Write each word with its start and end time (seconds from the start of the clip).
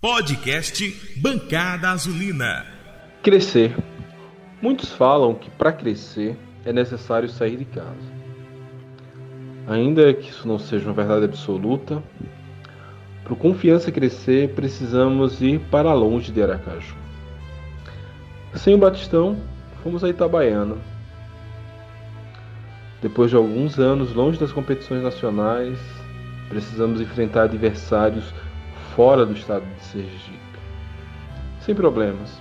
Podcast 0.00 0.82
Bancada 1.18 1.90
Azulina. 1.90 2.64
Crescer. 3.22 3.76
Muitos 4.62 4.90
falam 4.90 5.34
que 5.34 5.50
para 5.50 5.74
crescer 5.74 6.38
é 6.64 6.72
necessário 6.72 7.28
sair 7.28 7.58
de 7.58 7.66
casa. 7.66 8.10
Ainda 9.68 10.14
que 10.14 10.30
isso 10.30 10.48
não 10.48 10.58
seja 10.58 10.86
uma 10.86 10.94
verdade 10.94 11.26
absoluta, 11.26 12.02
para 13.22 13.36
confiança 13.36 13.92
crescer 13.92 14.54
precisamos 14.54 15.42
ir 15.42 15.60
para 15.70 15.92
longe 15.92 16.32
de 16.32 16.42
Aracaju. 16.42 16.96
Sem 18.54 18.74
o 18.74 18.78
Batistão, 18.78 19.36
fomos 19.82 20.02
a 20.02 20.08
Itabaiana. 20.08 20.78
Depois 23.02 23.28
de 23.28 23.36
alguns 23.36 23.78
anos 23.78 24.14
longe 24.14 24.40
das 24.40 24.50
competições 24.50 25.02
nacionais, 25.02 25.78
precisamos 26.48 27.02
enfrentar 27.02 27.42
adversários 27.42 28.32
fora 29.00 29.24
do 29.24 29.32
estado 29.32 29.64
de 29.78 29.82
Sergipe. 29.82 30.58
Sem 31.62 31.74
problemas. 31.74 32.38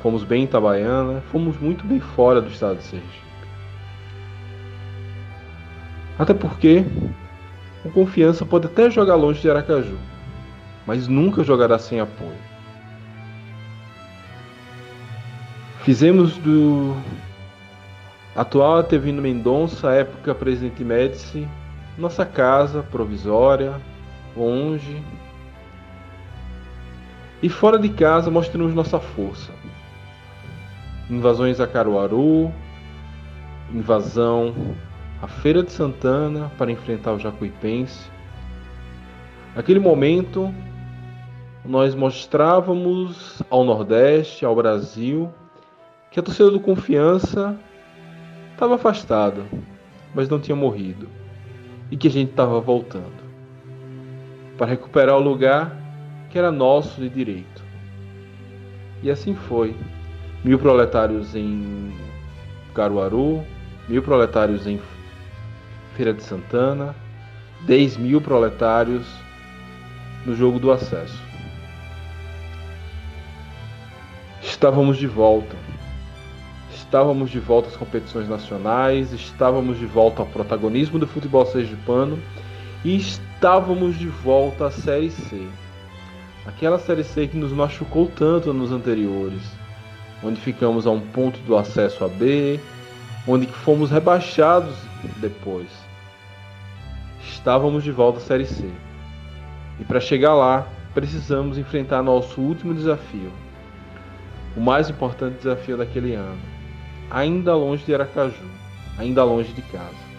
Fomos 0.00 0.22
bem 0.22 0.42
em 0.42 0.44
Itabaiana, 0.44 1.22
fomos 1.22 1.58
muito 1.58 1.84
bem 1.84 1.98
fora 1.98 2.40
do 2.40 2.48
estado 2.48 2.76
de 2.76 2.84
Sergipe. 2.84 3.24
Até 6.16 6.34
porque 6.34 6.84
o 7.84 7.90
Confiança 7.90 8.46
pode 8.46 8.68
até 8.68 8.88
jogar 8.90 9.16
longe 9.16 9.40
de 9.40 9.50
Aracaju, 9.50 9.98
mas 10.86 11.08
nunca 11.08 11.42
jogará 11.42 11.80
sem 11.80 11.98
apoio. 11.98 12.38
Fizemos 15.80 16.38
do 16.38 16.94
atual 18.36 18.78
Atevino 18.78 19.20
Mendonça, 19.20 19.90
época 19.90 20.32
Presidente 20.32 20.84
Médici, 20.84 21.48
nossa 21.98 22.24
casa 22.24 22.84
provisória, 22.84 23.74
longe, 24.36 25.02
e 27.42 27.48
fora 27.48 27.78
de 27.78 27.88
casa 27.88 28.30
mostramos 28.30 28.74
nossa 28.74 29.00
força. 29.00 29.52
Invasões 31.08 31.60
a 31.60 31.66
Caruaru, 31.66 32.52
invasão 33.72 34.54
à 35.22 35.26
Feira 35.26 35.62
de 35.62 35.72
Santana 35.72 36.50
para 36.58 36.70
enfrentar 36.70 37.12
o 37.12 37.18
Jacuipense. 37.18 38.10
Naquele 39.56 39.80
momento, 39.80 40.54
nós 41.64 41.94
mostrávamos 41.94 43.42
ao 43.50 43.64
Nordeste, 43.64 44.44
ao 44.44 44.54
Brasil, 44.54 45.30
que 46.10 46.20
a 46.20 46.22
torcida 46.22 46.50
do 46.50 46.60
Confiança 46.60 47.56
estava 48.52 48.74
afastada, 48.74 49.42
mas 50.14 50.28
não 50.28 50.38
tinha 50.38 50.56
morrido, 50.56 51.08
e 51.90 51.96
que 51.96 52.08
a 52.08 52.10
gente 52.10 52.30
estava 52.30 52.60
voltando 52.60 53.30
para 54.56 54.66
recuperar 54.66 55.16
o 55.16 55.20
lugar 55.20 55.79
que 56.30 56.38
era 56.38 56.50
nosso 56.50 57.00
de 57.00 57.08
direito. 57.08 57.62
E 59.02 59.10
assim 59.10 59.34
foi. 59.34 59.74
Mil 60.42 60.58
proletários 60.58 61.34
em 61.34 61.92
Caruaru, 62.74 63.44
mil 63.88 64.02
proletários 64.02 64.66
em 64.66 64.80
Feira 65.94 66.14
de 66.14 66.22
Santana, 66.22 66.94
dez 67.66 67.96
mil 67.96 68.20
proletários 68.20 69.06
no 70.24 70.34
jogo 70.34 70.58
do 70.58 70.70
acesso. 70.70 71.20
Estávamos 74.42 74.96
de 74.96 75.06
volta. 75.06 75.56
Estávamos 76.72 77.30
de 77.30 77.38
volta 77.38 77.68
às 77.68 77.76
competições 77.76 78.28
nacionais, 78.28 79.12
estávamos 79.12 79.78
de 79.78 79.86
volta 79.86 80.22
ao 80.22 80.26
protagonismo 80.26 80.98
do 80.98 81.06
futebol 81.06 81.46
sergipano 81.46 82.18
e 82.84 82.96
estávamos 82.96 83.98
de 83.98 84.08
volta 84.08 84.66
à 84.66 84.70
Série 84.70 85.10
C. 85.10 85.46
Aquela 86.46 86.78
Série 86.78 87.04
C 87.04 87.28
que 87.28 87.36
nos 87.36 87.52
machucou 87.52 88.06
tanto 88.08 88.52
nos 88.54 88.72
anteriores, 88.72 89.42
onde 90.22 90.40
ficamos 90.40 90.86
a 90.86 90.90
um 90.90 91.00
ponto 91.00 91.38
do 91.40 91.56
acesso 91.56 92.04
a 92.04 92.08
B, 92.08 92.58
onde 93.28 93.46
fomos 93.46 93.90
rebaixados 93.90 94.74
depois. 95.18 95.68
Estávamos 97.22 97.84
de 97.84 97.92
volta 97.92 98.18
à 98.18 98.22
Série 98.22 98.46
C. 98.46 98.70
E 99.78 99.84
para 99.84 100.00
chegar 100.00 100.34
lá, 100.34 100.66
precisamos 100.94 101.58
enfrentar 101.58 102.02
nosso 102.02 102.40
último 102.40 102.74
desafio. 102.74 103.30
O 104.56 104.60
mais 104.60 104.88
importante 104.88 105.38
desafio 105.38 105.76
daquele 105.76 106.14
ano. 106.14 106.40
Ainda 107.10 107.54
longe 107.54 107.84
de 107.84 107.94
Aracaju, 107.94 108.46
ainda 108.98 109.22
longe 109.24 109.52
de 109.52 109.62
casa. 109.62 110.10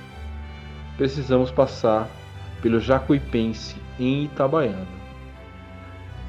Precisamos 0.98 1.50
passar 1.50 2.08
pelo 2.62 2.80
Jacuipense 2.80 3.76
em 4.00 4.26
Itabaiana. 4.26 5.01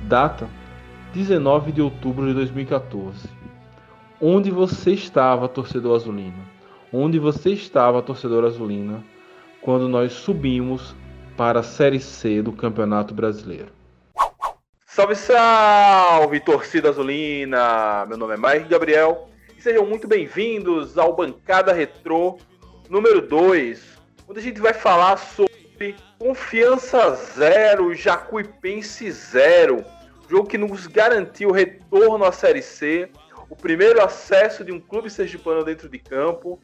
Data 0.02 0.48
19 1.14 1.72
de 1.72 1.82
outubro 1.82 2.26
de 2.26 2.34
2014. 2.34 3.28
Onde 4.20 4.50
você 4.50 4.92
estava, 4.92 5.48
torcedor 5.48 5.96
azulino? 5.96 6.42
Onde 6.92 7.18
você 7.18 7.50
estava, 7.50 8.02
torcedor 8.02 8.44
azulina, 8.44 9.04
quando 9.60 9.88
nós 9.88 10.12
subimos 10.12 10.94
para 11.36 11.60
a 11.60 11.62
Série 11.62 12.00
C 12.00 12.42
do 12.42 12.52
Campeonato 12.52 13.14
Brasileiro? 13.14 13.68
Salve, 14.86 15.16
salve, 15.16 16.40
torcida 16.40 16.90
azulina! 16.90 18.06
Meu 18.06 18.16
nome 18.16 18.34
é 18.34 18.36
Mike 18.36 18.68
Gabriel 18.68 19.28
e 19.56 19.60
sejam 19.60 19.86
muito 19.86 20.06
bem-vindos 20.06 20.98
ao 20.98 21.14
Bancada 21.14 21.72
Retrô 21.72 22.38
número 22.88 23.22
2, 23.22 23.98
onde 24.28 24.38
a 24.38 24.42
gente 24.42 24.60
vai 24.60 24.74
falar 24.74 25.16
sobre 25.16 25.51
Confiança 26.18 27.14
Zero, 27.14 27.94
Jacuipense 27.94 29.10
Zero 29.10 29.84
jogo 30.32 30.48
que 30.48 30.56
nos 30.56 30.86
garantiu 30.86 31.50
o 31.50 31.52
retorno 31.52 32.24
à 32.24 32.32
Série 32.32 32.62
C, 32.62 33.10
o 33.50 33.54
primeiro 33.54 34.02
acesso 34.02 34.64
de 34.64 34.72
um 34.72 34.80
clube 34.80 35.10
sergipano 35.10 35.62
dentro 35.62 35.90
de 35.90 35.98
campo 35.98 36.58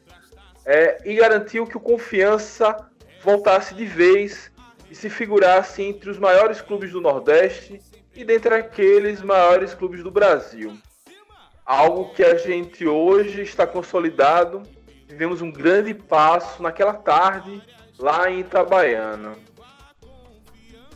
é, 0.65 0.97
e 1.05 1.13
garantiu 1.13 1.67
que 1.67 1.77
o 1.77 1.79
Confiança 1.79 2.89
voltasse 3.21 3.75
de 3.75 3.85
vez 3.85 4.51
e 4.89 4.95
se 4.95 5.07
figurasse 5.07 5.83
entre 5.83 6.09
os 6.09 6.17
maiores 6.17 6.61
clubes 6.61 6.91
do 6.91 6.99
Nordeste 6.99 7.79
e 8.15 8.25
dentre 8.25 8.55
aqueles 8.55 9.21
maiores 9.21 9.75
clubes 9.75 10.01
do 10.01 10.09
Brasil. 10.09 10.75
Algo 11.63 12.11
que 12.15 12.23
a 12.23 12.35
gente 12.37 12.87
hoje 12.87 13.43
está 13.43 13.67
consolidado. 13.67 14.63
Tivemos 15.07 15.43
um 15.43 15.51
grande 15.51 15.93
passo 15.93 16.63
naquela 16.63 16.93
tarde 16.93 17.61
lá 17.99 18.31
em 18.31 18.39
Itabaiana. 18.39 19.35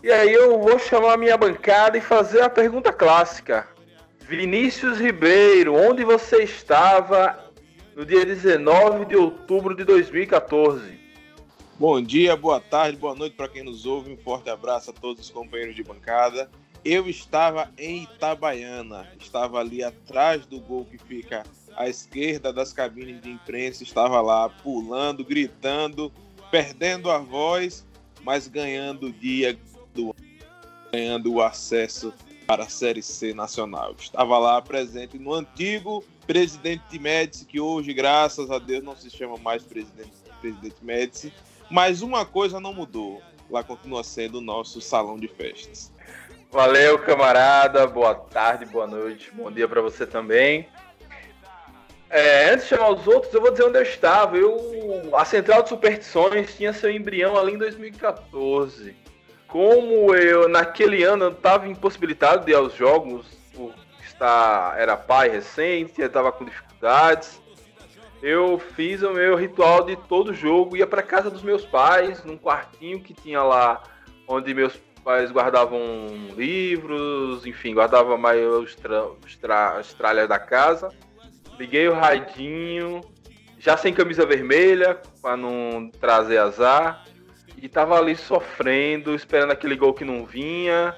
E 0.01 0.11
aí 0.11 0.33
eu 0.33 0.59
vou 0.59 0.79
chamar 0.79 1.17
minha 1.17 1.37
bancada 1.37 1.97
e 1.97 2.01
fazer 2.01 2.41
a 2.41 2.49
pergunta 2.49 2.91
clássica. 2.91 3.67
Vinícius 4.21 4.99
Ribeiro, 4.99 5.75
onde 5.75 6.03
você 6.03 6.43
estava 6.43 7.51
no 7.95 8.05
dia 8.05 8.25
19 8.25 9.05
de 9.05 9.15
outubro 9.15 9.75
de 9.75 9.83
2014? 9.83 10.99
Bom 11.77 12.01
dia, 12.01 12.35
boa 12.35 12.59
tarde, 12.59 12.97
boa 12.97 13.15
noite 13.15 13.35
para 13.35 13.49
quem 13.49 13.63
nos 13.63 13.85
ouve. 13.85 14.11
Um 14.11 14.17
forte 14.17 14.49
abraço 14.49 14.91
a 14.91 14.93
todos 14.93 15.25
os 15.25 15.29
companheiros 15.29 15.75
de 15.75 15.83
bancada. 15.83 16.49
Eu 16.83 17.09
estava 17.09 17.69
em 17.77 18.03
Itabaiana, 18.03 19.07
estava 19.19 19.59
ali 19.59 19.83
atrás 19.83 20.45
do 20.45 20.59
gol 20.59 20.85
que 20.85 20.97
fica 20.97 21.43
à 21.75 21.87
esquerda 21.87 22.51
das 22.51 22.73
cabines 22.73 23.21
de 23.21 23.29
imprensa, 23.29 23.83
estava 23.83 24.21
lá 24.21 24.49
pulando, 24.49 25.23
gritando, 25.23 26.11
perdendo 26.53 27.09
a 27.09 27.17
voz, 27.17 27.83
mas 28.21 28.47
ganhando 28.47 29.07
o 29.07 29.11
dia, 29.11 29.57
do 29.91 30.13
ganhando 30.91 31.33
o 31.33 31.41
acesso 31.41 32.13
para 32.45 32.65
a 32.65 32.69
Série 32.69 33.01
C 33.01 33.33
nacional. 33.33 33.95
Estava 33.97 34.37
lá 34.37 34.61
presente 34.61 35.17
no 35.17 35.33
antigo 35.33 36.03
presidente 36.27 36.83
de 36.91 36.99
Médici, 36.99 37.45
que 37.45 37.59
hoje, 37.59 37.91
graças 37.91 38.51
a 38.51 38.59
Deus, 38.59 38.83
não 38.83 38.95
se 38.95 39.09
chama 39.09 39.35
mais 39.37 39.63
presidente, 39.63 40.11
presidente 40.41 40.75
Médici. 40.83 41.33
Mas 41.71 42.03
uma 42.03 42.23
coisa 42.23 42.59
não 42.59 42.71
mudou. 42.71 43.19
Lá 43.49 43.63
continua 43.63 44.03
sendo 44.03 44.37
o 44.37 44.41
nosso 44.41 44.79
salão 44.79 45.17
de 45.17 45.27
festas. 45.27 45.91
Valeu, 46.51 46.99
camarada. 46.99 47.87
Boa 47.87 48.13
tarde, 48.13 48.63
boa 48.63 48.85
noite, 48.85 49.31
bom 49.33 49.51
dia 49.51 49.67
para 49.67 49.81
você 49.81 50.05
também. 50.05 50.67
É, 52.13 52.51
antes 52.51 52.65
de 52.65 52.69
chamar 52.69 52.91
os 52.91 53.07
outros, 53.07 53.33
eu 53.33 53.41
vou 53.41 53.51
dizer 53.51 53.63
onde 53.63 53.77
eu 53.77 53.83
estava. 53.83 54.37
Eu, 54.37 55.09
a 55.13 55.25
Central 55.25 55.63
de 55.63 55.69
Superstições 55.69 56.55
tinha 56.55 56.71
seu 56.71 56.91
embrião 56.91 57.37
ali 57.37 57.53
em 57.53 57.57
2014 57.57 59.03
como 59.53 60.15
eu 60.15 60.49
naquele 60.49 61.03
ano 61.03 61.27
estava 61.27 61.67
impossibilitado 61.67 62.43
de 62.43 62.51
ir 62.51 62.55
aos 62.55 62.75
jogos, 62.75 63.27
por 63.53 63.71
estar, 64.03 64.75
era 64.79 64.97
pai 64.97 65.29
recente, 65.29 66.01
estava 66.01 66.31
com 66.31 66.43
dificuldades, 66.43 67.39
eu 68.19 68.57
fiz 68.57 69.03
o 69.03 69.11
meu 69.11 69.35
ritual 69.35 69.85
de 69.85 69.95
todo 69.95 70.33
jogo, 70.33 70.75
ia 70.75 70.87
para 70.87 71.03
casa 71.03 71.29
dos 71.29 71.43
meus 71.43 71.63
pais, 71.63 72.23
num 72.23 72.35
quartinho 72.35 72.99
que 72.99 73.13
tinha 73.13 73.43
lá, 73.43 73.83
onde 74.27 74.55
meus 74.55 74.75
pais 75.03 75.31
guardavam 75.31 75.79
livros, 76.35 77.45
enfim, 77.45 77.75
guardavam 77.75 78.17
mais 78.17 78.39
as 79.77 79.93
tralhas 79.93 80.27
da 80.27 80.39
casa. 80.39 80.89
Liguei 81.57 81.87
o 81.87 81.93
radinho, 81.93 83.01
já 83.59 83.77
sem 83.77 83.93
camisa 83.93 84.25
vermelha, 84.25 84.99
para 85.21 85.37
não 85.37 85.89
trazer 85.99 86.37
azar 86.37 87.03
e 87.63 87.69
tava 87.69 87.97
ali 87.97 88.13
sofrendo, 88.13 89.15
esperando 89.15 89.51
aquele 89.51 89.77
gol 89.77 89.93
que 89.93 90.03
não 90.03 90.25
vinha. 90.25 90.93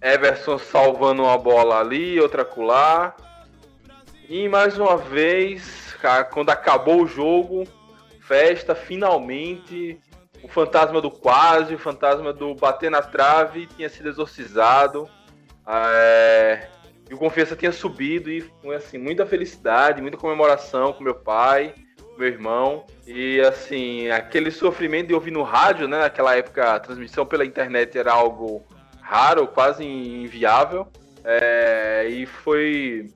Everson 0.00 0.56
salvando 0.56 1.24
uma 1.24 1.36
bola 1.36 1.80
ali, 1.80 2.18
outra 2.18 2.46
colar. 2.46 3.14
E 4.26 4.48
mais 4.48 4.78
uma 4.78 4.96
vez, 4.96 5.94
quando 6.30 6.48
acabou 6.48 7.02
o 7.02 7.06
jogo, 7.06 7.64
festa, 8.22 8.74
finalmente, 8.74 10.00
o 10.42 10.48
fantasma 10.48 10.98
do 10.98 11.10
quase, 11.10 11.74
o 11.74 11.78
fantasma 11.78 12.32
do 12.32 12.54
bater 12.54 12.90
na 12.90 13.02
trave 13.02 13.66
tinha 13.66 13.90
sido 13.90 14.08
exorcizado. 14.08 15.06
É, 15.66 16.68
e 17.10 17.14
o 17.14 17.18
Confiança 17.18 17.56
tinha 17.56 17.72
subido 17.72 18.30
e 18.30 18.40
foi 18.62 18.76
assim, 18.76 18.98
muita 18.98 19.26
felicidade, 19.26 20.00
muita 20.00 20.16
comemoração 20.16 20.92
com 20.92 21.04
meu 21.04 21.14
pai, 21.14 21.74
meu 22.16 22.26
irmão. 22.26 22.86
E 23.06 23.40
assim, 23.40 24.08
aquele 24.10 24.50
sofrimento 24.50 25.08
de 25.08 25.14
ouvir 25.14 25.30
no 25.30 25.42
rádio, 25.42 25.88
né? 25.88 26.00
Naquela 26.00 26.36
época 26.36 26.74
a 26.74 26.80
transmissão 26.80 27.26
pela 27.26 27.44
internet 27.44 27.98
era 27.98 28.12
algo 28.12 28.64
raro, 29.00 29.46
quase 29.46 29.84
inviável. 29.84 30.86
É, 31.24 32.06
e 32.08 32.26
foi, 32.26 33.10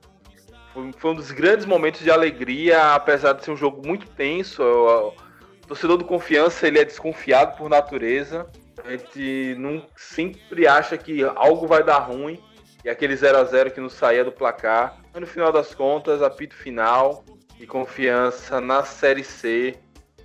foi, 0.73 0.91
foi, 0.97 1.11
um 1.11 1.15
dos 1.15 1.31
grandes 1.31 1.65
momentos 1.65 2.01
de 2.01 2.11
alegria, 2.11 2.93
apesar 2.93 3.33
de 3.33 3.43
ser 3.43 3.51
um 3.51 3.57
jogo 3.57 3.85
muito 3.85 4.07
tenso. 4.09 4.61
O, 4.61 5.09
o 5.09 5.67
torcedor 5.67 5.97
do 5.97 6.05
Confiança 6.05 6.67
ele 6.67 6.79
é 6.79 6.85
desconfiado 6.85 7.57
por 7.57 7.69
natureza. 7.69 8.47
A 8.85 8.91
gente 8.91 9.55
não 9.57 9.85
sempre 9.95 10.67
acha 10.67 10.97
que 10.97 11.23
algo 11.23 11.65
vai 11.65 11.83
dar 11.83 11.97
ruim 11.97 12.39
e 12.83 12.89
aquele 12.89 13.15
0 13.15 13.37
a 13.37 13.43
0 13.43 13.71
que 13.71 13.81
não 13.81 13.89
saía 13.89 14.23
do 14.23 14.31
placar. 14.31 15.01
Mas 15.13 15.21
no 15.21 15.27
final 15.27 15.51
das 15.51 15.73
contas, 15.73 16.21
apito 16.21 16.55
final 16.55 17.23
e 17.59 17.65
confiança 17.65 18.61
na 18.61 18.83
Série 18.83 19.23
C. 19.23 19.75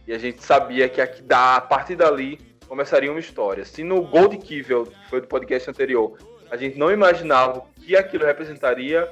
E 0.06 0.12
a 0.12 0.18
gente 0.18 0.42
sabia 0.42 0.88
que 0.88 1.00
aqui, 1.00 1.22
a 1.30 1.60
partir 1.60 1.96
dali 1.96 2.38
começaria 2.66 3.10
uma 3.10 3.20
história. 3.20 3.64
Se 3.64 3.84
no 3.84 4.02
gol 4.02 4.28
de 4.28 4.38
Kivel, 4.38 4.86
que 4.86 5.10
foi 5.10 5.20
do 5.20 5.26
podcast 5.26 5.68
anterior, 5.68 6.16
a 6.50 6.56
gente 6.56 6.78
não 6.78 6.90
imaginava 6.90 7.58
o 7.58 7.62
que 7.80 7.96
aquilo 7.96 8.24
representaria, 8.24 9.08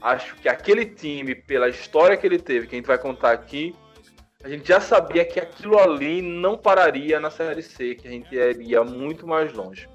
acho 0.00 0.36
que 0.36 0.48
aquele 0.48 0.86
time, 0.86 1.34
pela 1.34 1.68
história 1.68 2.16
que 2.16 2.26
ele 2.26 2.38
teve, 2.38 2.66
que 2.66 2.74
a 2.74 2.78
gente 2.78 2.86
vai 2.86 2.98
contar 2.98 3.32
aqui, 3.32 3.74
a 4.42 4.48
gente 4.48 4.68
já 4.68 4.80
sabia 4.80 5.24
que 5.24 5.40
aquilo 5.40 5.78
ali 5.78 6.22
não 6.22 6.56
pararia 6.56 7.18
na 7.18 7.30
Série 7.30 7.62
C, 7.62 7.96
que 7.96 8.06
a 8.06 8.10
gente 8.10 8.32
iria 8.32 8.84
muito 8.84 9.26
mais 9.26 9.52
longe. 9.52 9.88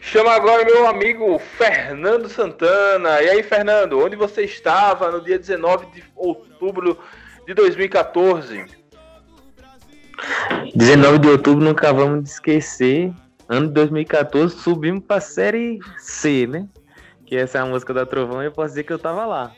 Chama 0.00 0.32
agora 0.32 0.64
meu 0.64 0.86
amigo 0.86 1.38
Fernando 1.38 2.28
Santana. 2.28 3.20
E 3.22 3.30
aí, 3.30 3.42
Fernando, 3.42 3.98
onde 3.98 4.14
você 4.14 4.42
estava 4.42 5.10
no 5.10 5.20
dia 5.20 5.38
19 5.38 5.86
de 5.86 6.04
outubro 6.14 6.98
de 7.46 7.54
2014? 7.54 8.66
19 10.74 11.18
de 11.18 11.28
outubro, 11.28 11.64
nunca 11.64 11.92
vamos 11.92 12.30
esquecer. 12.30 13.12
Ano 13.48 13.68
de 13.68 13.74
2014, 13.74 14.56
subimos 14.58 15.04
para 15.04 15.16
a 15.16 15.20
Série 15.20 15.78
C, 15.98 16.46
né? 16.46 16.68
Que 17.24 17.36
essa 17.36 17.58
é 17.58 17.60
a 17.60 17.66
música 17.66 17.94
da 17.94 18.04
Trovão 18.04 18.42
e 18.42 18.46
eu 18.46 18.52
posso 18.52 18.68
dizer 18.68 18.84
que 18.84 18.92
eu 18.92 18.98
tava 18.98 19.24
lá. 19.24 19.52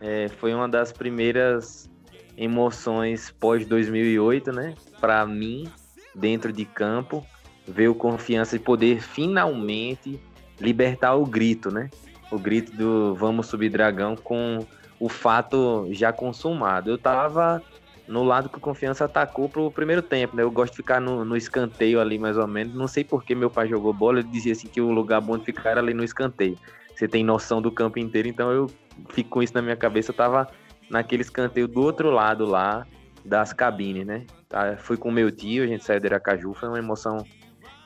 É, 0.00 0.28
foi 0.38 0.54
uma 0.54 0.68
das 0.68 0.92
primeiras 0.92 1.90
emoções 2.36 3.30
pós 3.30 3.66
2008, 3.66 4.52
né? 4.52 4.74
Para 5.00 5.26
mim, 5.26 5.68
dentro 6.14 6.52
de 6.52 6.64
campo 6.64 7.26
ver 7.68 7.88
o 7.88 7.94
confiança 7.94 8.58
de 8.58 8.64
poder 8.64 9.00
finalmente 9.00 10.18
libertar 10.60 11.14
o 11.14 11.24
grito, 11.24 11.70
né? 11.70 11.90
O 12.30 12.38
grito 12.38 12.72
do 12.72 13.14
vamos 13.14 13.46
subir 13.46 13.70
dragão 13.70 14.16
com 14.16 14.66
o 14.98 15.08
fato 15.08 15.86
já 15.92 16.12
consumado. 16.12 16.90
Eu 16.90 16.98
tava 16.98 17.62
no 18.08 18.24
lado 18.24 18.48
que 18.48 18.56
o 18.56 18.60
Confiança 18.60 19.04
atacou 19.04 19.48
pro 19.48 19.70
primeiro 19.70 20.02
tempo, 20.02 20.34
né? 20.34 20.42
Eu 20.42 20.50
gosto 20.50 20.72
de 20.72 20.78
ficar 20.78 21.00
no, 21.00 21.24
no 21.24 21.36
escanteio 21.36 22.00
ali, 22.00 22.18
mais 22.18 22.36
ou 22.36 22.46
menos. 22.46 22.74
Não 22.74 22.88
sei 22.88 23.04
por 23.04 23.22
que 23.22 23.34
meu 23.34 23.50
pai 23.50 23.68
jogou 23.68 23.92
bola, 23.92 24.20
ele 24.20 24.28
dizia 24.28 24.52
assim 24.52 24.66
que 24.66 24.80
o 24.80 24.90
lugar 24.90 25.20
bom 25.20 25.36
de 25.36 25.44
ficar 25.44 25.70
era 25.70 25.80
ali 25.80 25.92
no 25.92 26.02
escanteio. 26.02 26.58
Você 26.94 27.06
tem 27.06 27.22
noção 27.22 27.62
do 27.62 27.70
campo 27.70 27.98
inteiro, 27.98 28.26
então 28.26 28.50
eu 28.50 28.66
fico 29.10 29.30
com 29.30 29.42
isso 29.42 29.54
na 29.54 29.62
minha 29.62 29.76
cabeça. 29.76 30.10
Eu 30.10 30.16
tava 30.16 30.48
naquele 30.90 31.22
escanteio 31.22 31.68
do 31.68 31.82
outro 31.82 32.10
lado 32.10 32.46
lá 32.46 32.86
das 33.24 33.52
cabines, 33.52 34.06
né? 34.06 34.24
Tá, 34.48 34.76
fui 34.78 34.96
com 34.96 35.10
meu 35.10 35.30
tio, 35.30 35.62
a 35.62 35.66
gente 35.66 35.84
saiu 35.84 36.00
de 36.00 36.06
Aracaju, 36.06 36.54
foi 36.54 36.68
uma 36.68 36.78
emoção 36.78 37.18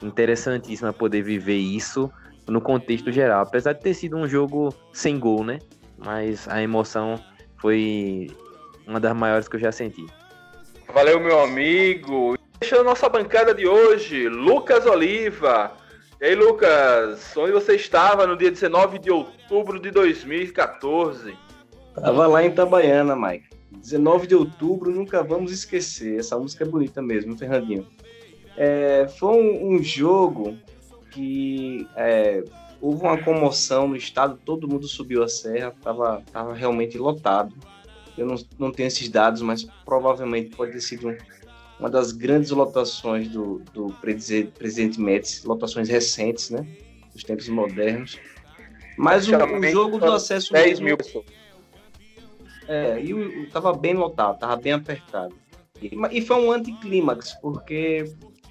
interessantíssima 0.03 0.93
poder 0.93 1.23
viver 1.23 1.57
isso 1.57 2.11
no 2.47 2.61
contexto 2.61 3.11
geral. 3.13 3.43
Apesar 3.43 3.73
de 3.73 3.81
ter 3.81 3.95
sido 3.95 4.17
um 4.17 4.27
jogo 4.27 4.75
sem 4.93 5.19
gol, 5.19 5.45
né? 5.45 5.59
Mas 5.99 6.49
a 6.49 6.63
emoção 6.63 7.21
foi 7.59 8.31
uma 8.87 8.99
das 8.99 9.15
maiores 9.15 9.49
que 9.49 9.57
eu 9.57 9.61
já 9.61 9.71
senti. 9.71 10.07
Valeu, 10.93 11.21
meu 11.21 11.41
amigo. 11.41 12.37
Fechando 12.61 12.85
nossa 12.85 13.09
bancada 13.09 13.55
de 13.55 13.67
hoje, 13.67 14.29
Lucas 14.29 14.87
Oliva. 14.87 15.73
E 16.21 16.27
aí, 16.27 16.35
Lucas, 16.35 17.37
onde 17.37 17.53
você 17.53 17.75
estava 17.75 18.27
no 18.27 18.37
dia 18.37 18.51
19 18.51 18.99
de 18.99 19.11
outubro 19.11 19.81
de 19.81 19.91
2014? 19.91 21.37
Tava 21.95 22.27
lá 22.27 22.45
em 22.45 22.49
Itabaiana, 22.49 23.17
Mike. 23.17 23.49
19 23.73 24.27
de 24.27 24.35
outubro, 24.35 24.91
nunca 24.91 25.23
vamos 25.23 25.51
esquecer. 25.51 26.19
Essa 26.19 26.39
música 26.39 26.65
é 26.65 26.67
bonita 26.67 27.03
mesmo, 27.03 27.37
Fernandinho. 27.37 27.87
É, 28.57 29.09
foi 29.19 29.37
um, 29.37 29.75
um, 29.75 29.83
jogo 29.83 30.57
que 31.11 31.87
é, 31.97 32.45
houve 32.81 33.03
uma 33.03 33.19
comoção 33.23 33.89
no 33.89 33.97
estado, 33.97 34.39
todo 34.45 34.69
mundo 34.69 34.87
subiu 34.87 35.23
a 35.23 35.29
serra, 35.29 35.75
estava 35.77 36.23
tava 36.33 36.55
realmente 36.55 36.99
lotado. 36.99 37.55
Eu 38.17 38.27
não, 38.27 38.37
não 38.59 38.71
tenho 38.71 38.89
esses 38.89 39.09
dados, 39.09 39.41
mas 39.41 39.65
provavelmente 39.85 40.55
pode 40.55 40.73
ter 40.73 40.81
sido 40.81 41.17
uma 41.79 41.89
das 41.89 42.13
grandes 42.13 42.51
lotações 42.51 43.29
do, 43.29 43.63
do 43.73 43.93
presidente 44.01 45.01
Médici, 45.01 45.47
lotações 45.47 45.89
recentes, 45.89 46.51
né? 46.51 46.67
Dos 47.13 47.25
tempos 47.25 47.49
modernos. 47.49 48.19
Mas 48.97 49.27
o, 49.29 49.37
o 49.37 49.63
jogo 49.71 49.99
do 49.99 50.13
acesso 50.13 50.53
10 50.53 50.67
mesmo, 50.67 50.85
mil 50.85 50.97
pessoas. 50.97 51.25
É, 52.69 53.01
e 53.01 53.11
estava 53.45 53.73
bem 53.73 53.95
lotado, 53.95 54.35
estava 54.35 54.57
bem 54.57 54.73
apertado. 54.73 55.35
E, 55.81 55.91
e 56.13 56.23
foi 56.23 56.37
um 56.37 56.53
anticlímax, 56.53 57.35
porque 57.41 58.05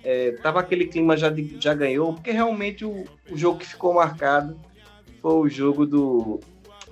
é, 0.03 0.31
tava 0.31 0.59
aquele 0.59 0.87
clima 0.87 1.15
já, 1.15 1.29
de, 1.29 1.57
já 1.59 1.73
ganhou, 1.73 2.13
porque 2.13 2.31
realmente 2.31 2.83
o, 2.83 3.05
o 3.29 3.37
jogo 3.37 3.59
que 3.59 3.67
ficou 3.67 3.93
marcado 3.93 4.59
foi 5.21 5.33
o 5.33 5.49
jogo 5.49 5.85
do, 5.85 6.39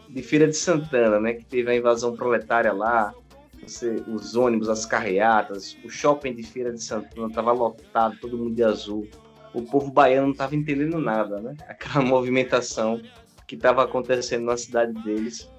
de 0.08 0.22
Feira 0.22 0.48
de 0.48 0.56
Santana, 0.56 1.20
né? 1.20 1.34
Que 1.34 1.46
teve 1.46 1.72
a 1.72 1.76
invasão 1.76 2.16
proletária 2.16 2.72
lá, 2.72 3.14
você, 3.62 4.04
os 4.08 4.36
ônibus, 4.36 4.70
as 4.70 4.86
carreatas, 4.86 5.78
o 5.84 5.90
shopping 5.90 6.36
de 6.36 6.44
Feira 6.44 6.72
de 6.72 6.82
Santana 6.82 7.30
tava 7.32 7.52
lotado, 7.52 8.18
todo 8.20 8.38
mundo 8.38 8.56
de 8.56 8.64
azul. 8.64 9.08
O 9.54 9.64
povo 9.64 9.92
baiano 9.92 10.28
não 10.28 10.34
tava 10.34 10.56
entendendo 10.56 11.00
nada, 11.00 11.40
né? 11.40 11.56
Aquela 11.68 12.04
movimentação 12.04 13.02
que 13.48 13.56
estava 13.56 13.84
acontecendo 13.84 14.46
na 14.46 14.58
cidade 14.58 14.94
deles. 15.04 15.50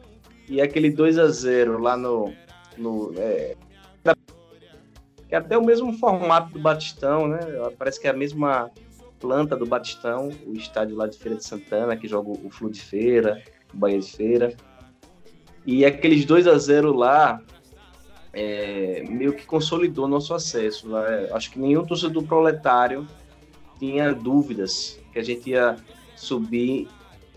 E 0.48 0.60
aquele 0.60 0.90
2 0.90 1.18
a 1.18 1.28
0 1.28 1.78
lá 1.78 1.96
no, 1.96 2.32
no 2.76 3.12
é, 3.16 3.56
que 5.30 5.36
é 5.36 5.38
até 5.38 5.56
o 5.56 5.64
mesmo 5.64 5.92
formato 5.92 6.52
do 6.52 6.58
Batistão, 6.58 7.28
né? 7.28 7.38
Parece 7.78 8.00
que 8.00 8.08
é 8.08 8.10
a 8.10 8.12
mesma 8.12 8.68
planta 9.20 9.56
do 9.56 9.64
Batistão, 9.64 10.28
o 10.44 10.54
estádio 10.54 10.96
lá 10.96 11.06
de 11.06 11.16
Feira 11.16 11.38
de 11.38 11.44
Santana, 11.44 11.96
que 11.96 12.08
joga 12.08 12.30
o 12.30 12.50
Flu 12.50 12.68
de 12.68 12.80
Feira, 12.80 13.40
o 13.72 13.76
Bahia 13.76 14.00
de 14.00 14.10
Feira. 14.10 14.52
E 15.64 15.84
aqueles 15.84 16.24
2 16.24 16.48
a 16.48 16.58
0 16.58 16.92
lá 16.92 17.40
é, 18.32 19.04
meio 19.08 19.32
que 19.32 19.46
consolidou 19.46 20.08
nosso 20.08 20.34
acesso. 20.34 20.88
Né? 20.88 21.28
Acho 21.32 21.52
que 21.52 21.60
nenhum 21.60 21.86
torcedor 21.86 22.24
proletário 22.24 23.06
tinha 23.78 24.12
dúvidas 24.12 24.98
que 25.12 25.18
a 25.20 25.22
gente 25.22 25.50
ia 25.50 25.76
subir 26.16 26.88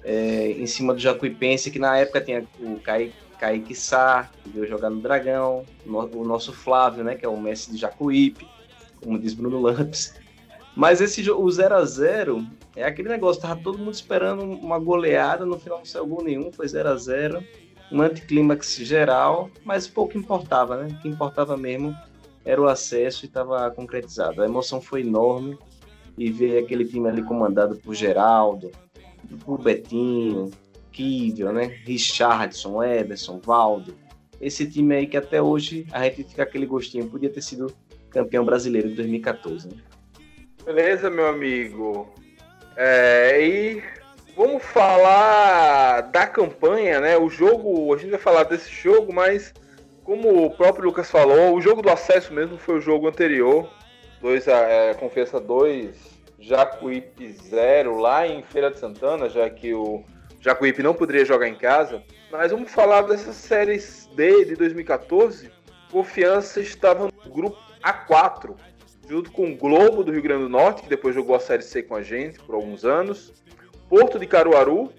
é, 0.04 0.50
em 0.58 0.66
cima 0.66 0.96
do 0.96 1.00
Jacuipense, 1.00 1.70
que 1.70 1.78
na 1.78 1.96
época 1.96 2.22
tinha 2.22 2.44
o 2.60 2.80
Kaique 2.80 3.14
Kaique 3.44 3.76
Sá, 3.76 4.30
que 4.42 4.50
veio 4.52 4.66
jogar 4.66 4.90
no 4.90 5.02
Dragão, 5.02 5.66
o 5.86 6.24
nosso 6.24 6.54
Flávio, 6.54 7.04
né, 7.04 7.16
que 7.16 7.26
é 7.26 7.28
o 7.30 7.36
mestre 7.36 7.74
de 7.74 7.78
Jacuípe, 7.78 8.48
como 9.04 9.20
diz 9.20 9.34
Bruno 9.34 9.60
Lampes. 9.60 10.16
Mas 10.78 11.02
esse 11.02 11.30
o 11.30 11.52
0 11.52 11.76
a 11.76 11.84
0 11.84 12.48
é 12.74 12.86
aquele 12.86 13.10
negócio, 13.10 13.42
tava 13.42 13.60
todo 13.62 13.78
mundo 13.78 13.94
esperando 13.94 14.44
uma 14.44 14.80
goleada, 14.80 15.46
no 15.46 15.60
final 15.60 15.80
não 15.80 15.86
saiu 15.86 16.08
gol 16.08 16.24
nenhum, 16.24 16.54
foi 16.54 16.70
0 16.70 16.88
a 16.88 16.96
0 16.96 17.44
um 17.92 18.02
anticlímax 18.02 18.78
geral, 18.78 19.52
mas 19.66 19.90
pouco 19.90 20.18
importava, 20.18 20.78
né? 20.78 20.88
O 20.98 21.02
que 21.02 21.10
importava 21.10 21.58
mesmo 21.58 21.94
era 22.46 22.62
o 22.62 22.68
acesso 22.68 23.26
e 23.26 23.28
estava 23.28 23.70
concretizado. 23.72 24.42
A 24.42 24.46
emoção 24.46 24.80
foi 24.80 25.02
enorme 25.02 25.58
e 26.18 26.32
ver 26.32 26.64
aquele 26.64 26.86
time 26.86 27.10
ali 27.10 27.22
comandado 27.22 27.76
por 27.76 27.94
Geraldo, 27.94 28.72
por 29.46 29.62
Betinho, 29.62 30.50
Kivel, 30.94 31.52
né? 31.52 31.66
Richardson, 31.86 32.84
Ederson, 32.84 33.42
Valdo. 33.44 33.96
Esse 34.40 34.70
time 34.70 34.96
aí 34.96 35.08
que 35.08 35.18
até 35.18 35.42
hoje 35.42 35.88
a 35.92 36.04
gente 36.04 36.24
fica 36.24 36.44
aquele 36.44 36.66
gostinho, 36.66 37.10
podia 37.10 37.30
ter 37.30 37.42
sido 37.42 37.74
campeão 38.10 38.46
brasileiro 38.46 38.90
de 38.90 38.96
2014. 38.96 39.70
Né? 39.70 39.76
Beleza, 40.64 41.10
meu 41.10 41.28
amigo. 41.28 42.08
É, 42.76 43.42
e 43.42 43.84
vamos 44.36 44.64
falar 44.64 46.02
da 46.02 46.28
campanha, 46.28 47.00
né? 47.00 47.18
O 47.18 47.30
jogo, 47.30 47.94
a 47.94 47.98
gente 47.98 48.12
vai 48.12 48.20
falar 48.20 48.44
desse 48.44 48.72
jogo, 48.72 49.14
mas 49.14 49.54
como 50.04 50.46
o 50.46 50.52
próprio 50.52 50.86
Lucas 50.86 51.10
falou, 51.10 51.56
o 51.56 51.62
jogo 51.62 51.82
do 51.82 51.90
acesso 51.90 52.34
mesmo 52.34 52.58
foi 52.58 52.78
o 52.78 52.82
jogo 52.82 53.08
anterior. 53.08 53.70
Dois, 54.22 54.48
é, 54.48 54.94
Confiança 54.94 55.40
2, 55.40 55.96
Jacuípe 56.40 57.32
0 57.32 57.98
lá 57.98 58.28
em 58.28 58.44
Feira 58.44 58.70
de 58.72 58.80
Santana, 58.80 59.30
já 59.30 59.50
que 59.50 59.74
o 59.74 60.04
Jacuípe 60.44 60.84
não 60.84 60.94
poderia 60.94 61.24
jogar 61.24 61.48
em 61.48 61.56
casa. 61.56 62.04
Mas 62.30 62.52
vamos 62.52 62.70
falar 62.70 63.04
dessas 63.04 63.36
séries 63.36 64.10
D 64.14 64.44
de 64.44 64.56
2014. 64.56 65.50
Confiança 65.90 66.60
estava 66.60 67.06
no 67.06 67.32
grupo 67.32 67.58
A4, 67.82 68.54
junto 69.08 69.32
com 69.32 69.52
o 69.52 69.56
Globo 69.56 70.04
do 70.04 70.12
Rio 70.12 70.22
Grande 70.22 70.44
do 70.44 70.50
Norte, 70.50 70.84
que 70.84 70.90
depois 70.90 71.16
jogou 71.16 71.34
a 71.34 71.40
Série 71.40 71.64
C 71.64 71.82
com 71.82 71.96
a 71.96 72.04
gente 72.04 72.40
por 72.40 72.56
alguns 72.56 72.84
anos. 72.84 73.32
Porto 73.88 74.20
de 74.20 74.28
Caruaru, 74.28 74.92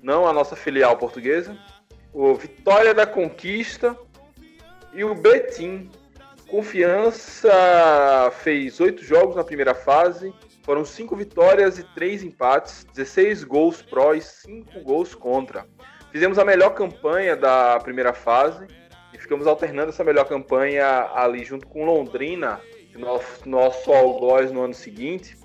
não 0.00 0.26
a 0.26 0.32
nossa 0.32 0.54
filial 0.54 0.96
portuguesa. 0.96 1.58
O 2.12 2.34
Vitória 2.34 2.94
da 2.94 3.06
Conquista 3.06 3.96
e 4.94 5.02
o 5.02 5.16
Betim. 5.16 5.90
Confiança 6.46 7.50
fez 8.42 8.78
oito 8.78 9.02
jogos 9.02 9.34
na 9.34 9.42
primeira 9.42 9.74
fase, 9.74 10.32
foram 10.62 10.84
cinco 10.84 11.16
vitórias 11.16 11.78
e 11.78 11.84
três 11.94 12.22
empates, 12.22 12.84
16 12.94 13.44
gols 13.44 13.82
pró 13.82 14.14
e 14.14 14.20
5 14.20 14.80
gols 14.80 15.14
contra. 15.14 15.66
Fizemos 16.10 16.38
a 16.38 16.44
melhor 16.44 16.70
campanha 16.70 17.36
da 17.36 17.80
primeira 17.80 18.12
fase 18.12 18.66
e 19.12 19.18
ficamos 19.18 19.46
alternando 19.46 19.90
essa 19.90 20.04
melhor 20.04 20.26
campanha 20.26 21.10
ali 21.14 21.44
junto 21.44 21.66
com 21.66 21.84
Londrina, 21.84 22.60
nosso, 22.94 23.48
nosso 23.48 23.92
algoz 23.92 24.52
no 24.52 24.62
ano 24.62 24.74
seguinte. 24.74 25.36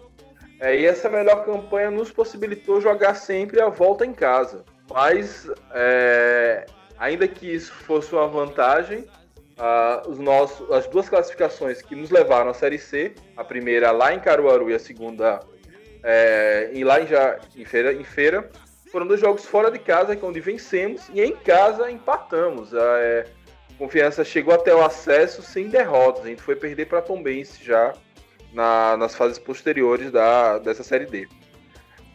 É, 0.59 0.75
e 0.75 0.85
essa 0.85 1.09
melhor 1.09 1.45
campanha 1.45 1.91
nos 1.91 2.11
possibilitou 2.11 2.81
jogar 2.81 3.15
sempre 3.15 3.61
a 3.61 3.69
volta 3.69 4.05
em 4.05 4.13
casa. 4.13 4.65
Mas, 4.89 5.49
é, 5.71 6.65
ainda 6.97 7.27
que 7.27 7.53
isso 7.53 7.71
fosse 7.73 8.13
uma 8.13 8.27
vantagem, 8.27 9.05
uh, 9.57 10.09
os 10.09 10.19
nossos, 10.19 10.71
as 10.71 10.87
duas 10.87 11.09
classificações 11.09 11.81
que 11.81 11.95
nos 11.95 12.09
levaram 12.09 12.49
à 12.49 12.53
Série 12.53 12.79
C, 12.79 13.13
a 13.35 13.43
primeira 13.43 13.91
lá 13.91 14.13
em 14.13 14.19
Caruaru 14.19 14.69
e 14.69 14.73
a 14.73 14.79
segunda 14.79 15.39
é, 16.03 16.69
em, 16.73 16.83
lá 16.83 17.01
em, 17.01 17.07
já, 17.07 17.39
em, 17.55 17.65
feira, 17.65 17.93
em 17.93 18.03
Feira, 18.03 18.49
foram 18.91 19.07
dois 19.07 19.19
jogos 19.19 19.45
fora 19.45 19.69
de 19.69 19.79
casa, 19.79 20.15
que 20.15 20.23
é 20.23 20.27
onde 20.27 20.39
vencemos, 20.39 21.09
e 21.13 21.21
em 21.21 21.35
casa 21.35 21.91
empatamos. 21.91 22.73
A 22.73 22.99
é, 22.99 23.25
Confiança 23.77 24.23
chegou 24.23 24.53
até 24.53 24.73
o 24.73 24.83
acesso 24.83 25.41
sem 25.41 25.67
derrotas, 25.67 26.25
a 26.25 26.29
gente 26.29 26.41
foi 26.41 26.55
perder 26.55 26.87
para 26.87 27.01
Tombense 27.01 27.63
já 27.63 27.93
na, 28.53 28.97
nas 28.97 29.15
fases 29.15 29.37
posteriores 29.37 30.11
da, 30.11 30.59
dessa 30.59 30.83
Série 30.83 31.05
D. 31.05 31.27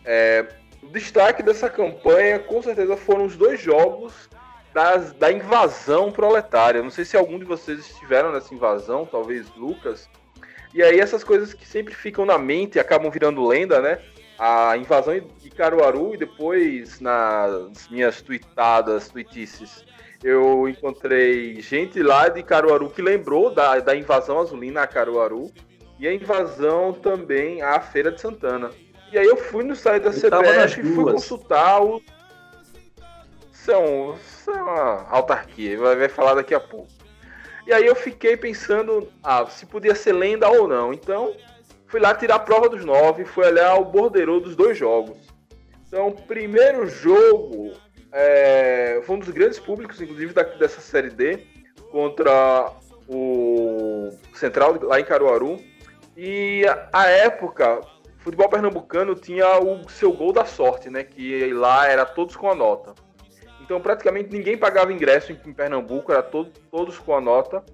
É, 0.04 0.46
o 0.82 0.88
destaque 0.88 1.42
dessa 1.42 1.68
campanha, 1.70 2.38
com 2.38 2.60
certeza, 2.62 2.96
foram 2.96 3.26
os 3.26 3.36
dois 3.36 3.60
jogos 3.60 4.28
das, 4.72 5.12
da 5.12 5.30
invasão 5.30 6.10
proletária. 6.10 6.82
Não 6.82 6.90
sei 6.90 7.04
se 7.04 7.16
algum 7.16 7.38
de 7.38 7.44
vocês 7.44 7.80
estiveram 7.80 8.32
nessa 8.32 8.54
invasão, 8.54 9.06
talvez 9.06 9.46
Lucas. 9.56 10.08
E 10.74 10.82
aí 10.82 11.00
essas 11.00 11.22
coisas 11.22 11.52
que 11.52 11.66
sempre 11.66 11.94
ficam 11.94 12.24
na 12.24 12.38
mente 12.38 12.76
e 12.76 12.80
acabam 12.80 13.10
virando 13.10 13.46
lenda, 13.46 13.80
né? 13.80 13.98
A 14.38 14.76
invasão 14.76 15.14
de 15.38 15.50
Caruaru 15.50 16.14
e 16.14 16.16
depois 16.16 16.98
nas 17.00 17.88
minhas 17.90 18.22
tweetadas, 18.22 19.08
tweetices, 19.08 19.84
eu 20.22 20.68
encontrei 20.68 21.60
gente 21.60 22.02
lá 22.02 22.28
de 22.28 22.42
Caruaru 22.42 22.88
que 22.88 23.02
lembrou 23.02 23.52
da, 23.52 23.78
da 23.80 23.94
invasão 23.94 24.38
azulina 24.40 24.82
a 24.82 24.86
Caruaru 24.86 25.50
e 25.98 26.08
a 26.08 26.14
invasão 26.14 26.92
também 26.92 27.60
à 27.60 27.80
Feira 27.80 28.10
de 28.10 28.20
Santana. 28.20 28.70
E 29.12 29.18
aí 29.18 29.26
eu 29.26 29.36
fui 29.36 29.62
no 29.62 29.76
site 29.76 30.04
da 30.04 30.10
CBF 30.10 30.80
e 30.80 30.94
fui 30.94 31.12
consultar 31.12 31.82
o. 31.82 32.00
São, 33.64 34.16
são 34.44 34.54
uma 34.54 35.06
autarquia, 35.08 35.78
vai, 35.78 35.94
vai 35.94 36.08
falar 36.08 36.34
daqui 36.34 36.52
a 36.52 36.58
pouco. 36.58 36.88
E 37.64 37.72
aí 37.72 37.86
eu 37.86 37.94
fiquei 37.94 38.36
pensando 38.36 39.08
ah, 39.22 39.46
se 39.46 39.66
podia 39.66 39.94
ser 39.94 40.12
lenda 40.12 40.48
ou 40.48 40.66
não. 40.66 40.92
Então, 40.92 41.32
fui 41.86 42.00
lá 42.00 42.12
tirar 42.12 42.36
a 42.36 42.40
prova 42.40 42.68
dos 42.68 42.84
nove, 42.84 43.24
fui 43.24 43.46
olhar 43.46 43.76
o 43.76 43.84
borderô 43.84 44.40
dos 44.40 44.56
dois 44.56 44.76
jogos. 44.76 45.16
Então, 45.86 46.10
primeiro 46.10 46.88
jogo 46.88 47.72
é, 48.10 49.00
foi 49.04 49.14
um 49.14 49.18
dos 49.20 49.30
grandes 49.30 49.60
públicos, 49.60 50.00
inclusive, 50.00 50.32
da, 50.32 50.42
dessa 50.42 50.80
série 50.80 51.10
D, 51.10 51.46
contra 51.92 52.72
o 53.06 54.10
Central 54.34 54.76
lá 54.82 54.98
em 54.98 55.04
Caruaru. 55.04 55.60
E 56.16 56.64
a 56.92 57.06
época, 57.06 57.78
o 57.78 58.22
futebol 58.22 58.48
pernambucano 58.48 59.14
tinha 59.14 59.60
o 59.60 59.88
seu 59.88 60.12
gol 60.12 60.32
da 60.32 60.44
sorte, 60.44 60.90
né? 60.90 61.04
Que 61.04 61.52
lá 61.52 61.86
era 61.86 62.04
todos 62.04 62.34
com 62.34 62.50
a 62.50 62.56
nota. 62.56 62.92
Então 63.62 63.80
praticamente 63.80 64.30
ninguém 64.30 64.58
pagava 64.58 64.92
ingresso 64.92 65.32
em 65.32 65.52
Pernambuco, 65.52 66.12
era 66.12 66.22
todo, 66.22 66.50
todos 66.70 66.98
com 66.98 67.14
a 67.14 67.20
nota. 67.20 67.64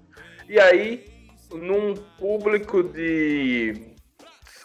E 0.47 0.59
aí, 0.59 1.05
num 1.51 1.95
público 2.17 2.83
de 2.83 3.93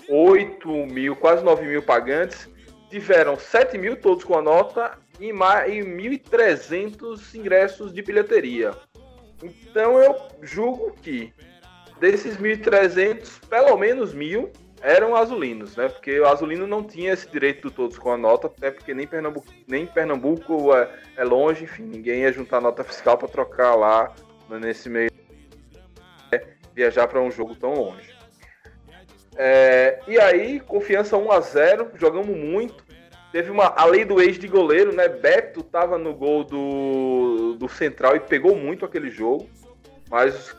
8 0.09 0.69
mil, 0.87 1.17
quase 1.17 1.43
9 1.43 1.67
mil 1.67 1.83
pagantes, 1.83 2.49
tiveram 2.91 3.39
7 3.39 3.79
mil 3.79 3.97
todos 3.97 4.23
com 4.23 4.37
a 4.37 4.43
nota 4.43 4.99
e, 5.19 5.29
e 5.29 5.31
1.300 5.31 7.35
ingressos 7.35 7.93
de 7.93 8.03
bilheteria. 8.03 8.73
Então 9.43 9.99
eu 9.99 10.15
julgo 10.43 10.93
que 11.03 11.33
desses 12.01 12.37
1.300, 12.37 13.41
pelo 13.49 13.77
menos 13.77 14.13
mil 14.13 14.51
eram 14.85 15.17
azulinos, 15.17 15.77
né? 15.77 15.89
Porque 15.89 16.21
o 16.21 16.29
azulino 16.29 16.67
não 16.67 16.85
tinha 16.85 17.15
esse 17.15 17.27
direito 17.27 17.69
de 17.69 17.75
todos 17.75 17.99
com 17.99 18.13
a 18.13 18.19
nota, 18.19 18.49
até 18.49 18.71
porque 18.71 18.93
nem 18.93 19.07
Pernambuco, 19.07 19.47
nem 19.67 19.87
Pernambuco 19.87 20.77
é, 20.77 20.91
é 21.17 21.25
longe, 21.25 21.65
enfim, 21.65 21.85
ninguém 21.85 22.21
ia 22.21 22.33
juntar 22.33 22.61
nota 22.61 22.85
fiscal 22.85 23.17
para 23.17 23.27
trocar 23.27 23.75
lá 23.75 24.15
né, 24.49 24.59
nesse 24.59 24.91
meio 24.91 25.11
é, 26.31 26.47
viajar 26.75 27.09
para 27.09 27.19
um 27.19 27.31
jogo 27.31 27.57
tão 27.57 27.73
longe. 27.73 28.15
É, 29.37 30.01
e 30.07 30.21
aí, 30.21 30.61
confiança 30.61 31.17
1 31.17 31.33
a 31.33 31.41
0 31.41 31.91
jogamos 31.95 32.37
muito. 32.37 32.85
Teve 33.33 33.51
uma 33.51 33.67
a 33.75 33.87
lei 33.87 34.05
do 34.05 34.21
ex 34.21 34.39
de 34.39 34.47
goleiro, 34.47 34.95
né? 34.95 35.09
Beto 35.09 35.63
tava 35.63 35.97
no 35.97 36.15
gol 36.15 36.45
do, 36.45 37.57
do 37.59 37.69
Central 37.69 38.15
e 38.17 38.21
pegou 38.21 38.55
muito 38.55 38.85
aquele 38.85 39.11
jogo. 39.11 39.49
Mas 40.11 40.55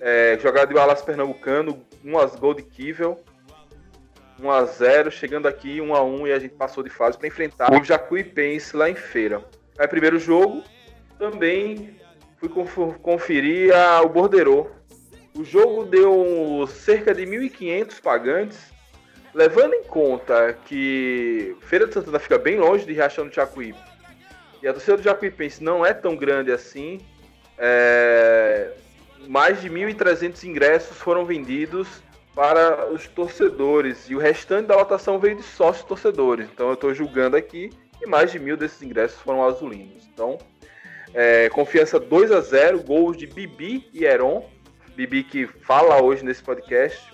é, 0.00 0.36
jogada 0.42 0.74
de 0.74 0.78
Alas 0.78 1.00
Pernambucano, 1.00 1.80
um 2.04 2.38
gol 2.38 2.54
de 2.54 2.64
Kivel. 2.64 3.22
1 4.40 4.50
a 4.50 4.64
0 4.64 5.10
chegando 5.10 5.46
aqui 5.46 5.80
1 5.80 5.94
a 5.94 6.02
1 6.02 6.26
e 6.26 6.32
a 6.32 6.38
gente 6.38 6.54
passou 6.54 6.82
de 6.82 6.90
fase 6.90 7.18
para 7.18 7.26
enfrentar 7.26 7.72
o 7.72 7.84
Jacuipense 7.84 8.76
lá 8.76 8.88
em 8.88 8.94
Feira. 8.94 9.42
Aí 9.78 9.88
primeiro 9.88 10.18
jogo, 10.18 10.62
também 11.18 11.96
fui 12.36 12.48
conferir 13.02 13.74
a, 13.74 14.02
o 14.02 14.08
Borderô. 14.08 14.68
O 15.34 15.44
jogo 15.44 15.84
deu 15.84 16.66
cerca 16.68 17.14
de 17.14 17.24
1.500 17.24 18.00
pagantes, 18.00 18.58
levando 19.34 19.74
em 19.74 19.84
conta 19.84 20.56
que 20.64 21.56
Feira 21.60 21.86
de 21.86 21.94
Santana 21.94 22.18
fica 22.18 22.38
bem 22.38 22.58
longe 22.58 22.84
de 22.84 22.92
Riachão 22.92 23.28
do 23.28 23.34
Jacuípe. 23.34 23.78
E 24.62 24.66
a 24.66 24.72
torcida 24.72 24.96
do 24.96 25.02
Jacuipense 25.02 25.62
não 25.62 25.84
é 25.84 25.92
tão 25.92 26.16
grande 26.16 26.50
assim. 26.50 27.00
É, 27.56 28.72
mais 29.28 29.60
de 29.60 29.68
1.300 29.68 30.44
ingressos 30.44 30.96
foram 30.96 31.24
vendidos 31.24 32.02
para 32.38 32.88
os 32.92 33.08
torcedores 33.08 34.08
e 34.08 34.14
o 34.14 34.18
restante 34.20 34.68
da 34.68 34.76
lotação 34.76 35.18
veio 35.18 35.34
de 35.34 35.42
sócios 35.42 35.84
torcedores. 35.84 36.48
Então 36.48 36.68
eu 36.68 36.74
estou 36.74 36.94
julgando 36.94 37.36
aqui 37.36 37.68
e 38.00 38.06
mais 38.06 38.30
de 38.30 38.38
mil 38.38 38.56
desses 38.56 38.80
ingressos 38.80 39.20
foram 39.22 39.42
azulinos. 39.44 40.08
Então, 40.14 40.38
é, 41.12 41.48
confiança 41.48 41.98
2 41.98 42.30
a 42.30 42.40
0 42.40 42.84
gols 42.84 43.16
de 43.16 43.26
Bibi 43.26 43.90
e 43.92 44.04
Heron. 44.04 44.48
Bibi 44.94 45.24
que 45.24 45.48
fala 45.48 46.00
hoje 46.00 46.24
nesse 46.24 46.40
podcast. 46.40 47.12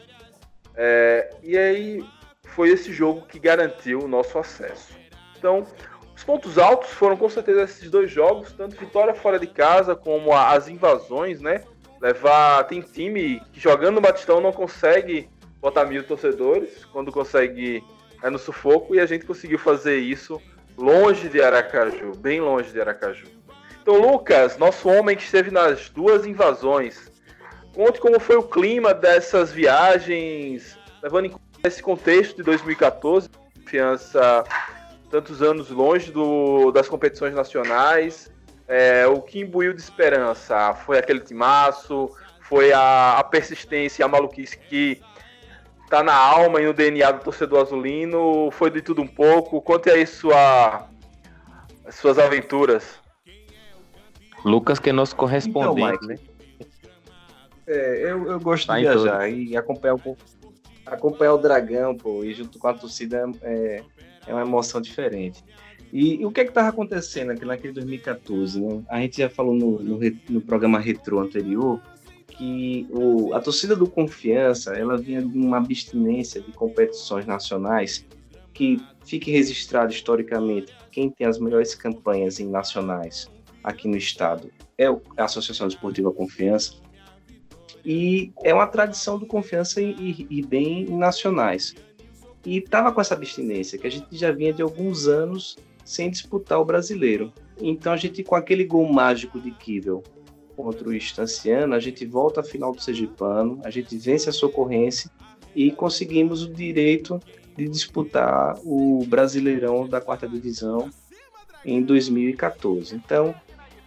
É, 0.76 1.31
e 1.43 1.57
aí 1.57 2.04
foi 2.49 2.69
esse 2.69 2.93
jogo 2.93 3.23
que 3.23 3.38
garantiu 3.38 4.00
o 4.00 4.09
nosso 4.09 4.38
acesso. 4.38 4.93
Então, 5.38 5.66
os 6.14 6.23
pontos 6.23 6.59
altos 6.59 6.90
foram 6.90 7.16
com 7.16 7.31
certeza 7.31 7.62
esses 7.62 7.90
dois 7.90 8.11
jogos, 8.11 8.52
tanto 8.52 8.76
vitória 8.76 9.14
fora 9.14 9.38
de 9.38 9.47
casa 9.47 9.97
como 9.97 10.35
as 10.35 10.69
invasões, 10.69 11.40
né? 11.40 11.64
Levar. 12.04 12.64
Tem 12.64 12.82
time 12.82 13.40
que 13.50 13.58
jogando 13.58 13.94
no 13.94 14.00
Batistão 14.02 14.40
não 14.40 14.52
consegue 14.52 15.28
botar 15.61 15.87
mil 15.87 16.04
torcedores, 16.04 16.84
quando 16.92 17.11
consegue 17.11 17.82
é 18.23 18.28
no 18.30 18.38
sufoco, 18.38 18.94
e 18.94 19.00
a 19.00 19.06
gente 19.06 19.25
conseguiu 19.25 19.58
fazer 19.58 19.99
isso 19.99 20.40
longe 20.76 21.28
de 21.28 21.42
Aracaju, 21.42 22.12
bem 22.16 22.40
longe 22.40 22.70
de 22.73 22.80
Aracaju. 22.80 23.26
Então, 23.82 24.00
Lucas, 24.00 24.56
nosso 24.56 24.88
homem 24.88 25.16
que 25.16 25.23
esteve 25.23 25.50
nas 25.50 25.90
duas 25.90 26.26
invasões, 26.26 27.11
conte 27.75 28.00
como 28.00 28.18
foi 28.18 28.37
o 28.37 28.42
clima 28.42 28.94
dessas 28.94 29.52
viagens, 29.52 30.78
levando 31.02 31.26
em 31.26 31.30
conta 31.30 31.44
esse 31.64 31.82
contexto 31.82 32.37
de 32.37 32.42
2014, 32.44 33.28
confiança 33.54 34.44
tantos 35.11 35.42
anos 35.42 35.70
longe 35.70 36.11
do, 36.11 36.70
das 36.73 36.88
competições 36.88 37.34
nacionais, 37.34 38.30
é, 38.66 39.06
o 39.06 39.21
que 39.21 39.40
imbuiu 39.40 39.73
de 39.73 39.80
esperança 39.80 40.75
foi 40.75 40.99
aquele 40.99 41.21
timaço, 41.21 42.11
foi 42.40 42.73
a, 42.73 43.18
a 43.18 43.25
persistência 43.25 44.02
e 44.02 44.04
a 44.04 44.09
maluquice 44.09 44.59
que 44.59 45.00
tá 45.88 46.02
na 46.02 46.14
alma 46.14 46.61
e 46.61 46.66
no 46.66 46.73
DNA 46.73 47.11
do 47.12 47.25
torcedor 47.25 47.62
azulino. 47.62 48.50
Foi 48.52 48.71
de 48.71 48.80
tudo 48.80 49.02
um 49.02 49.06
pouco. 49.06 49.61
Conte 49.61 49.90
aí 49.90 50.06
sua, 50.06 50.88
suas 51.90 52.18
aventuras. 52.18 52.99
Lucas, 54.44 54.78
que 54.78 54.90
é 54.90 54.92
nosso 54.92 55.16
correspondente, 55.16 55.99
então, 56.04 56.09
né? 56.09 56.18
É, 57.66 58.11
eu, 58.11 58.30
eu 58.30 58.40
gosto 58.40 58.66
tá 58.66 58.76
de 58.76 58.83
viajar 58.83 59.30
e 59.30 59.56
acompanhar 59.56 59.94
um 59.94 59.99
pouco 59.99 60.21
acompanhar 60.85 61.33
o 61.33 61.38
Dragão, 61.38 61.97
pô, 61.97 62.23
e 62.23 62.35
junto 62.35 62.59
com 62.59 62.68
a 62.68 62.75
torcida 62.75 63.25
é, 63.42 63.83
é 64.26 64.33
uma 64.33 64.42
emoção 64.42 64.80
diferente. 64.80 65.42
E, 65.94 66.16
e 66.16 66.26
o 66.26 66.32
que 66.32 66.40
é 66.40 66.44
que 66.44 66.50
estava 66.50 66.68
acontecendo 66.70 67.30
aqui 67.30 67.44
naquele 67.44 67.72
2014, 67.72 68.60
né? 68.60 68.82
A 68.88 68.98
gente 69.00 69.18
já 69.18 69.30
falou 69.30 69.54
no, 69.54 69.78
no, 69.78 70.00
no 70.28 70.40
programa 70.40 70.80
Retro 70.80 71.20
anterior 71.20 71.80
que 72.26 72.84
o, 72.90 73.32
a 73.32 73.40
torcida 73.40 73.76
do 73.76 73.88
Confiança 73.88 74.74
ela 74.74 74.98
vinha 74.98 75.22
de 75.22 75.38
uma 75.38 75.58
abstinência 75.58 76.40
de 76.40 76.50
competições 76.50 77.26
nacionais 77.26 78.04
que 78.52 78.84
fique 79.04 79.30
registrado 79.30 79.92
historicamente 79.92 80.74
quem 80.90 81.08
tem 81.10 81.28
as 81.28 81.38
melhores 81.38 81.76
campanhas 81.76 82.40
em 82.40 82.48
nacionais 82.48 83.30
aqui 83.62 83.86
no 83.86 83.96
estado 83.96 84.50
é 84.76 84.86
a 84.86 85.24
Associação 85.24 85.68
Esportiva 85.68 86.12
Confiança 86.12 86.74
e 87.84 88.32
é 88.42 88.52
uma 88.52 88.66
tradição 88.66 89.16
do 89.16 89.26
Confiança 89.26 89.80
e, 89.80 90.26
e 90.28 90.42
bem 90.42 90.86
nacionais 90.86 91.72
e 92.44 92.58
estava 92.58 92.90
com 92.90 93.00
essa 93.00 93.14
abstinência 93.14 93.78
que 93.78 93.86
a 93.86 93.90
gente 93.90 94.08
já 94.10 94.32
vinha 94.32 94.52
de 94.52 94.62
alguns 94.62 95.06
anos 95.06 95.56
sem 95.85 96.11
disputar 96.11 96.61
o 96.61 96.64
brasileiro 96.64 97.33
então 97.61 97.93
a 97.93 97.97
gente 97.97 98.23
com 98.23 98.35
aquele 98.35 98.64
gol 98.64 98.91
mágico 98.93 99.41
de 99.41 99.50
Kivel 99.50 100.03
contra 100.57 100.88
o 100.88 100.95
Estanciano, 100.95 101.75
a 101.75 101.81
gente 101.81 102.07
volta 102.07 102.41
à 102.41 102.45
final 102.45 102.73
do 102.73 102.81
Sergipano, 102.81 103.61
a 103.64 103.71
gente 103.71 103.97
vence 103.97 104.29
a 104.29 104.33
Socorrense 104.33 105.11
e 105.55 105.71
conseguimos 105.71 106.43
o 106.43 106.53
direito 106.53 107.21
de 107.57 107.69
disputar 107.69 108.57
o 108.64 109.05
Brasileirão 109.07 109.88
da 109.88 110.00
quarta 110.00 110.29
divisão 110.29 110.91
em 111.64 111.83
2014. 111.83 112.95
Então, 112.95 113.35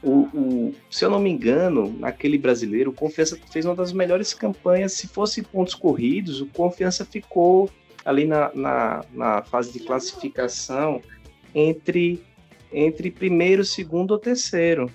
o, 0.02 0.28
o, 0.34 0.76
se 0.90 1.04
eu 1.04 1.10
não 1.10 1.20
me 1.20 1.30
engano, 1.30 1.94
naquele 2.00 2.38
brasileiro, 2.38 2.92
o 2.92 2.94
Confiança 2.94 3.38
fez 3.52 3.66
uma 3.66 3.76
das 3.76 3.92
melhores 3.92 4.34
campanhas. 4.34 4.94
Se 4.94 5.08
fosse 5.08 5.42
pontos 5.42 5.74
corridos, 5.74 6.42
o 6.42 6.46
Confiança 6.48 7.06
ficou 7.06 7.70
ali 8.06 8.26
na, 8.26 8.52
na, 8.54 9.06
na 9.12 9.42
fase 9.42 9.72
de 9.74 9.80
classificação 9.80 11.02
entre, 11.54 12.24
entre 12.72 13.12
primeiro, 13.12 13.64
segundo 13.64 14.12
ou 14.12 14.20
terceiro. 14.20 14.92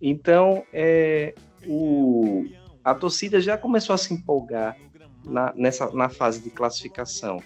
Então, 0.00 0.64
é, 0.72 1.34
o, 1.66 2.44
a 2.84 2.94
torcida 2.94 3.40
já 3.40 3.56
começou 3.56 3.94
a 3.94 3.98
se 3.98 4.12
empolgar 4.14 4.76
na, 5.24 5.52
nessa, 5.54 5.90
na 5.92 6.08
fase 6.08 6.40
de 6.40 6.50
classificação. 6.50 7.42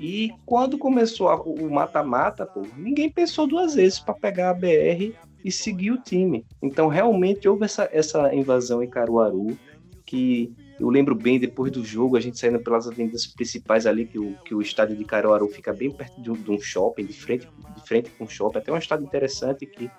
E 0.00 0.30
quando 0.46 0.78
começou 0.78 1.28
a, 1.28 1.40
o 1.40 1.70
mata-mata, 1.70 2.48
ninguém 2.76 3.10
pensou 3.10 3.46
duas 3.46 3.74
vezes 3.74 3.98
para 3.98 4.14
pegar 4.14 4.50
a 4.50 4.54
BR 4.54 5.12
e 5.44 5.50
seguir 5.50 5.90
o 5.90 6.00
time. 6.00 6.44
Então, 6.62 6.88
realmente 6.88 7.48
houve 7.48 7.64
essa, 7.64 7.88
essa 7.92 8.34
invasão 8.34 8.82
em 8.82 8.88
Caruaru, 8.88 9.58
que 10.04 10.52
eu 10.78 10.88
lembro 10.88 11.14
bem, 11.14 11.38
depois 11.38 11.72
do 11.72 11.84
jogo, 11.84 12.16
a 12.16 12.20
gente 12.20 12.38
saindo 12.38 12.60
pelas 12.60 12.86
avenidas 12.86 13.26
principais 13.26 13.86
ali, 13.86 14.06
que 14.06 14.18
o, 14.18 14.34
que 14.44 14.54
o 14.54 14.62
estádio 14.62 14.96
de 14.96 15.04
Caruaru 15.04 15.48
fica 15.48 15.72
bem 15.72 15.90
perto 15.90 16.20
de 16.20 16.30
um, 16.30 16.34
de 16.34 16.50
um 16.50 16.60
shopping, 16.60 17.04
de 17.04 17.12
frente, 17.12 17.48
de 17.74 17.86
frente 17.86 18.10
com 18.10 18.24
um 18.24 18.28
shopping. 18.28 18.58
Até 18.58 18.72
um 18.72 18.78
estádio 18.78 19.04
interessante 19.04 19.66
que 19.66 19.90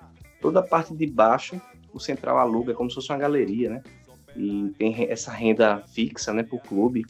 toda 0.42 0.60
a 0.60 0.64
parte 0.64 0.96
de 0.96 1.06
baixo 1.06 1.60
o 1.94 2.00
Central 2.00 2.38
aluga, 2.38 2.74
como 2.74 2.90
se 2.90 2.96
fosse 2.96 3.12
uma 3.12 3.18
galeria, 3.18 3.70
né? 3.70 3.84
E 4.38 4.72
tem 4.78 5.10
essa 5.10 5.32
renda 5.32 5.80
fixa, 5.80 6.32
né, 6.32 6.44
para 6.44 6.56
o 6.56 6.62
clube. 6.62 7.04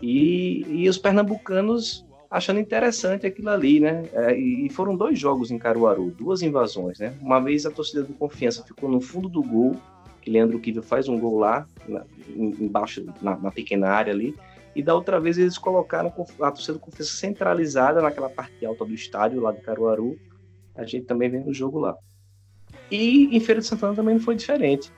E, 0.00 0.64
e 0.68 0.88
os 0.88 0.98
pernambucanos 0.98 2.04
achando 2.30 2.58
interessante 2.58 3.26
aquilo 3.26 3.50
ali, 3.50 3.78
né? 3.78 4.04
É, 4.12 4.36
e 4.36 4.68
foram 4.70 4.96
dois 4.96 5.18
jogos 5.18 5.50
em 5.50 5.58
Caruaru, 5.58 6.10
duas 6.10 6.42
invasões, 6.42 6.98
né? 6.98 7.14
Uma 7.20 7.40
vez 7.40 7.66
a 7.66 7.70
torcida 7.70 8.02
do 8.02 8.14
Confiança 8.14 8.64
ficou 8.64 8.90
no 8.90 9.00
fundo 9.00 9.28
do 9.28 9.42
gol, 9.42 9.76
que 10.26 10.30
Leandro 10.32 10.58
Kivel 10.58 10.82
faz 10.82 11.08
um 11.08 11.20
gol 11.20 11.38
lá, 11.38 11.68
na, 11.86 12.04
embaixo, 12.36 13.06
na, 13.22 13.36
na, 13.36 13.52
pequena 13.52 13.88
área 13.88 14.12
ali, 14.12 14.34
e 14.74 14.82
da 14.82 14.92
outra 14.92 15.20
vez 15.20 15.38
eles 15.38 15.56
colocaram 15.56 16.12
a 16.40 16.50
torcida 16.50 16.76
do 16.76 17.04
centralizada 17.04 18.02
naquela 18.02 18.28
parte 18.28 18.66
alta 18.66 18.84
do 18.84 18.92
estádio 18.92 19.40
lá 19.40 19.52
de 19.52 19.60
Caruaru. 19.60 20.18
A 20.74 20.84
gente 20.84 21.06
também 21.06 21.30
vê 21.30 21.38
o 21.38 21.54
jogo 21.54 21.78
lá. 21.78 21.96
E 22.90 23.36
em 23.36 23.38
Feira 23.38 23.60
de 23.60 23.68
Santana 23.68 23.94
também 23.94 24.16
não 24.16 24.20
foi 24.20 24.34
diferente. 24.34 24.90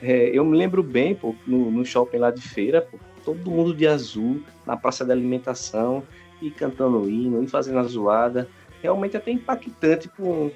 É, 0.00 0.30
eu 0.32 0.44
me 0.44 0.56
lembro 0.56 0.84
bem, 0.84 1.16
pô, 1.16 1.34
no, 1.44 1.68
no, 1.68 1.84
shopping 1.84 2.18
lá 2.18 2.30
de 2.30 2.40
feira, 2.40 2.80
pô, 2.80 2.96
todo 3.24 3.50
mundo 3.50 3.74
de 3.74 3.88
azul, 3.88 4.40
na 4.64 4.76
praça 4.76 5.04
de 5.04 5.10
alimentação, 5.10 6.04
e 6.40 6.48
cantando 6.48 7.10
hino, 7.10 7.42
e 7.42 7.48
fazendo 7.48 7.80
a 7.80 7.82
zoada. 7.82 8.48
Realmente 8.80 9.16
até 9.16 9.32
impactante 9.32 10.08
para 10.08 10.24
um, 10.24 10.50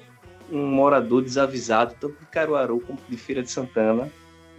um, 0.49 0.65
morador 0.67 1.21
desavisado, 1.21 1.95
tanto 1.99 2.17
de 2.17 2.25
Caruaru 2.27 2.79
como 2.79 2.97
de 3.09 3.17
Feira 3.17 3.43
de 3.43 3.51
Santana, 3.51 4.09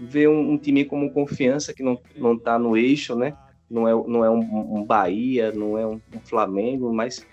ver 0.02 0.28
um, 0.28 0.52
um 0.52 0.58
time 0.58 0.84
como 0.84 1.12
Confiança, 1.12 1.72
que 1.72 1.82
não, 1.82 1.98
não 2.16 2.38
tá 2.38 2.58
no 2.58 2.76
eixo, 2.76 3.14
né? 3.14 3.36
Não 3.70 3.88
é, 3.88 3.92
não 3.92 4.24
é 4.24 4.30
um, 4.30 4.78
um 4.78 4.84
Bahia, 4.84 5.52
não 5.52 5.78
é 5.78 5.86
um, 5.86 6.00
um 6.14 6.20
Flamengo, 6.24 6.92
mas 6.92 7.26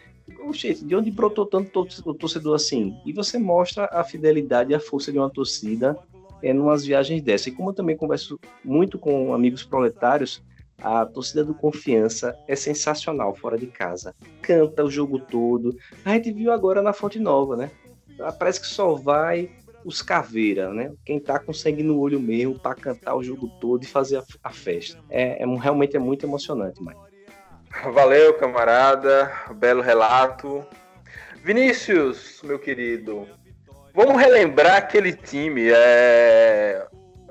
de 0.84 0.96
onde 0.96 1.12
brotou 1.12 1.46
tanto 1.46 1.88
o 2.06 2.14
torcedor 2.14 2.56
assim? 2.56 2.96
E 3.06 3.12
você 3.12 3.38
mostra 3.38 3.90
a 3.92 4.04
fidelidade 4.04 4.72
e 4.72 4.76
a 4.76 4.80
força 4.80 5.12
de 5.12 5.18
uma 5.18 5.30
torcida 5.30 5.98
é, 6.42 6.54
numas 6.54 6.86
viagens 6.86 7.22
dessas. 7.22 7.48
E 7.48 7.52
como 7.52 7.72
eu 7.72 7.74
também 7.74 7.98
converso 7.98 8.40
muito 8.64 8.98
com 8.98 9.34
amigos 9.34 9.64
proletários, 9.64 10.42
a 10.82 11.06
torcida 11.06 11.44
do 11.44 11.54
Confiança 11.54 12.38
é 12.48 12.56
sensacional 12.56 13.36
fora 13.36 13.58
de 13.58 13.68
casa. 13.68 14.16
Canta 14.42 14.84
o 14.84 14.90
jogo 14.90 15.20
todo. 15.20 15.76
A 16.06 16.14
gente 16.14 16.32
viu 16.32 16.52
agora 16.52 16.82
na 16.82 16.94
Fonte 16.94 17.20
Nova, 17.20 17.58
né? 17.58 17.72
Parece 18.38 18.60
que 18.62 18.68
só 18.68 18.96
vai 18.96 19.50
os 19.86 20.02
caveira, 20.02 20.74
né? 20.74 20.92
Quem 21.06 21.20
tá 21.20 21.40
com 21.40 21.54
sangue 21.54 21.84
no 21.84 22.00
olho 22.00 22.20
mesmo 22.20 22.60
para 22.60 22.76
cantar 22.76 23.16
o 23.16 23.24
jogo 23.24 23.50
todo 23.60 23.84
e 23.84 23.88
fazer 23.88 24.18
a, 24.18 24.24
a 24.44 24.50
festa. 24.52 25.00
É, 25.10 25.44
é, 25.44 25.46
realmente 25.58 25.96
é 25.96 26.00
muito 26.00 26.26
emocionante, 26.26 26.82
Mike. 26.82 27.00
Valeu, 27.94 28.34
camarada. 28.36 29.32
Belo 29.56 29.82
relato. 29.82 30.66
Vinícius, 31.44 32.42
meu 32.44 32.60
querido, 32.60 33.26
vamos 33.94 34.20
relembrar 34.20 34.76
aquele 34.76 35.14
time. 35.14 35.70
É 35.72 36.86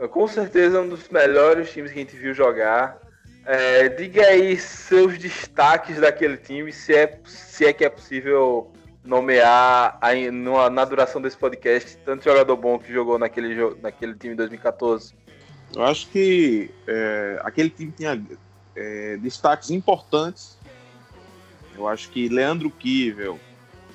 com 0.07 0.29
certeza 0.29 0.81
um 0.81 0.89
dos 0.89 1.09
melhores 1.09 1.73
times 1.73 1.91
que 1.91 1.99
a 1.99 2.03
gente 2.03 2.17
viu 2.17 2.33
jogar. 2.33 2.99
É, 3.45 3.89
diga 3.89 4.27
aí 4.27 4.57
seus 4.59 5.19
destaques 5.19 5.99
daquele 5.99 6.37
time, 6.37 6.71
se 6.71 6.95
é, 6.95 7.19
se 7.25 7.65
é 7.67 7.73
que 7.73 7.85
é 7.85 7.89
possível 7.89 8.71
nomear 9.09 9.97
aí, 10.03 10.31
numa, 10.31 10.69
na 10.69 10.85
duração 10.85 11.21
desse 11.21 11.37
podcast 11.37 11.97
tanto 12.05 12.25
jogador 12.25 12.55
bom 12.57 12.79
que 12.79 12.93
jogou 12.93 13.19
naquele, 13.19 13.75
naquele 13.81 14.15
time 14.15 14.35
em 14.35 14.37
2014. 14.37 15.15
Eu 15.75 15.83
acho 15.83 16.09
que 16.11 16.71
é, 16.87 17.41
aquele 17.43 17.71
time 17.71 17.91
tinha 17.91 18.23
é, 18.77 19.17
destaques 19.17 19.71
importantes. 19.71 20.59
Eu 21.75 21.89
acho 21.89 22.11
que 22.11 22.29
Leandro 22.29 22.71
Kivel, 22.71 23.41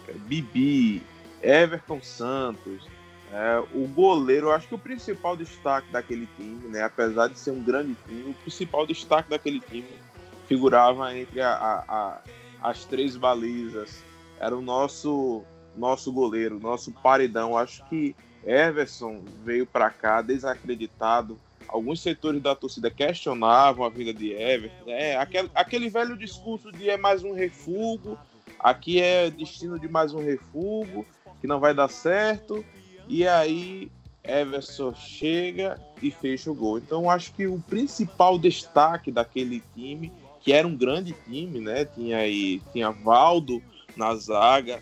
é, 0.07 0.13
Bibi, 0.13 1.03
Everton 1.43 2.01
Santos, 2.01 2.87
é, 3.31 3.63
o 3.71 3.87
goleiro, 3.87 4.47
eu 4.47 4.51
acho 4.51 4.67
que 4.67 4.75
o 4.75 4.79
principal 4.79 5.37
destaque 5.37 5.91
daquele 5.91 6.27
time, 6.37 6.69
né, 6.69 6.81
apesar 6.81 7.27
de 7.27 7.37
ser 7.37 7.51
um 7.51 7.61
grande 7.61 7.95
time, 8.07 8.31
o 8.31 8.33
principal 8.33 8.87
destaque 8.87 9.29
daquele 9.29 9.59
time 9.59 9.85
figurava 10.47 11.15
entre 11.15 11.39
a, 11.39 11.51
a, 11.51 11.83
a, 11.87 12.21
as 12.69 12.83
três 12.85 13.15
balizas. 13.15 14.03
Era 14.39 14.55
o 14.57 14.61
nosso 14.61 15.43
nosso 15.75 16.11
goleiro, 16.11 16.59
nosso 16.59 16.91
paredão. 16.91 17.57
Acho 17.57 17.83
que 17.89 18.15
Everson 18.45 19.23
veio 19.43 19.65
para 19.65 19.89
cá 19.89 20.21
desacreditado, 20.21 21.39
alguns 21.67 22.01
setores 22.01 22.41
da 22.41 22.55
torcida 22.55 22.91
questionavam 22.91 23.85
a 23.85 23.89
vida 23.89 24.13
de 24.13 24.31
Everton. 24.31 24.83
É, 24.87 25.17
aquele, 25.17 25.49
aquele 25.55 25.89
velho 25.89 26.17
discurso 26.17 26.71
de 26.71 26.89
é 26.89 26.97
mais 26.97 27.23
um 27.23 27.33
refúgio, 27.33 28.17
aqui 28.59 29.01
é 29.01 29.29
destino 29.29 29.79
de 29.79 29.87
mais 29.87 30.13
um 30.13 30.23
refúgio, 30.23 31.05
que 31.41 31.47
não 31.47 31.59
vai 31.59 31.73
dar 31.73 31.87
certo. 31.87 32.63
E 33.07 33.27
aí 33.27 33.91
Everson 34.23 34.93
chega 34.93 35.79
e 36.01 36.11
fecha 36.11 36.51
o 36.51 36.55
gol. 36.55 36.77
Então 36.77 37.09
acho 37.09 37.33
que 37.33 37.47
o 37.47 37.59
principal 37.59 38.37
destaque 38.37 39.11
daquele 39.11 39.63
time, 39.73 40.11
que 40.41 40.53
era 40.53 40.67
um 40.67 40.75
grande 40.75 41.15
time, 41.25 41.59
né? 41.59 41.85
Tinha 41.85 42.17
aí, 42.17 42.61
tinha 42.71 42.91
Valdo 42.91 43.61
na 43.95 44.15
zaga, 44.15 44.81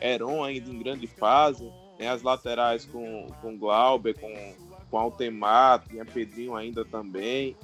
Heron 0.00 0.42
ainda 0.42 0.70
em 0.70 0.78
grande 0.78 1.06
fase, 1.06 1.70
tem 1.98 2.08
as 2.08 2.22
laterais 2.22 2.84
com, 2.84 3.28
com 3.40 3.56
Glauber, 3.56 4.14
com 4.18 4.32
com 4.92 4.98
Altemar, 4.98 5.82
tinha 5.88 6.04
Pedrinho 6.04 6.54
ainda 6.54 6.84
também. 6.84 7.56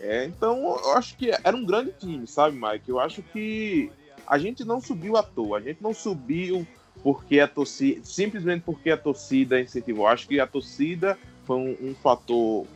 É, 0.00 0.24
então, 0.24 0.80
eu 0.82 0.92
acho 0.94 1.14
que 1.14 1.30
era 1.44 1.54
um 1.54 1.64
grande 1.64 1.92
time, 1.92 2.26
sabe, 2.26 2.58
Mike? 2.58 2.88
Eu 2.88 2.98
acho 2.98 3.22
que 3.22 3.92
a 4.26 4.38
gente 4.38 4.64
não 4.64 4.80
subiu 4.80 5.14
à 5.14 5.22
toa, 5.22 5.58
a 5.58 5.60
gente 5.60 5.82
não 5.82 5.92
subiu 5.92 6.66
porque 7.02 7.38
a 7.38 7.46
torcida, 7.46 8.00
simplesmente 8.02 8.62
porque 8.62 8.90
a 8.90 8.96
torcida 8.96 9.60
incentivou. 9.60 10.06
Acho 10.06 10.26
que 10.26 10.40
a 10.40 10.46
torcida 10.46 11.18
foi 11.44 11.56
um, 11.56 11.90
um 11.90 11.94
fator 11.94 12.66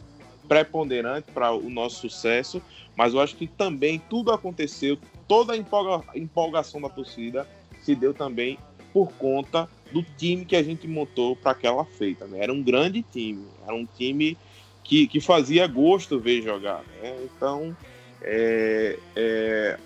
preponderante 0.46 1.32
para 1.32 1.52
o 1.52 1.70
nosso 1.70 2.00
sucesso, 2.00 2.60
mas 2.94 3.14
eu 3.14 3.20
acho 3.20 3.34
que 3.34 3.46
também 3.46 3.98
tudo 4.10 4.30
aconteceu, 4.30 4.98
toda 5.26 5.54
a 5.54 5.56
empolga, 5.56 6.04
empolgação 6.14 6.78
da 6.82 6.90
torcida 6.90 7.48
se 7.84 7.94
deu 7.94 8.14
também 8.14 8.58
por 8.92 9.12
conta 9.12 9.68
do 9.92 10.02
time 10.02 10.44
que 10.44 10.56
a 10.56 10.62
gente 10.62 10.88
montou 10.88 11.36
para 11.36 11.52
aquela 11.52 11.84
feita. 11.84 12.26
Né? 12.26 12.40
Era 12.40 12.52
um 12.52 12.62
grande 12.62 13.02
time, 13.02 13.46
era 13.64 13.74
um 13.74 13.86
time 13.86 14.38
que, 14.82 15.06
que 15.06 15.20
fazia 15.20 15.66
gosto 15.66 16.18
ver 16.18 16.42
jogar. 16.42 16.82
Né? 17.00 17.16
Então, 17.24 17.76
é, 18.22 18.98
é, 19.14 19.78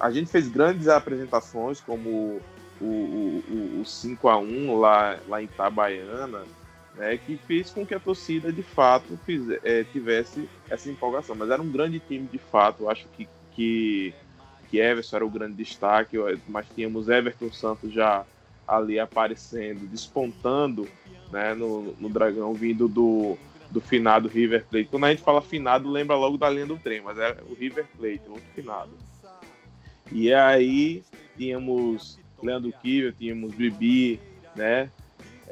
a 0.00 0.10
gente 0.10 0.30
fez 0.30 0.48
grandes 0.48 0.88
apresentações, 0.88 1.80
como 1.80 2.40
o, 2.80 2.84
o, 2.84 3.80
o 3.80 3.84
5 3.84 4.28
a 4.28 4.38
1 4.38 4.78
lá, 4.78 5.18
lá 5.28 5.40
em 5.40 5.44
Itabaiana, 5.44 6.42
né, 6.96 7.18
que 7.18 7.36
fez 7.36 7.70
com 7.70 7.84
que 7.84 7.94
a 7.94 8.00
torcida 8.00 8.52
de 8.52 8.62
fato 8.62 9.18
fiz, 9.24 9.42
é, 9.62 9.84
tivesse 9.84 10.48
essa 10.68 10.90
empolgação. 10.90 11.34
Mas 11.36 11.50
era 11.50 11.60
um 11.60 11.70
grande 11.70 12.00
time 12.00 12.28
de 12.30 12.38
fato. 12.38 12.88
Acho 12.88 13.06
que, 13.08 13.28
que, 13.52 14.14
que 14.74 14.80
Everson 14.80 15.16
era 15.16 15.24
o 15.24 15.30
grande 15.30 15.54
destaque, 15.54 16.16
mas 16.48 16.66
tínhamos 16.74 17.08
Everton 17.08 17.52
Santos 17.52 17.92
já 17.92 18.24
ali 18.66 18.98
aparecendo, 18.98 19.86
despontando 19.86 20.88
né, 21.30 21.54
no, 21.54 21.94
no 22.00 22.08
Dragão, 22.08 22.52
vindo 22.54 22.88
do, 22.88 23.38
do 23.70 23.80
finado 23.80 24.28
River 24.28 24.64
Plate. 24.68 24.88
Quando 24.90 25.04
a 25.04 25.10
gente 25.10 25.22
fala 25.22 25.40
finado, 25.40 25.88
lembra 25.88 26.16
logo 26.16 26.36
da 26.36 26.50
linha 26.50 26.66
do 26.66 26.76
trem, 26.76 27.00
mas 27.00 27.16
era 27.18 27.40
o 27.48 27.54
River 27.54 27.86
Plate, 27.96 28.22
outro 28.26 28.42
finado. 28.52 28.90
E 30.10 30.34
aí 30.34 31.04
tínhamos 31.36 32.18
Leandro 32.42 32.72
Kivel, 32.82 33.12
tínhamos 33.12 33.54
Bibi, 33.54 34.18
né? 34.56 34.90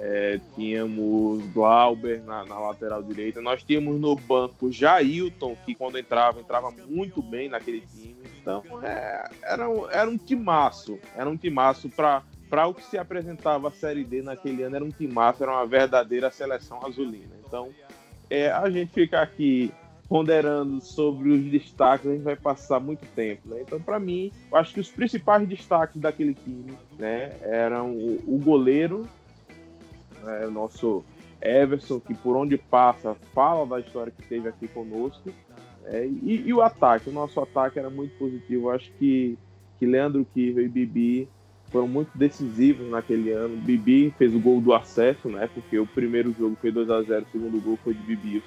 É, 0.05 0.41
tínhamos 0.57 1.47
Glauber 1.53 2.21
na, 2.25 2.45
na, 2.45 2.59
lateral 2.59 3.01
direita. 3.05 3.41
Nós 3.41 3.62
tínhamos 3.62 4.01
no 4.01 4.17
banco 4.17 4.73
Jailton, 4.73 5.57
que 5.65 5.77
quando 5.77 5.97
entrava, 5.97 6.41
entrava 6.41 6.75
muito 6.88 7.23
bem 7.23 7.49
naquele 7.49 7.83
time. 7.83 8.17
Então, 8.41 8.65
é, 8.83 9.31
era, 9.45 9.71
um, 9.71 9.88
era 9.88 10.11
um 10.11 10.19
timaço. 10.19 10.99
Era 11.15 11.31
um 11.31 11.37
timaço 11.37 11.88
para 11.88 12.67
o 12.67 12.75
que 12.75 12.83
se 12.83 12.99
apresentava 12.99 13.69
a 13.69 13.71
Série 13.71 14.03
D 14.03 14.23
naquele 14.23 14.65
ano. 14.65 14.75
Era 14.75 14.85
um 14.85 14.91
timaço, 14.91 15.45
era 15.45 15.53
uma 15.53 15.67
verdadeira 15.67 16.33
seleção 16.33 16.85
azulina. 16.85 17.37
Então, 17.47 17.71
é, 18.29 18.51
a 18.51 18.69
gente 18.69 18.93
fica 18.93 19.23
aqui 19.23 19.73
ponderando 20.09 20.81
sobre 20.81 21.31
os 21.31 21.45
destaques, 21.45 22.07
a 22.07 22.12
gente 22.12 22.23
vai 22.23 22.37
passar 22.37 22.81
muito 22.81 23.07
tempo, 23.15 23.49
né? 23.49 23.62
Então, 23.62 23.81
para 23.81 23.99
mim, 23.99 24.33
eu 24.51 24.59
acho 24.59 24.75
que 24.75 24.81
os 24.81 24.91
principais 24.91 25.49
destaques 25.49 25.99
daquele 25.99 26.35
time, 26.35 26.73
né, 26.99 27.33
eram 27.41 27.93
o, 27.93 28.23
o 28.27 28.38
goleiro, 28.38 29.09
né, 30.23 30.47
o 30.47 30.51
nosso 30.51 31.05
Everson, 31.41 32.01
que 32.01 32.15
por 32.15 32.37
onde 32.37 32.57
passa 32.57 33.17
fala 33.35 33.67
da 33.67 33.81
história 33.81 34.13
que 34.17 34.27
teve 34.27 34.49
aqui 34.49 34.69
conosco, 34.69 35.31
é, 35.85 36.07
e, 36.07 36.45
e, 36.47 36.55
o 36.55 36.63
ataque, 36.63 37.11
o 37.11 37.13
nosso 37.13 37.41
ataque 37.41 37.79
era 37.79 37.91
muito 37.91 38.17
positivo. 38.17 38.69
Eu 38.69 38.71
acho 38.71 38.91
que, 38.99 39.37
que 39.79 39.87
Leandro 39.87 40.25
Kiva 40.33 40.63
e 40.63 40.69
Bibi 40.69 41.29
foram 41.73 41.89
muito 41.89 42.17
decisivos 42.17 42.89
naquele 42.89 43.33
ano. 43.33 43.57
Bibi 43.57 44.15
fez 44.17 44.33
o 44.35 44.39
gol 44.39 44.61
do 44.61 44.73
acesso, 44.73 45.29
né? 45.29 45.49
Porque 45.53 45.79
o 45.79 45.87
primeiro 45.87 46.33
jogo 46.39 46.57
foi 46.61 46.71
2 46.71 46.89
a 46.89 47.03
0 47.03 47.27
o 47.27 47.33
segundo 47.33 47.61
gol 47.61 47.79
foi 47.83 47.95
de 47.95 48.03
Bibi 48.03 48.43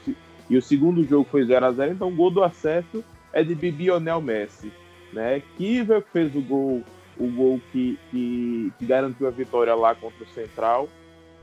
e 0.49 0.57
o 0.57 0.61
segundo 0.61 1.03
jogo 1.03 1.27
foi 1.29 1.43
0 1.43 1.65
a 1.65 1.71
0 1.71 1.93
então 1.93 2.09
o 2.09 2.15
gol 2.15 2.29
do 2.29 2.43
acesso 2.43 3.03
é 3.33 3.43
de 3.43 3.55
Bibionel 3.55 4.21
Messi. 4.21 4.71
Né? 5.11 5.41
Kivel 5.57 6.03
fez 6.13 6.35
o 6.35 6.41
gol, 6.41 6.83
o 7.17 7.27
gol 7.27 7.59
que, 7.71 7.97
que, 8.11 8.71
que, 8.77 8.85
garantiu 8.85 9.27
a 9.27 9.31
vitória 9.31 9.73
lá 9.73 9.95
contra 9.95 10.23
o 10.23 10.27
Central, 10.27 10.89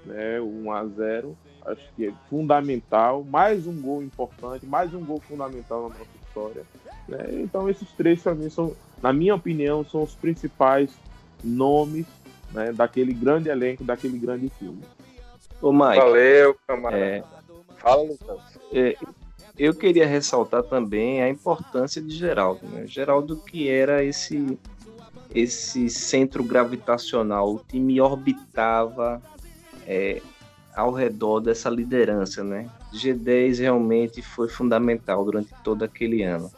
né? 0.05 0.41
1 0.41 0.73
a 0.73 0.87
0 0.87 1.37
Acho 1.65 1.89
que 1.95 2.09
é 2.09 2.13
fundamental. 2.29 3.23
Mais 3.23 3.67
um 3.67 3.81
gol 3.81 4.03
importante, 4.03 4.67
mais 4.67 4.93
um 4.93 5.05
gol 5.05 5.21
fundamental 5.21 5.83
na 5.83 5.89
nossa 5.91 6.11
história. 6.27 6.63
Né? 7.09 7.41
Então 7.43 7.69
esses 7.69 7.89
três, 7.93 8.21
para 8.21 8.35
mim, 8.35 8.51
são, 8.51 8.75
na 9.01 9.13
minha 9.13 9.35
opinião, 9.35 9.85
são 9.85 10.03
os 10.03 10.15
principais 10.15 10.91
nomes 11.43 12.07
né, 12.53 12.73
daquele 12.73 13.13
grande 13.13 13.49
elenco, 13.49 13.85
daquele 13.85 14.19
grande 14.19 14.49
filme. 14.59 14.83
Ô, 15.61 15.73
Mike, 15.73 15.97
Valeu, 15.97 16.57
camarada. 16.67 17.05
É, 17.05 17.25
Fala, 17.79 18.03
Lucas. 18.03 18.41
É, 18.73 18.97
eu 19.57 19.75
queria 19.75 20.07
ressaltar 20.07 20.65
também 20.65 21.23
a 21.23 21.29
importância 21.29 22.03
de 22.03 22.15
Geraldo. 22.17 22.67
Né? 22.67 22.87
Geraldo 22.87 23.37
que 23.37 23.69
era 23.69 24.03
esse 24.03 24.59
esse 25.35 25.89
centro 25.89 26.45
gravitacional, 26.45 27.55
o 27.55 27.59
time 27.59 27.99
orbitava 28.01 29.23
é, 29.87 30.21
ao 30.75 30.93
redor 30.93 31.41
dessa 31.41 31.69
liderança, 31.69 32.43
né? 32.43 32.69
G10 32.93 33.61
realmente 33.61 34.23
foi 34.23 34.49
fundamental 34.49 35.25
durante 35.25 35.51
todo 35.63 35.85
aquele 35.85 36.23
ano. 36.23 36.51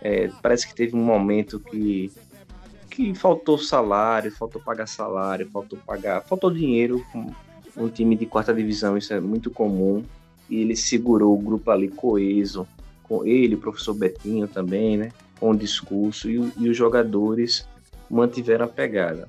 É, 0.00 0.28
parece 0.42 0.66
que 0.66 0.74
teve 0.74 0.96
um 0.96 1.04
momento 1.04 1.60
que 1.60 2.10
que 2.90 3.14
faltou 3.14 3.56
salário, 3.56 4.30
faltou 4.30 4.60
pagar 4.60 4.86
salário, 4.86 5.48
faltou 5.50 5.78
pagar, 5.86 6.20
faltou 6.22 6.50
dinheiro. 6.50 7.02
Um 7.74 7.88
time 7.88 8.14
de 8.14 8.26
quarta 8.26 8.52
divisão 8.52 8.98
isso 8.98 9.14
é 9.14 9.20
muito 9.20 9.50
comum 9.50 10.04
e 10.50 10.60
ele 10.60 10.76
segurou 10.76 11.34
o 11.34 11.40
grupo 11.40 11.70
ali 11.70 11.88
coeso, 11.88 12.68
com 13.02 13.24
ele, 13.24 13.54
o 13.54 13.58
professor 13.58 13.94
Betinho 13.94 14.46
também, 14.46 14.98
né? 14.98 15.12
Com 15.40 15.50
o 15.52 15.56
discurso 15.56 16.28
e, 16.28 16.52
e 16.58 16.68
os 16.68 16.76
jogadores 16.76 17.66
mantiveram 18.10 18.66
a 18.66 18.68
pegada. 18.68 19.26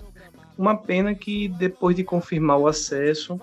Uma 0.57 0.75
pena 0.75 1.15
que 1.15 1.47
depois 1.47 1.95
de 1.95 2.03
confirmar 2.03 2.57
o 2.57 2.67
acesso, 2.67 3.39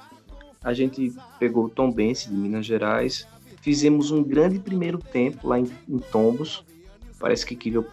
a 0.62 0.72
gente 0.72 1.12
pegou 1.38 1.64
o 1.64 1.70
Tom 1.70 1.90
Bense 1.90 2.28
de 2.28 2.34
Minas 2.34 2.66
Gerais, 2.66 3.26
fizemos 3.60 4.10
um 4.10 4.22
grande 4.22 4.58
primeiro 4.58 4.98
tempo 4.98 5.48
lá 5.48 5.58
em, 5.58 5.70
em 5.88 5.98
Tombos. 5.98 6.64
Parece 7.18 7.44
que 7.44 7.56
Kivel 7.56 7.86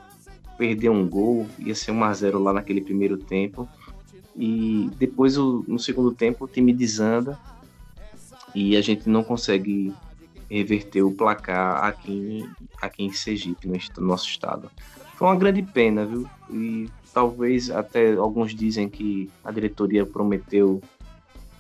perdeu 0.58 0.92
um 0.92 1.08
gol, 1.08 1.48
ia 1.60 1.76
ser 1.76 1.92
1 1.92 2.04
a 2.04 2.14
0 2.14 2.40
lá 2.40 2.54
naquele 2.54 2.82
primeiro 2.82 3.18
tempo. 3.18 3.68
E 4.36 4.90
depois, 4.98 5.36
no 5.36 5.80
segundo 5.80 6.14
tempo, 6.14 6.46
o 6.46 6.48
time 6.48 6.72
desanda 6.72 7.40
e 8.54 8.78
a 8.78 8.82
gente 8.82 9.10
não 9.10 9.24
consegue 9.24 9.94
reverter 10.50 11.02
o 11.02 11.12
placar 11.12 11.84
aqui 11.84 12.48
aqui 12.82 13.04
em 13.04 13.12
Sergipe, 13.12 13.68
no 13.68 14.08
nosso 14.08 14.28
estado. 14.28 14.72
Foi 15.16 15.28
uma 15.28 15.36
grande 15.36 15.64
pena, 15.64 16.06
viu? 16.06 16.30
E 16.50 16.90
talvez 17.18 17.72
até 17.72 18.14
alguns 18.14 18.54
dizem 18.54 18.88
que 18.88 19.28
a 19.44 19.52
diretoria 19.52 20.06
prometeu 20.06 20.80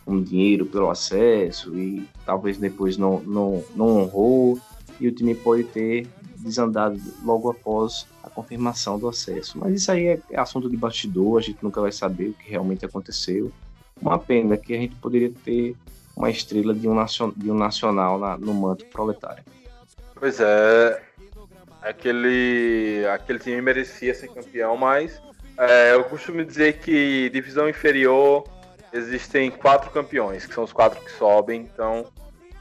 um 0.06 0.22
dinheiro 0.22 0.68
pelo 0.68 0.88
acesso 0.88 1.76
e 1.76 2.08
talvez 2.24 2.60
depois 2.60 2.96
não, 2.96 3.22
não, 3.22 3.64
não 3.76 4.04
honrou 4.04 4.60
e 5.00 5.08
o 5.08 5.12
time 5.12 5.34
pode 5.34 5.64
ter 5.64 6.08
desandado 6.38 7.02
logo 7.26 7.50
após 7.50 8.06
a 8.24 8.30
confirmação 8.30 9.00
do 9.00 9.10
acesso. 9.10 9.58
Mas 9.58 9.74
isso 9.74 9.92
aí 9.92 10.22
é 10.30 10.40
assunto 10.40 10.70
de 10.70 10.78
bastidor, 10.78 11.40
a 11.40 11.42
gente 11.42 11.58
nunca 11.64 11.82
vai 11.82 11.92
saber 11.92 12.28
o 12.28 12.34
que 12.34 12.52
realmente 12.52 12.86
aconteceu. 12.86 13.52
Uma 14.00 14.20
pena 14.20 14.58
que 14.58 14.76
a 14.76 14.78
gente 14.78 14.96
poderia 14.98 15.32
ter 15.44 15.76
uma 16.16 16.30
estrela 16.30 16.72
de 16.72 16.88
um, 16.88 16.94
nacion, 16.94 17.32
de 17.36 17.50
um 17.50 17.58
nacional 17.58 18.20
na, 18.20 18.38
no 18.38 18.54
manto 18.54 18.86
proletário. 18.86 19.44
Pois 20.14 20.40
é, 20.40 21.02
aquele, 21.82 23.08
aquele 23.12 23.40
time 23.40 23.60
merecia 23.60 24.14
ser 24.14 24.28
campeão, 24.28 24.78
mas 24.78 25.20
é, 25.58 25.94
eu 25.94 26.04
costumo 26.06 26.44
dizer 26.44 26.80
que 26.80 27.30
divisão 27.30 27.68
inferior 27.70 28.44
existem 28.94 29.52
quatro 29.52 29.90
campeões, 29.92 30.46
que 30.46 30.54
são 30.54 30.64
os 30.64 30.74
quatro 30.74 31.04
que 31.04 31.12
sobem, 31.12 31.62
então 31.62 32.06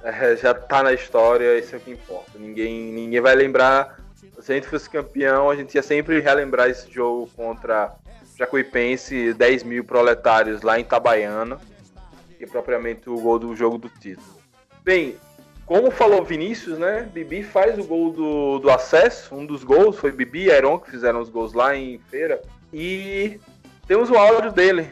é, 0.02 0.36
já 0.36 0.54
tá 0.54 0.82
na 0.82 0.92
história, 0.92 1.58
isso 1.58 1.74
é 1.74 1.78
o 1.78 1.80
que 1.80 1.90
importa. 1.90 2.38
Ninguém, 2.38 2.92
ninguém 2.92 3.20
vai 3.20 3.34
lembrar. 3.34 4.00
Se 4.40 4.52
a 4.52 4.54
gente 4.54 4.68
fosse 4.68 4.88
campeão, 4.88 5.50
a 5.50 5.56
gente 5.56 5.74
ia 5.74 5.82
sempre 5.82 6.20
relembrar 6.20 6.68
esse 6.68 6.90
jogo 6.90 7.28
contra 7.34 7.94
Jacuipense, 8.38 9.32
10 9.32 9.62
mil 9.62 9.84
proletários 9.84 10.62
lá 10.62 10.78
em 10.78 10.82
Itabaiana 10.82 11.58
que 12.36 12.46
propriamente 12.46 13.08
o 13.08 13.18
gol 13.18 13.38
do 13.38 13.56
jogo 13.56 13.78
do 13.78 13.88
título. 13.88 14.36
Bem, 14.84 15.16
como 15.64 15.90
falou 15.90 16.22
Vinícius, 16.22 16.78
né? 16.78 17.08
Bibi 17.12 17.42
faz 17.42 17.78
o 17.78 17.84
gol 17.84 18.12
do, 18.12 18.58
do 18.58 18.70
acesso, 18.70 19.34
um 19.34 19.44
dos 19.44 19.64
gols 19.64 19.96
foi 19.96 20.12
Bibi 20.12 20.44
e 20.44 20.50
Aeron 20.52 20.78
que 20.78 20.90
fizeram 20.90 21.20
os 21.20 21.28
gols 21.28 21.52
lá 21.52 21.74
em 21.76 21.98
feira. 22.10 22.40
E 22.78 23.40
temos 23.88 24.10
o 24.10 24.16
áudio 24.16 24.52
dele. 24.52 24.86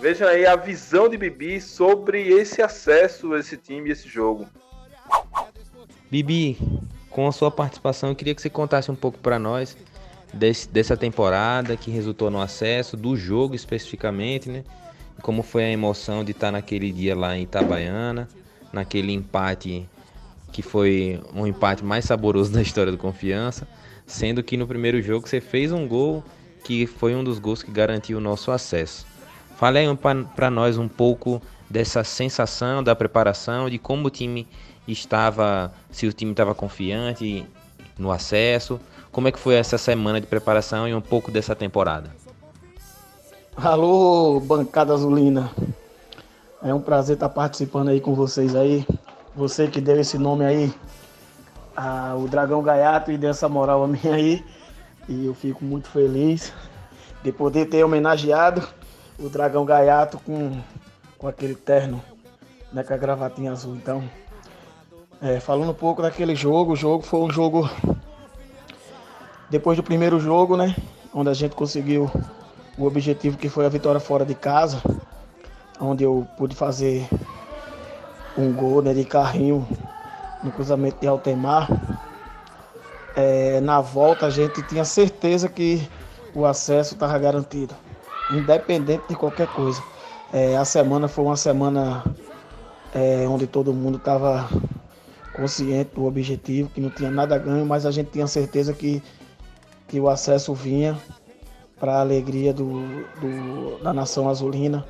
Vejam 0.00 0.26
aí 0.26 0.46
a 0.46 0.56
visão 0.56 1.06
de 1.06 1.18
Bibi 1.18 1.60
sobre 1.60 2.28
esse 2.28 2.62
acesso, 2.62 3.36
esse 3.36 3.58
time 3.58 3.90
esse 3.90 4.08
jogo. 4.08 4.48
Bibi, 6.10 6.56
com 7.10 7.28
a 7.28 7.32
sua 7.32 7.50
participação, 7.50 8.08
eu 8.08 8.16
queria 8.16 8.34
que 8.34 8.40
você 8.40 8.48
contasse 8.48 8.90
um 8.90 8.94
pouco 8.94 9.18
para 9.18 9.38
nós 9.38 9.76
desse, 10.32 10.66
dessa 10.66 10.96
temporada 10.96 11.76
que 11.76 11.90
resultou 11.90 12.30
no 12.30 12.40
acesso, 12.40 12.96
do 12.96 13.14
jogo 13.14 13.54
especificamente, 13.54 14.48
né? 14.48 14.64
como 15.20 15.42
foi 15.42 15.64
a 15.64 15.70
emoção 15.70 16.24
de 16.24 16.30
estar 16.30 16.50
naquele 16.50 16.90
dia 16.90 17.14
lá 17.14 17.36
em 17.36 17.42
Itabaiana, 17.42 18.28
naquele 18.72 19.12
empate 19.12 19.86
que 20.50 20.62
foi 20.62 21.20
um 21.34 21.46
empate 21.46 21.84
mais 21.84 22.06
saboroso 22.06 22.48
da 22.54 22.62
história 22.62 22.90
do 22.90 22.96
Confiança, 22.96 23.68
sendo 24.06 24.42
que 24.42 24.56
no 24.56 24.66
primeiro 24.66 25.02
jogo 25.02 25.28
você 25.28 25.38
fez 25.38 25.70
um 25.70 25.86
gol 25.86 26.24
que 26.66 26.84
foi 26.84 27.14
um 27.14 27.22
dos 27.22 27.38
gols 27.38 27.62
que 27.62 27.70
garantiu 27.70 28.18
o 28.18 28.20
nosso 28.20 28.50
acesso. 28.50 29.06
Fale 29.56 29.78
aí 29.78 29.86
para 30.34 30.50
nós 30.50 30.76
um 30.76 30.88
pouco 30.88 31.40
dessa 31.70 32.02
sensação 32.02 32.82
da 32.82 32.96
preparação, 32.96 33.70
de 33.70 33.78
como 33.78 34.08
o 34.08 34.10
time 34.10 34.48
estava, 34.88 35.72
se 35.92 36.08
o 36.08 36.12
time 36.12 36.32
estava 36.32 36.56
confiante 36.56 37.46
no 37.96 38.10
acesso, 38.10 38.80
como 39.12 39.28
é 39.28 39.32
que 39.32 39.38
foi 39.38 39.54
essa 39.54 39.78
semana 39.78 40.20
de 40.20 40.26
preparação 40.26 40.88
e 40.88 40.94
um 40.94 41.00
pouco 41.00 41.30
dessa 41.30 41.54
temporada. 41.54 42.10
Alô, 43.56 44.40
bancada 44.40 44.92
azulina. 44.92 45.48
É 46.60 46.74
um 46.74 46.80
prazer 46.80 47.14
estar 47.14 47.28
participando 47.28 47.90
aí 47.90 48.00
com 48.00 48.12
vocês 48.12 48.56
aí. 48.56 48.84
Você 49.36 49.68
que 49.68 49.80
deu 49.80 50.00
esse 50.00 50.18
nome 50.18 50.44
aí, 50.44 50.74
a, 51.76 52.16
o 52.16 52.26
Dragão 52.26 52.60
Gaiato, 52.60 53.12
e 53.12 53.16
deu 53.16 53.30
essa 53.30 53.48
moral 53.48 53.84
a 53.84 53.86
mim 53.86 54.00
aí. 54.12 54.44
E 55.08 55.26
eu 55.26 55.34
fico 55.34 55.64
muito 55.64 55.88
feliz. 55.88 56.52
de 57.26 57.32
poder 57.32 57.66
ter 57.66 57.82
homenageado 57.82 58.62
o 59.18 59.28
Dragão 59.28 59.64
Gaiato 59.64 60.16
com, 60.18 60.60
com 61.18 61.26
aquele 61.26 61.56
terno, 61.56 62.00
né, 62.72 62.84
com 62.84 62.94
a 62.94 62.96
gravatinha 62.96 63.50
azul. 63.50 63.74
Então, 63.74 64.04
é, 65.20 65.40
falando 65.40 65.70
um 65.70 65.74
pouco 65.74 66.02
daquele 66.02 66.36
jogo, 66.36 66.74
o 66.74 66.76
jogo 66.76 67.02
foi 67.02 67.20
um 67.20 67.30
jogo. 67.30 67.68
Depois 69.50 69.76
do 69.76 69.82
primeiro 69.82 70.20
jogo, 70.20 70.56
né? 70.56 70.76
Onde 71.12 71.28
a 71.28 71.34
gente 71.34 71.56
conseguiu 71.56 72.08
o 72.78 72.84
objetivo 72.84 73.36
que 73.36 73.48
foi 73.48 73.66
a 73.66 73.68
vitória 73.68 73.98
fora 74.00 74.24
de 74.24 74.34
casa, 74.34 74.80
onde 75.80 76.04
eu 76.04 76.28
pude 76.36 76.54
fazer 76.54 77.08
um 78.38 78.52
gol 78.52 78.82
né, 78.82 78.94
de 78.94 79.04
carrinho 79.04 79.66
no 80.44 80.52
cruzamento 80.52 81.00
de 81.00 81.08
Altemar. 81.08 81.68
É, 83.16 83.60
na 83.62 83.80
volta 83.80 84.26
a 84.26 84.30
gente 84.30 84.62
tinha 84.62 84.84
certeza 84.84 85.48
que 85.48 85.88
o 86.34 86.44
acesso 86.44 86.92
estava 86.94 87.18
garantido, 87.18 87.74
independente 88.30 89.08
de 89.08 89.16
qualquer 89.16 89.48
coisa. 89.48 89.82
É, 90.30 90.54
a 90.56 90.64
semana 90.66 91.08
foi 91.08 91.24
uma 91.24 91.36
semana 91.36 92.04
é, 92.94 93.26
onde 93.26 93.46
todo 93.46 93.72
mundo 93.72 93.96
estava 93.96 94.46
consciente 95.32 95.94
do 95.94 96.04
objetivo, 96.04 96.68
que 96.68 96.80
não 96.80 96.90
tinha 96.90 97.10
nada 97.10 97.38
ganho, 97.38 97.64
mas 97.64 97.86
a 97.86 97.90
gente 97.90 98.10
tinha 98.10 98.26
certeza 98.26 98.74
que, 98.74 99.02
que 99.88 99.98
o 99.98 100.08
acesso 100.10 100.52
vinha 100.54 100.98
para 101.80 101.96
a 101.96 102.00
alegria 102.00 102.52
do, 102.52 103.04
do, 103.20 103.82
da 103.82 103.94
nação 103.94 104.28
azulina 104.28 104.86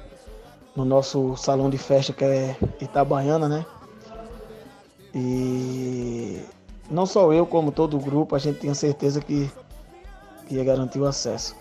no 0.74 0.84
nosso 0.84 1.36
salão 1.36 1.70
de 1.70 1.78
festa 1.78 2.12
que 2.12 2.24
é 2.24 2.56
Itabaiana, 2.80 3.48
né? 3.48 3.66
E 5.14 6.44
não 6.90 7.06
só 7.06 7.32
eu, 7.32 7.46
como 7.46 7.72
todo 7.72 7.96
o 7.96 8.00
grupo, 8.00 8.34
a 8.34 8.38
gente 8.38 8.60
tinha 8.60 8.74
certeza 8.74 9.20
que, 9.20 9.50
que 10.46 10.54
ia 10.54 10.64
garantir 10.64 10.98
o 10.98 11.06
acesso. 11.06 11.56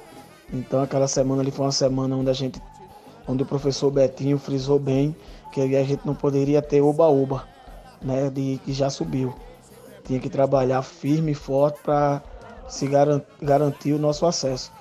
Então 0.53 0.81
aquela 0.81 1.07
semana 1.07 1.41
ali 1.41 1.51
foi 1.51 1.65
uma 1.65 1.71
semana 1.71 2.15
onde 2.15 2.29
a 2.29 2.33
gente, 2.33 2.61
onde 3.27 3.43
o 3.43 3.45
professor 3.45 3.89
Betinho 3.89 4.37
frisou 4.37 4.79
bem 4.79 5.15
que 5.51 5.61
a 5.61 5.83
gente 5.83 6.05
não 6.05 6.13
poderia 6.13 6.61
ter 6.61 6.81
oba-oba, 6.81 7.47
né? 8.01 8.29
De 8.29 8.59
que 8.63 8.73
já 8.73 8.89
subiu. 8.89 9.33
Tinha 10.03 10.19
que 10.19 10.29
trabalhar 10.29 10.81
firme 10.83 11.31
e 11.31 11.35
forte 11.35 11.79
para 11.81 12.21
se 12.67 12.87
garantir 13.41 13.93
o 13.93 13.97
nosso 13.97 14.25
acesso. 14.25 14.71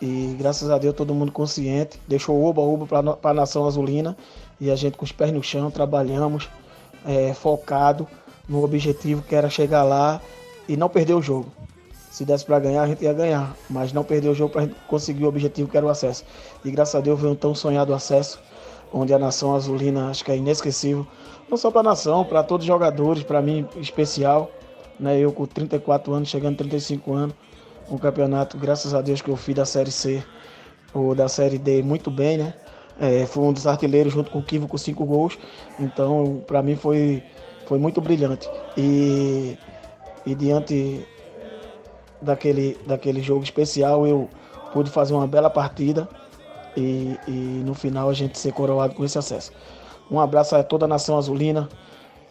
E 0.00 0.34
graças 0.38 0.70
a 0.70 0.78
Deus 0.78 0.94
todo 0.94 1.14
mundo 1.14 1.30
consciente, 1.30 2.00
deixou 2.08 2.36
o 2.36 2.44
oba-oba 2.44 2.86
para 3.16 3.30
a 3.30 3.34
nação 3.34 3.66
azulina 3.66 4.16
e 4.60 4.70
a 4.70 4.76
gente 4.76 4.96
com 4.96 5.04
os 5.04 5.12
pés 5.12 5.32
no 5.32 5.42
chão 5.42 5.70
trabalhamos 5.70 6.48
é, 7.06 7.32
focado 7.32 8.06
no 8.48 8.62
objetivo 8.62 9.22
que 9.22 9.34
era 9.34 9.48
chegar 9.48 9.82
lá 9.82 10.20
e 10.68 10.76
não 10.76 10.88
perder 10.88 11.14
o 11.14 11.22
jogo. 11.22 11.52
Se 12.10 12.24
desse 12.24 12.44
para 12.44 12.60
ganhar, 12.60 12.82
a 12.82 12.86
gente 12.86 13.02
ia 13.02 13.12
ganhar, 13.12 13.56
mas 13.68 13.92
não 13.92 14.04
perder 14.04 14.28
o 14.28 14.34
jogo 14.34 14.52
para 14.52 14.68
conseguir 14.86 15.24
o 15.24 15.28
objetivo 15.28 15.68
que 15.68 15.76
era 15.76 15.84
o 15.84 15.88
acesso. 15.88 16.24
E 16.64 16.70
graças 16.70 16.94
a 16.94 17.00
Deus 17.00 17.20
veio 17.20 17.32
um 17.32 17.36
tão 17.36 17.54
sonhado 17.54 17.92
acesso, 17.92 18.38
onde 18.92 19.12
a 19.12 19.18
nação 19.18 19.54
azulina 19.54 20.10
acho 20.10 20.24
que 20.24 20.30
é 20.30 20.36
inesquecível, 20.36 21.06
não 21.50 21.56
só 21.56 21.70
para 21.70 21.80
a 21.80 21.84
nação, 21.84 22.24
para 22.24 22.42
todos 22.42 22.64
os 22.64 22.68
jogadores, 22.68 23.24
para 23.24 23.42
mim 23.42 23.66
especial, 23.76 24.50
né? 24.98 25.18
Eu 25.18 25.32
com 25.32 25.44
34 25.44 26.12
anos, 26.12 26.28
chegando 26.28 26.54
a 26.54 26.58
35 26.58 27.12
anos, 27.12 27.34
um 27.90 27.98
campeonato, 27.98 28.56
graças 28.56 28.94
a 28.94 29.00
Deus, 29.00 29.20
que 29.20 29.28
eu 29.28 29.36
fiz 29.36 29.54
da 29.54 29.64
Série 29.64 29.90
C 29.90 30.24
ou 30.92 31.14
da 31.14 31.28
Série 31.28 31.58
D 31.58 31.82
muito 31.82 32.10
bem, 32.10 32.38
né? 32.38 32.54
É, 33.00 33.26
fui 33.26 33.42
um 33.42 33.52
dos 33.52 33.66
artilheiros 33.66 34.12
junto 34.12 34.30
com 34.30 34.38
o 34.38 34.42
Kivo 34.42 34.68
com 34.68 34.78
cinco 34.78 35.04
gols. 35.04 35.36
Então, 35.80 36.42
para 36.46 36.62
mim 36.62 36.76
foi, 36.76 37.22
foi 37.66 37.78
muito 37.78 38.00
brilhante. 38.00 38.48
E, 38.76 39.56
e 40.26 40.34
diante 40.34 41.06
daquele, 42.20 42.78
daquele 42.86 43.22
jogo 43.22 43.44
especial, 43.44 44.06
eu 44.06 44.28
pude 44.72 44.90
fazer 44.90 45.14
uma 45.14 45.26
bela 45.26 45.50
partida 45.50 46.08
e, 46.76 47.18
e 47.28 47.62
no 47.64 47.74
final 47.74 48.08
a 48.08 48.14
gente 48.14 48.38
ser 48.38 48.52
coroado 48.52 48.94
com 48.94 49.04
esse 49.04 49.18
acesso. 49.18 49.52
Um 50.10 50.20
abraço 50.20 50.54
a 50.56 50.62
toda 50.62 50.84
a 50.84 50.88
nação 50.88 51.16
azulina. 51.16 51.68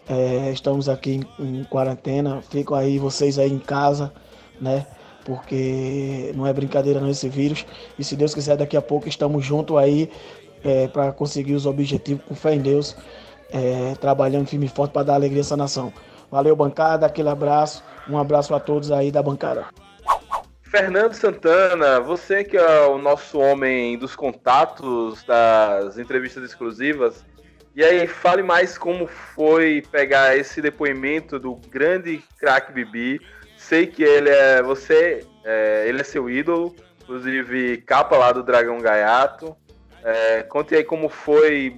É, 0.07 0.51
estamos 0.51 0.89
aqui 0.89 1.21
em, 1.39 1.59
em 1.59 1.63
quarentena. 1.63 2.41
Ficam 2.41 2.75
aí 2.75 2.99
vocês 2.99 3.39
aí 3.39 3.51
em 3.51 3.59
casa, 3.59 4.11
né? 4.59 4.85
porque 5.25 6.31
não 6.35 6.45
é 6.45 6.53
brincadeira 6.53 6.99
não 6.99 7.09
esse 7.09 7.29
vírus. 7.29 7.65
E 7.97 8.03
se 8.03 8.15
Deus 8.15 8.33
quiser, 8.33 8.57
daqui 8.57 8.77
a 8.77 8.81
pouco 8.81 9.07
estamos 9.07 9.45
juntos 9.45 9.75
aí 9.77 10.09
é, 10.63 10.87
para 10.87 11.11
conseguir 11.11 11.53
os 11.53 11.65
objetivos 11.65 12.23
com 12.25 12.35
fé 12.35 12.53
em 12.53 12.59
Deus, 12.59 12.95
é, 13.53 13.95
trabalhando 13.95 14.47
firme 14.47 14.65
e 14.65 14.69
forte 14.69 14.91
para 14.91 15.03
dar 15.03 15.13
alegria 15.15 15.41
a 15.41 15.45
essa 15.45 15.55
nação. 15.55 15.93
Valeu, 16.31 16.55
bancada, 16.55 17.05
aquele 17.05 17.29
abraço, 17.29 17.83
um 18.09 18.17
abraço 18.17 18.53
a 18.55 18.59
todos 18.59 18.91
aí 18.91 19.11
da 19.11 19.21
bancada. 19.21 19.67
Fernando 20.63 21.13
Santana, 21.13 21.99
você 21.99 22.43
que 22.43 22.57
é 22.57 22.87
o 22.87 22.97
nosso 22.97 23.39
homem 23.39 23.95
dos 23.97 24.15
contatos, 24.15 25.23
das 25.23 25.99
entrevistas 25.99 26.43
exclusivas, 26.43 27.23
e 27.75 27.83
aí 27.83 28.07
fale 28.07 28.43
mais 28.43 28.77
como 28.77 29.07
foi 29.07 29.83
pegar 29.91 30.35
esse 30.35 30.61
depoimento 30.61 31.39
do 31.39 31.55
grande 31.69 32.23
craque 32.39 32.71
Bibi, 32.71 33.19
sei 33.57 33.87
que 33.87 34.03
ele 34.03 34.29
é. 34.29 34.61
Você. 34.61 35.25
É, 35.43 35.85
ele 35.87 36.01
é 36.01 36.03
seu 36.03 36.29
ídolo. 36.29 36.75
Inclusive, 37.01 37.77
capa 37.79 38.15
lá 38.15 38.31
do 38.31 38.43
Dragão 38.43 38.79
Gaiato. 38.79 39.55
É, 40.03 40.43
conte 40.43 40.75
aí 40.75 40.83
como 40.83 41.07
foi 41.07 41.73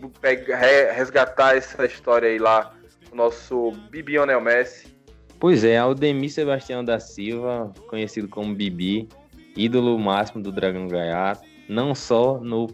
resgatar 0.96 1.56
essa 1.56 1.86
história 1.86 2.28
aí 2.28 2.40
lá, 2.40 2.74
o 3.12 3.16
nosso 3.16 3.72
Bibionel 3.92 4.42
Messi. 4.42 4.96
Pois 5.40 5.64
é, 5.64 5.78
Aldemir 5.78 6.32
Sebastião 6.32 6.84
da 6.84 7.00
Silva, 7.00 7.72
conhecido 7.88 8.28
como 8.28 8.56
Bibi, 8.56 9.08
ídolo 9.56 10.00
máximo 10.00 10.42
do 10.42 10.52
Dragão 10.52 10.88
Gaiato, 10.88 11.44
não 11.70 11.94
só 11.94 12.40
no 12.40 12.68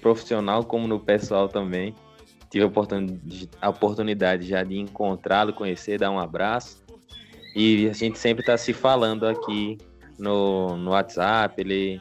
profissional 0.00 0.64
como 0.64 0.88
no 0.88 0.98
pessoal 0.98 1.48
também. 1.48 1.94
Tive 2.50 2.64
a 3.60 3.68
oportunidade 3.68 4.46
já 4.46 4.64
de 4.64 4.78
encontrá-lo, 4.78 5.52
conhecer, 5.52 5.98
dar 5.98 6.10
um 6.10 6.18
abraço. 6.18 6.82
E 7.54 7.88
a 7.88 7.92
gente 7.92 8.18
sempre 8.18 8.44
tá 8.44 8.56
se 8.56 8.72
falando 8.72 9.26
aqui 9.26 9.78
no, 10.18 10.76
no 10.76 10.90
WhatsApp, 10.90 11.60
ele 11.60 12.00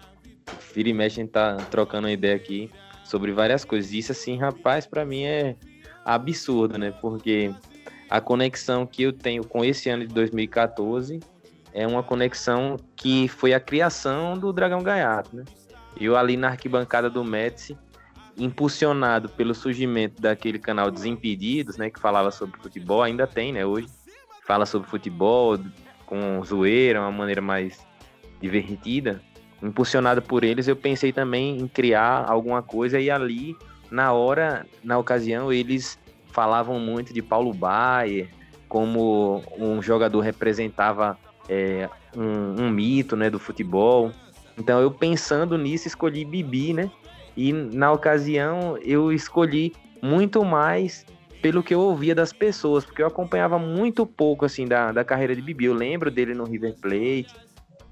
vira 0.74 0.90
e 0.90 0.94
mexe, 0.94 1.20
a 1.20 1.24
gente 1.24 1.32
tá 1.32 1.58
trocando 1.70 2.08
uma 2.08 2.14
ideia 2.14 2.36
aqui 2.36 2.70
sobre 3.06 3.32
várias 3.32 3.64
coisas. 3.64 3.94
Isso, 3.94 4.12
assim, 4.12 4.38
rapaz, 4.38 4.86
para 4.86 5.06
mim 5.06 5.24
é 5.24 5.56
absurdo, 6.04 6.78
né? 6.78 6.92
Porque 6.92 7.54
a 8.10 8.20
conexão 8.20 8.86
que 8.86 9.04
eu 9.04 9.14
tenho 9.14 9.46
com 9.46 9.64
esse 9.64 9.90
ano 9.90 10.06
de 10.06 10.14
2014 10.14 11.22
é 11.74 11.88
uma 11.88 12.04
conexão 12.04 12.78
que 12.96 13.28
foi 13.28 13.54
a 13.54 13.60
criação 13.60 14.38
do 14.38 14.52
Dragão 14.52 14.84
Gaiato, 14.84 15.36
né? 15.36 15.46
Eu 16.00 16.18
ali 16.18 16.36
na 16.36 16.50
arquibancada 16.50 17.10
do 17.10 17.24
Médici, 17.24 17.78
impulsionado 18.38 19.30
pelo 19.30 19.56
surgimento 19.56 20.22
daquele 20.22 20.60
canal 20.60 20.92
Desimpedidos, 20.92 21.78
né, 21.78 21.90
que 21.90 22.00
falava 22.00 22.32
sobre 22.32 22.60
futebol, 22.60 23.02
ainda 23.02 23.26
tem, 23.26 23.54
né, 23.54 23.66
hoje 23.66 23.88
fala 24.46 24.66
sobre 24.66 24.88
futebol 24.90 25.58
com 26.06 26.44
zoeira, 26.44 27.02
uma 27.02 27.12
maneira 27.12 27.42
mais 27.42 27.86
divertida, 28.40 29.22
impulsionado 29.66 30.22
por 30.22 30.44
eles, 30.44 30.68
eu 30.68 30.76
pensei 30.76 31.12
também 31.12 31.58
em 31.58 31.68
criar 31.68 32.26
alguma 32.28 32.62
coisa 32.62 33.00
e 33.00 33.10
ali, 33.10 33.56
na 33.90 34.14
hora, 34.14 34.66
na 34.84 34.98
ocasião, 34.98 35.52
eles 35.52 35.98
falavam 36.32 36.80
muito 36.80 37.14
de 37.14 37.22
Paulo 37.22 37.54
Baier, 37.54 38.30
como 38.68 39.42
um 39.58 39.82
jogador 39.82 40.20
representava 40.20 41.18
é, 41.48 41.90
um, 42.16 42.64
um, 42.64 42.70
mito 42.70 43.16
né, 43.16 43.30
do 43.30 43.40
futebol. 43.40 44.12
Então 44.58 44.80
eu 44.80 44.92
pensando 44.92 45.58
nisso, 45.58 45.88
escolhi 45.88 46.26
Bibi, 46.26 46.74
né? 46.74 46.92
E 47.38 47.52
na 47.54 47.92
ocasião 47.92 48.78
eu 48.82 49.12
escolhi 49.12 49.74
muito 50.02 50.44
mais 50.44 51.06
pelo 51.42 51.62
que 51.62 51.74
eu 51.74 51.80
ouvia 51.80 52.16
das 52.16 52.34
pessoas, 52.34 52.84
porque 52.84 53.02
eu 53.02 53.08
acompanhava 53.08 53.60
muito 53.60 54.06
pouco 54.06 54.46
assim 54.46 54.66
da, 54.66 54.92
da 54.92 55.04
carreira 55.04 55.36
de 55.36 55.42
Bibi. 55.42 55.66
Eu 55.66 55.74
lembro 55.74 56.10
dele 56.10 56.34
no 56.34 56.44
River 56.44 56.74
Plate, 56.82 57.28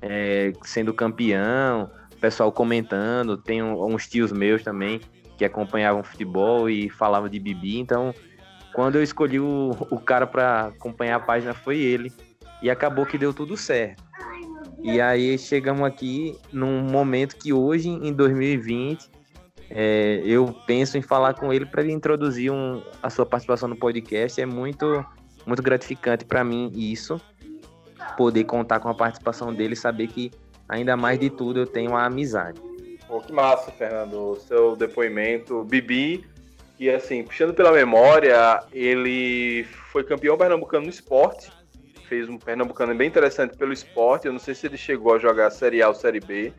é, 0.04 0.52
sendo 0.64 0.94
campeão, 0.94 1.90
pessoal 2.20 2.52
comentando. 2.52 3.38
Tem 3.38 3.64
uns 3.64 4.08
tios 4.08 4.32
meus 4.32 4.62
também 4.62 5.00
que 5.38 5.46
acompanhavam 5.46 6.04
futebol 6.04 6.70
e 6.70 6.90
falavam 6.90 7.30
de 7.30 7.40
Bibi. 7.40 7.80
Então, 7.80 8.14
quando 8.74 8.96
eu 8.96 9.04
escolhi 9.04 9.40
o, 9.40 9.72
o 9.90 10.00
cara 10.00 10.28
para 10.28 10.68
acompanhar 10.68 11.16
a 11.16 11.20
página, 11.20 11.54
foi 11.54 11.80
ele. 11.80 12.12
E 12.62 12.70
acabou 12.70 13.06
que 13.06 13.18
deu 13.18 13.34
tudo 13.34 13.56
certo. 13.56 14.04
E 14.82 15.00
aí 15.00 15.38
chegamos 15.38 15.84
aqui 15.84 16.38
num 16.52 16.82
momento 16.82 17.38
que 17.38 17.54
hoje, 17.54 17.88
em 17.88 18.12
2020, 18.12 19.10
é, 19.70 20.22
eu 20.26 20.54
penso 20.68 20.98
em 20.98 21.02
falar 21.02 21.34
com 21.34 21.54
ele 21.54 21.66
para 21.66 21.82
ele 21.82 21.94
introduzir 21.94 22.52
um, 22.52 22.82
a 23.02 23.10
sua 23.10 23.26
participação 23.26 23.70
no 23.70 23.78
podcast. 23.78 24.40
É 24.42 24.46
muito, 24.46 25.06
muito 25.46 25.64
gratificante 25.64 26.26
para 26.26 26.44
mim 26.44 26.72
isso, 26.76 27.20
poder 28.18 28.44
contar 28.44 28.80
com 28.80 28.90
a 28.90 28.94
participação 28.94 29.54
dele 29.54 29.74
e 29.74 29.78
saber 29.78 30.08
que, 30.08 30.32
ainda 30.68 30.96
mais 30.96 31.20
de 31.20 31.30
tudo, 31.30 31.60
eu 31.60 31.68
tenho 31.68 31.96
a 31.96 32.06
amizade. 32.06 32.62
Pô, 33.08 33.20
que 33.20 33.32
massa, 33.32 33.72
Fernando, 33.72 34.32
o 34.32 34.36
seu 34.36 34.76
depoimento. 34.76 35.64
Bibi, 35.64 36.26
que 36.78 36.90
assim, 36.90 37.24
puxando 37.24 37.54
pela 37.54 37.72
memória, 37.72 38.64
ele 38.72 39.64
foi 39.92 40.04
campeão 40.04 40.38
pernambucano 40.38 40.86
no 40.86 40.90
esporte. 40.90 41.52
Fez 42.08 42.28
um 42.30 42.38
pernambucano 42.38 42.94
bem 42.96 43.08
interessante 43.08 43.58
pelo 43.58 43.74
esporte. 43.74 44.28
Eu 44.28 44.34
não 44.34 44.40
sei 44.40 44.54
se 44.56 44.68
ele 44.68 44.78
chegou 44.78 45.16
a 45.16 45.20
jogar 45.20 45.50
Série 45.52 45.82
A 45.82 45.88
ou 45.88 45.96
Série 45.96 46.20
B 46.20 46.54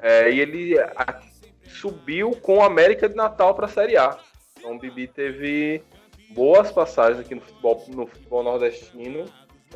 É, 0.00 0.30
e 0.30 0.40
ele 0.40 0.78
a, 0.78 1.20
subiu 1.64 2.30
com 2.32 2.58
o 2.58 2.62
América 2.62 3.08
de 3.08 3.14
Natal 3.14 3.54
para 3.54 3.66
a 3.66 3.68
Série 3.68 3.96
A. 3.96 4.16
Então 4.56 4.76
o 4.76 4.78
Bibi 4.78 5.06
teve 5.08 5.82
boas 6.30 6.70
passagens 6.70 7.20
aqui 7.20 7.34
no 7.34 7.40
futebol, 7.40 7.84
no 7.88 8.06
futebol 8.06 8.42
nordestino. 8.42 9.24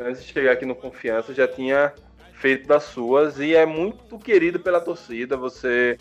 Antes 0.00 0.24
de 0.24 0.33
chegar 0.33 0.52
aqui 0.52 0.64
no 0.64 0.74
Confiança, 0.74 1.35
já 1.35 1.46
tinha 1.46 1.92
feito 2.35 2.66
das 2.66 2.85
suas 2.85 3.38
e 3.38 3.55
é 3.55 3.66
muito 3.66 4.18
querido 4.18 4.59
pela 4.59 4.81
torcida. 4.81 5.37
Você 5.37 5.98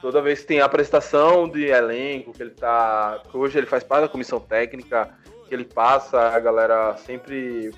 toda 0.00 0.22
vez 0.22 0.40
que 0.40 0.46
tem 0.46 0.60
apresentação 0.60 1.48
de 1.48 1.66
elenco, 1.66 2.32
que 2.32 2.42
ele 2.42 2.50
tá. 2.50 3.22
Hoje 3.32 3.58
ele 3.58 3.66
faz 3.66 3.84
parte 3.84 4.02
da 4.02 4.08
comissão 4.08 4.40
técnica, 4.40 5.10
que 5.46 5.54
ele 5.54 5.64
passa, 5.64 6.18
a 6.30 6.40
galera 6.40 6.96
sempre 6.96 7.72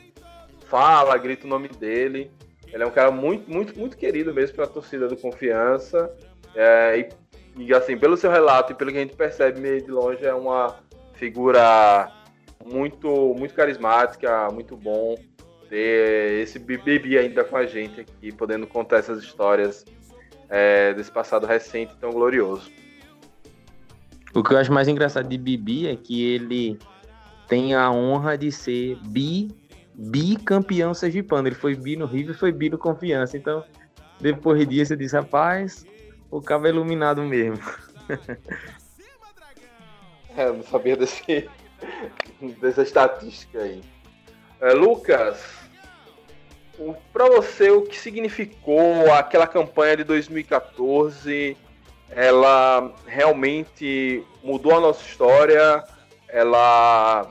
fala, 0.67 1.17
grita 1.19 1.47
o 1.47 1.51
nome 1.51 1.69
dele. 1.69 2.31
Ele 2.73 2.83
é 2.83 2.87
um 2.87 2.91
cara 2.91 3.11
muito, 3.11 3.51
muito, 3.51 3.79
muito 3.79 3.97
querido 3.97 4.33
mesmo 4.33 4.57
pela 4.57 4.69
torcida 4.69 5.09
do 5.09 5.17
Confiança. 5.17 6.15
É, 6.55 6.99
e, 6.99 7.65
e, 7.65 7.75
assim, 7.75 7.97
pelo 7.97 8.17
seu 8.17 8.31
relato 8.31 8.73
e 8.73 8.75
pelo 8.75 8.91
que 8.91 8.99
a 8.99 9.01
gente 9.01 9.17
percebe 9.17 9.61
meio 9.61 9.83
de 9.83 9.91
longe, 9.91 10.25
é 10.25 10.35
uma 10.35 10.77
figura 11.15 12.13
muito, 12.65 13.35
muito 13.39 13.55
carismática, 13.55 14.51
muito 14.51 14.77
bom 14.77 15.15
ter 15.69 16.43
esse 16.43 16.59
Bibi 16.59 17.19
ainda 17.19 17.45
com 17.45 17.57
a 17.57 17.67
gente 17.67 18.01
aqui, 18.01 18.33
podendo 18.33 18.67
contar 18.67 18.99
essas 18.99 19.23
histórias 19.23 19.85
é, 20.49 20.95
desse 20.95 21.11
passado 21.11 21.47
recente 21.47 21.95
tão 22.01 22.11
glorioso. 22.11 22.71
O 24.35 24.43
que 24.43 24.53
eu 24.53 24.59
acho 24.59 24.73
mais 24.73 24.89
engraçado 24.89 25.29
de 25.29 25.39
Bibi 25.39 25.89
é 25.89 25.97
que 25.97 26.35
ele 26.35 26.79
tem 27.49 27.75
a 27.75 27.91
honra 27.91 28.37
de 28.37 28.53
ser 28.53 28.97
bi 29.07 29.49
bicampeão 29.95 30.95
sergipano. 30.95 31.49
Ele 31.49 31.55
foi 31.55 31.75
bi 31.75 31.97
no 31.97 32.07
River 32.07 32.35
e 32.35 32.39
foi 32.39 32.53
bi 32.53 32.71
no 32.71 32.79
Confiança. 32.79 33.37
Então, 33.37 33.65
depois 34.21 34.67
disso, 34.69 34.93
eu 34.93 34.97
disse, 34.97 35.17
rapaz, 35.17 35.85
o 36.31 36.41
cabo 36.41 36.67
é 36.67 36.71
iluminado 36.71 37.23
mesmo. 37.23 37.59
é, 40.37 40.47
eu 40.47 40.55
não 40.55 40.63
sabia 40.63 40.97
desse, 40.97 41.49
dessa 42.61 42.83
estatística 42.83 43.61
aí. 43.61 43.83
É, 44.61 44.73
Lucas, 44.73 45.58
para 47.13 47.27
você, 47.29 47.71
o 47.71 47.83
que 47.83 47.99
significou 47.99 49.13
aquela 49.13 49.47
campanha 49.47 49.99
de 49.99 50.05
2014? 50.05 51.57
Ela 52.11 52.95
realmente 53.07 54.25
mudou 54.43 54.77
a 54.77 54.81
nossa 54.81 55.05
história? 55.05 55.85
Ela 56.29 57.27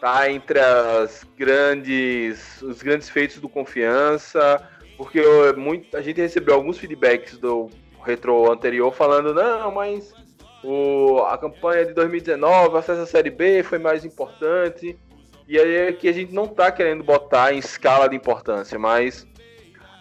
tá 0.00 0.30
entre 0.30 0.60
as 0.60 1.24
grandes, 1.36 2.60
os 2.62 2.82
grandes 2.82 3.08
feitos 3.08 3.38
do 3.38 3.48
Confiança? 3.48 4.62
Porque 4.96 5.18
eu, 5.18 5.56
muito, 5.56 5.96
a 5.96 6.02
gente 6.02 6.20
recebeu 6.20 6.54
alguns 6.54 6.78
feedbacks 6.78 7.38
do 7.38 7.70
retro 8.04 8.50
anterior 8.50 8.92
falando, 8.92 9.34
não, 9.34 9.72
mas 9.72 10.14
o, 10.62 11.20
a 11.26 11.36
campanha 11.36 11.86
de 11.86 11.92
2019, 11.92 12.78
acesso 12.78 13.02
à 13.02 13.06
Série 13.06 13.30
B 13.30 13.62
foi 13.62 13.78
mais 13.78 14.04
importante. 14.04 14.98
E 15.48 15.58
aí 15.58 15.74
é 15.76 15.92
que 15.92 16.08
a 16.08 16.12
gente 16.12 16.32
não 16.32 16.48
tá 16.48 16.72
querendo 16.72 17.04
botar 17.04 17.52
em 17.52 17.58
escala 17.58 18.08
de 18.08 18.16
importância, 18.16 18.78
mas 18.78 19.26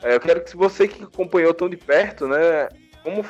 é, 0.02 0.16
eu 0.16 0.20
quero 0.20 0.44
que 0.44 0.56
você 0.58 0.88
que 0.88 1.04
acompanhou 1.04 1.54
tão 1.54 1.70
de 1.70 1.78
perto, 1.78 2.28
né, 2.28 2.70
como 3.04 3.24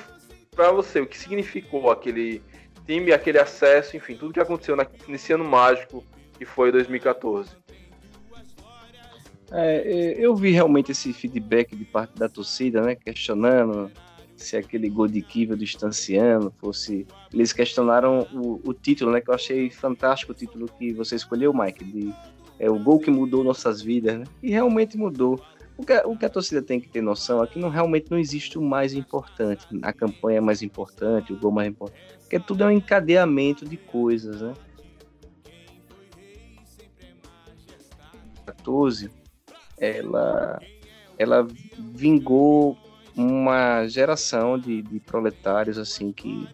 para 0.56 0.72
você, 0.72 1.02
o 1.02 1.08
que 1.08 1.18
significou 1.18 1.92
aquele 1.92 2.42
time, 2.86 3.12
aquele 3.12 3.40
acesso, 3.40 3.98
enfim, 3.98 4.16
tudo 4.16 4.34
que 4.34 4.40
aconteceu 4.40 4.78
nesse 5.08 5.34
ano 5.34 5.44
mágico 5.44 6.04
que 6.38 6.46
foi 6.46 6.72
2014. 6.72 7.52
É, 9.52 9.76
é, 9.76 10.26
eu 10.26 10.36
vi 10.36 10.52
realmente 10.52 10.92
esse 10.92 11.14
feedback 11.14 11.76
de 11.76 11.86
parte 11.86 12.18
da 12.18 12.30
torcida, 12.30 12.82
né, 12.82 12.96
questionando 12.96 13.92
se 14.36 14.58
aquele 14.58 14.90
gol 14.90 15.08
de 15.08 15.22
Kiva 15.22 15.56
do 15.56 15.64
Estanciano 15.64 16.54
fosse. 16.58 17.08
Eles 17.34 17.54
questionaram 17.54 18.28
o, 18.34 18.62
o, 18.64 18.74
título, 18.74 19.12
né? 19.12 19.22
Que 19.22 19.30
eu 19.30 19.36
achei 19.36 19.70
fantástico 19.70 20.32
o 20.32 20.36
título 20.36 20.70
que 20.78 20.94
você 20.94 21.16
escolheu, 21.16 21.54
Mike, 21.54 21.84
de 21.84 22.14
é 22.58 22.70
o 22.70 22.80
gol 22.80 23.00
que 23.00 23.12
mudou 23.12 23.44
nossas 23.44 23.82
vidas, 23.82 24.20
né? 24.20 24.26
E 24.42 24.50
realmente 24.50 24.98
mudou. 24.98 25.42
O 25.78 25.86
que, 25.86 25.94
o 26.06 26.18
que 26.18 26.26
a 26.26 26.30
torcida 26.30 26.62
tem 26.62 26.80
que 26.80 26.88
ter 26.88 27.02
noção 27.02 27.44
é 27.44 27.48
que 27.48 27.60
não, 27.60 27.68
realmente 27.68 28.10
não 28.10 28.18
existe 28.18 28.58
o 28.58 28.62
mais 28.62 28.94
importante, 28.94 29.68
a 29.82 29.92
campanha 29.92 30.42
mais 30.42 30.62
importante, 30.62 31.34
o 31.34 31.38
gol 31.38 31.52
mais 31.52 31.68
importante, 31.68 32.00
porque 32.22 32.40
tudo 32.40 32.64
é 32.64 32.68
um 32.68 32.72
encadeamento 32.72 33.66
de 33.68 33.76
coisas, 33.76 34.42
né? 34.42 34.54
14, 38.46 39.10
ela, 39.78 40.62
ela 41.18 41.48
vingou 41.78 42.78
uma 43.16 43.88
geração 43.88 44.58
de, 44.60 44.82
de 44.82 45.00
proletários 45.00 45.78
assim 45.78 46.12
que 46.12 46.48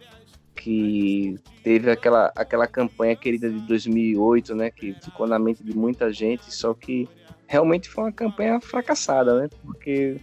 que 0.54 1.40
teve 1.64 1.90
aquela, 1.90 2.32
aquela 2.36 2.68
campanha 2.68 3.16
querida 3.16 3.50
de 3.50 3.58
2008, 3.60 4.54
né, 4.54 4.70
que 4.70 4.94
ficou 5.02 5.26
na 5.26 5.36
mente 5.36 5.64
de 5.64 5.76
muita 5.76 6.12
gente, 6.12 6.54
só 6.54 6.72
que 6.72 7.08
realmente 7.48 7.88
foi 7.88 8.04
uma 8.04 8.12
campanha 8.12 8.60
fracassada, 8.60 9.40
né, 9.40 9.48
porque 9.64 10.20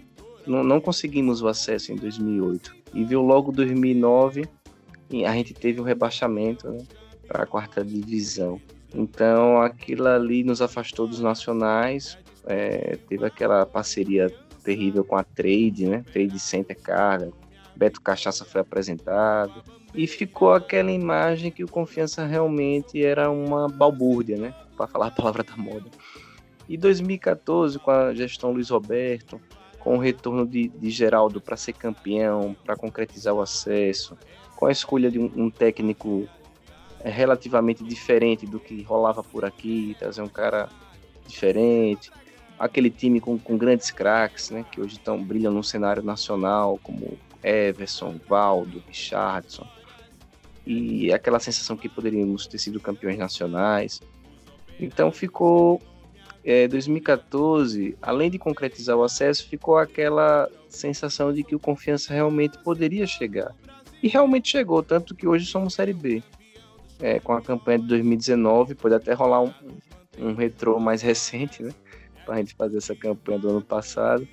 não, 0.47 0.63
não 0.63 0.79
conseguimos 0.79 1.41
o 1.41 1.47
acesso 1.47 1.91
em 1.91 1.95
2008 1.95 2.73
e 2.93 3.03
viu 3.03 3.21
logo 3.21 3.51
2009 3.51 4.47
e 5.09 5.25
a 5.25 5.33
gente 5.33 5.53
teve 5.53 5.81
um 5.81 5.83
rebaixamento 5.83 6.69
né, 6.69 6.77
para 7.27 7.43
a 7.43 7.45
quarta 7.45 7.83
divisão. 7.83 8.61
Então 8.95 9.61
aquilo 9.61 10.07
ali 10.07 10.43
nos 10.43 10.61
afastou 10.61 11.05
dos 11.05 11.19
nacionais, 11.19 12.17
é, 12.45 12.97
teve 13.07 13.25
aquela 13.25 13.65
parceria 13.65 14.33
terrível 14.59 15.03
com 15.03 15.15
a 15.15 15.23
Trade, 15.23 15.87
né? 15.87 16.03
Trade 16.11 16.39
Center 16.39 16.79
Carga, 16.79 17.31
Beto 17.75 18.01
Cachaça 18.01 18.45
foi 18.45 18.61
apresentado 18.61 19.63
e 19.93 20.05
ficou 20.05 20.53
aquela 20.53 20.91
imagem 20.91 21.51
que 21.51 21.63
o 21.63 21.67
Confiança 21.67 22.25
realmente 22.25 23.03
era 23.03 23.29
uma 23.29 23.67
balbúrdia, 23.67 24.37
né? 24.37 24.53
Para 24.77 24.87
falar 24.87 25.07
a 25.07 25.11
palavra 25.11 25.43
da 25.43 25.55
moda. 25.57 25.89
E 26.67 26.77
2014, 26.77 27.79
com 27.79 27.89
a 27.89 28.13
gestão 28.13 28.51
Luiz 28.51 28.69
Roberto, 28.69 29.41
com 29.79 29.95
o 29.95 29.99
retorno 29.99 30.45
de, 30.45 30.67
de 30.67 30.89
Geraldo 30.89 31.41
para 31.41 31.57
ser 31.57 31.73
campeão, 31.73 32.55
para 32.63 32.75
concretizar 32.75 33.33
o 33.33 33.41
acesso, 33.41 34.15
com 34.55 34.65
a 34.65 34.71
escolha 34.71 35.09
de 35.09 35.17
um, 35.17 35.31
um 35.35 35.49
técnico 35.49 36.27
é, 36.99 37.09
relativamente 37.09 37.83
diferente 37.83 38.45
do 38.45 38.59
que 38.59 38.83
rolava 38.83 39.23
por 39.23 39.45
aqui, 39.45 39.95
trazer 39.97 40.21
um 40.21 40.27
cara 40.27 40.69
diferente, 41.25 42.11
aquele 42.59 42.89
time 42.89 43.21
com, 43.21 43.39
com 43.39 43.57
grandes 43.57 43.89
craques, 43.89 44.49
né, 44.49 44.65
que 44.69 44.81
hoje 44.81 44.97
estão 44.97 45.23
brilham 45.23 45.53
no 45.53 45.63
cenário 45.63 46.03
nacional, 46.03 46.77
como 46.83 47.17
Everson, 47.41 48.19
Valdo, 48.27 48.83
Richardson, 48.85 49.65
e 50.65 51.11
aquela 51.13 51.39
sensação 51.39 51.77
que 51.77 51.87
poderíamos 51.87 52.45
ter 52.45 52.57
sido 52.57 52.79
campeões 52.79 53.17
nacionais. 53.17 54.01
Então 54.79 55.11
ficou 55.11 55.81
é, 56.43 56.67
2014, 56.67 57.97
além 58.01 58.29
de 58.29 58.37
concretizar 58.37 58.95
o 58.97 59.03
acesso, 59.03 59.47
ficou 59.47 59.77
aquela 59.77 60.49
sensação 60.67 61.33
de 61.33 61.43
que 61.43 61.55
o 61.55 61.59
Confiança 61.59 62.13
realmente 62.13 62.57
poderia 62.59 63.07
chegar. 63.07 63.55
E 64.03 64.07
realmente 64.07 64.49
chegou, 64.49 64.83
tanto 64.83 65.15
que 65.15 65.27
hoje 65.27 65.45
somos 65.45 65.73
Série 65.73 65.93
B. 65.93 66.21
É, 67.01 67.19
com 67.19 67.31
a 67.31 67.41
campanha 67.41 67.79
de 67.79 67.87
2019, 67.87 68.75
pode 68.75 68.93
até 68.93 69.13
rolar 69.13 69.41
um, 69.41 69.53
um 70.17 70.33
retrô 70.33 70.79
mais 70.79 71.01
recente, 71.01 71.63
né? 71.63 71.71
Para 72.29 72.35
a 72.35 72.37
gente 72.37 72.53
fazer 72.53 72.77
essa 72.77 72.95
campanha 72.95 73.39
do 73.39 73.49
ano 73.49 73.61
passado. 73.61 74.27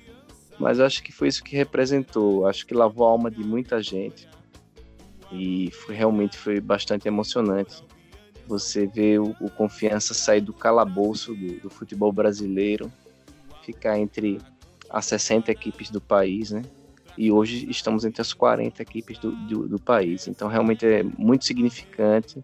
Mas 0.59 0.79
acho 0.79 1.01
que 1.01 1.11
foi 1.11 1.29
isso 1.29 1.43
que 1.43 1.55
representou. 1.55 2.45
Acho 2.45 2.63
que 2.63 2.75
lavou 2.75 3.07
a 3.07 3.09
alma 3.09 3.31
de 3.31 3.43
muita 3.43 3.81
gente. 3.81 4.29
E 5.31 5.71
foi, 5.71 5.95
realmente 5.95 6.37
foi 6.37 6.61
bastante 6.61 7.07
emocionante. 7.07 7.83
Você 8.45 8.85
vê 8.85 9.17
o, 9.17 9.35
o 9.41 9.49
Confiança 9.49 10.13
sair 10.13 10.41
do 10.41 10.53
calabouço 10.53 11.33
do, 11.33 11.59
do, 11.61 11.69
futebol 11.71 12.11
brasileiro, 12.11 12.91
ficar 13.63 13.97
entre 13.97 14.37
as 14.89 15.05
60 15.07 15.51
equipes 15.51 15.89
do 15.89 15.99
país, 15.99 16.51
né? 16.51 16.61
E 17.17 17.31
hoje 17.31 17.67
estamos 17.67 18.05
entre 18.05 18.21
as 18.21 18.31
40 18.31 18.79
equipes 18.79 19.17
do, 19.17 19.31
do, 19.31 19.67
do 19.67 19.79
país. 19.79 20.27
Então 20.27 20.47
realmente 20.47 20.85
é 20.85 21.01
muito 21.01 21.45
significante 21.45 22.43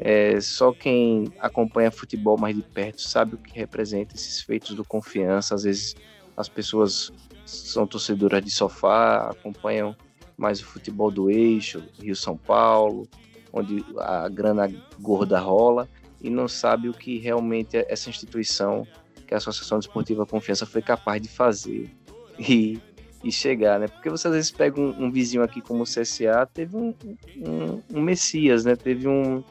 é, 0.00 0.40
só 0.40 0.72
quem 0.72 1.32
acompanha 1.40 1.90
futebol 1.90 2.38
mais 2.38 2.54
de 2.54 2.62
perto 2.62 3.02
sabe 3.02 3.34
o 3.34 3.38
que 3.38 3.58
representa 3.58 4.14
esses 4.14 4.40
feitos 4.40 4.76
do 4.76 4.84
confiança. 4.84 5.56
Às 5.56 5.64
vezes 5.64 5.96
as 6.36 6.48
pessoas 6.48 7.12
são 7.44 7.84
torcedoras 7.84 8.44
de 8.44 8.50
sofá, 8.50 9.28
acompanham 9.28 9.96
mais 10.36 10.60
o 10.60 10.64
futebol 10.64 11.10
do 11.10 11.28
eixo, 11.28 11.82
Rio 12.00 12.14
São 12.14 12.36
Paulo, 12.36 13.08
onde 13.52 13.84
a 13.98 14.28
grana 14.28 14.70
gorda 15.00 15.40
rola, 15.40 15.88
e 16.20 16.30
não 16.30 16.46
sabe 16.46 16.88
o 16.88 16.92
que 16.92 17.18
realmente 17.18 17.76
essa 17.88 18.08
instituição, 18.08 18.86
que 19.26 19.34
é 19.34 19.36
a 19.36 19.38
Associação 19.38 19.80
Desportiva 19.80 20.24
Confiança, 20.24 20.64
foi 20.64 20.80
capaz 20.80 21.20
de 21.20 21.28
fazer 21.28 21.90
e, 22.38 22.78
e 23.24 23.32
chegar, 23.32 23.80
né? 23.80 23.88
Porque 23.88 24.08
você 24.08 24.28
às 24.28 24.34
vezes 24.34 24.50
pega 24.52 24.80
um, 24.80 25.06
um 25.06 25.10
vizinho 25.10 25.42
aqui 25.42 25.60
como 25.60 25.82
o 25.82 25.86
CSA, 25.86 26.48
teve 26.54 26.76
um, 26.76 26.94
um, 27.36 27.82
um 27.98 28.00
Messias, 28.00 28.64
né? 28.64 28.76
Teve 28.76 29.08
um, 29.08 29.42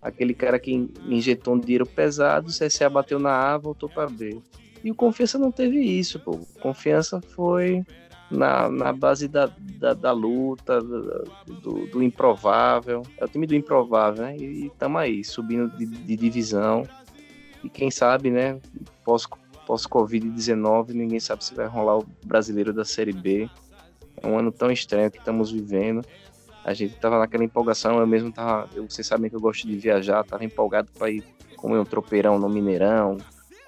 aquele 0.00 0.34
cara 0.34 0.58
que 0.58 0.88
injetou 1.06 1.54
um 1.54 1.58
dinheiro 1.58 1.86
pesado, 1.86 2.48
o 2.48 2.52
CSA 2.52 2.88
bateu 2.88 3.18
na 3.18 3.32
A, 3.32 3.58
voltou 3.58 3.88
para 3.88 4.08
B. 4.08 4.40
E 4.82 4.90
o 4.90 4.94
Confiança 4.94 5.38
não 5.38 5.52
teve 5.52 5.78
isso, 5.78 6.18
pô. 6.18 6.32
O 6.32 6.60
Confiança 6.60 7.20
foi 7.20 7.84
na, 8.30 8.70
na 8.70 8.92
base 8.92 9.28
da, 9.28 9.50
da, 9.78 9.92
da 9.92 10.12
luta, 10.12 10.80
do, 10.80 11.86
do, 11.86 12.02
improvável. 12.02 13.02
É 13.18 13.24
o 13.24 13.28
time 13.28 13.46
do 13.46 13.54
improvável, 13.54 14.24
né? 14.24 14.36
E 14.38 14.66
estamos 14.66 15.00
aí, 15.00 15.22
subindo 15.22 15.68
de, 15.76 15.84
de, 15.84 16.16
divisão. 16.16 16.84
E 17.62 17.68
quem 17.68 17.90
sabe, 17.90 18.30
né? 18.30 18.58
Pós, 19.04 19.26
pós-Covid-19, 19.66 20.90
ninguém 20.90 21.20
sabe 21.20 21.44
se 21.44 21.54
vai 21.54 21.66
rolar 21.66 21.98
o 21.98 22.06
brasileiro 22.24 22.72
da 22.72 22.84
Série 22.84 23.12
B. 23.12 23.50
É 24.22 24.26
um 24.26 24.38
ano 24.38 24.50
tão 24.50 24.70
estranho 24.70 25.10
que 25.10 25.18
estamos 25.18 25.50
vivendo. 25.50 26.02
A 26.64 26.74
gente 26.74 26.94
tava 26.96 27.18
naquela 27.18 27.44
empolgação, 27.44 27.98
eu 27.98 28.06
mesmo 28.06 28.30
tava. 28.30 28.68
Eu, 28.74 28.88
vocês 28.88 29.06
sabem 29.06 29.30
que 29.30 29.36
eu 29.36 29.40
gosto 29.40 29.66
de 29.66 29.76
viajar, 29.76 30.24
tava 30.24 30.44
empolgado 30.44 30.90
para 30.96 31.10
ir 31.10 31.24
comer 31.56 31.78
um 31.78 31.84
tropeirão 31.84 32.38
no 32.38 32.48
Mineirão, 32.48 33.18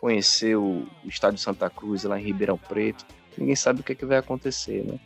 conhecer 0.00 0.56
o, 0.56 0.86
estádio 1.04 1.38
Santa 1.38 1.68
Cruz 1.70 2.04
lá 2.04 2.18
em 2.18 2.24
Ribeirão 2.24 2.56
Preto 2.56 3.04
ninguém 3.36 3.56
sabe 3.56 3.80
o 3.80 3.84
que, 3.84 3.92
é 3.92 3.94
que 3.94 4.06
vai 4.06 4.18
acontecer, 4.18 4.84
né? 4.84 4.98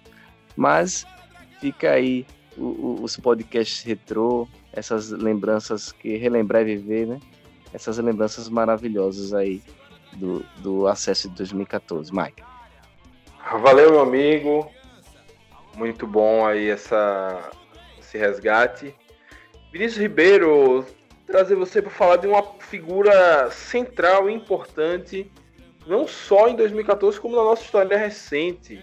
Mas 0.57 1.07
fica 1.61 1.91
aí 1.91 2.27
o, 2.57 2.65
o, 2.65 3.03
os 3.03 3.17
podcasts 3.17 3.83
retrô, 3.83 4.49
essas 4.73 5.11
lembranças 5.11 5.93
que 5.93 6.17
relembrar 6.17 6.63
e 6.63 6.77
viver, 6.77 7.07
né? 7.07 7.21
Essas 7.73 7.99
lembranças 7.99 8.49
maravilhosas 8.49 9.35
aí 9.35 9.63
do, 10.15 10.45
do 10.59 10.87
acesso 10.87 11.29
de 11.29 11.37
2014. 11.37 12.13
Mike. 12.13 12.43
Valeu, 13.61 13.91
meu 13.93 14.01
amigo. 14.01 14.71
Muito 15.77 16.07
bom 16.07 16.47
aí 16.47 16.71
essa, 16.71 17.51
esse 18.07 18.17
resgate. 18.17 18.95
Vinícius 19.73 20.01
Ribeiro, 20.01 20.87
trazer 21.27 21.57
você 21.57 21.83
para 21.83 21.91
falar 21.91 22.17
de 22.17 22.27
uma 22.27 22.43
figura 22.61 23.51
central 23.51 24.31
e 24.31 24.33
importante 24.33 25.31
não 25.87 26.07
só 26.07 26.49
em 26.49 26.57
2014, 26.57 27.21
como 27.21 27.37
na 27.37 27.43
nossa 27.43 27.63
história 27.63 27.97
recente. 27.97 28.83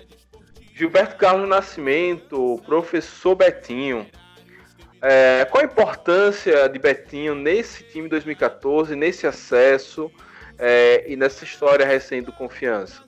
Gilberto 0.73 1.17
Carlos 1.17 1.47
Nascimento, 1.47 2.61
professor 2.65 3.35
Betinho. 3.35 4.07
É, 5.01 5.45
qual 5.45 5.61
a 5.61 5.65
importância 5.65 6.67
de 6.69 6.79
Betinho 6.79 7.35
nesse 7.35 7.83
time 7.83 8.07
2014, 8.07 8.95
nesse 8.95 9.27
acesso 9.27 10.09
é, 10.57 11.03
e 11.11 11.17
nessa 11.17 11.43
história 11.43 11.85
recente 11.85 12.25
do 12.27 12.31
Confiança? 12.31 13.02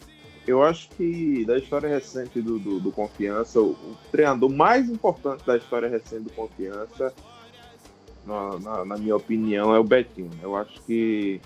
Eu 0.47 0.63
acho 0.63 0.89
que 0.89 1.43
da 1.45 1.57
história 1.57 1.89
recente 1.89 2.39
do, 2.39 2.59
do, 2.59 2.79
do 2.79 2.91
Confiança, 2.91 3.59
o, 3.59 3.71
o, 3.71 3.97
treinador 4.11 4.49
mais 4.49 4.89
importante 4.89 5.45
da 5.45 5.57
história 5.57 5.89
recente 5.89 6.25
do 6.25 6.31
Confiança, 6.31 7.13
na, 8.25 8.59
na, 8.59 8.85
na 8.85 8.97
minha 8.97 9.15
opinião, 9.15 9.73
é 9.73 9.79
o 9.79 9.83
Betinho. 9.83 10.29
Eu 10.41 10.55
acho 10.55 10.81
que 10.83 11.41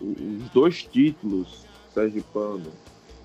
os 0.00 0.48
dois 0.50 0.84
títulos 0.84 1.66
sergipano 1.92 2.72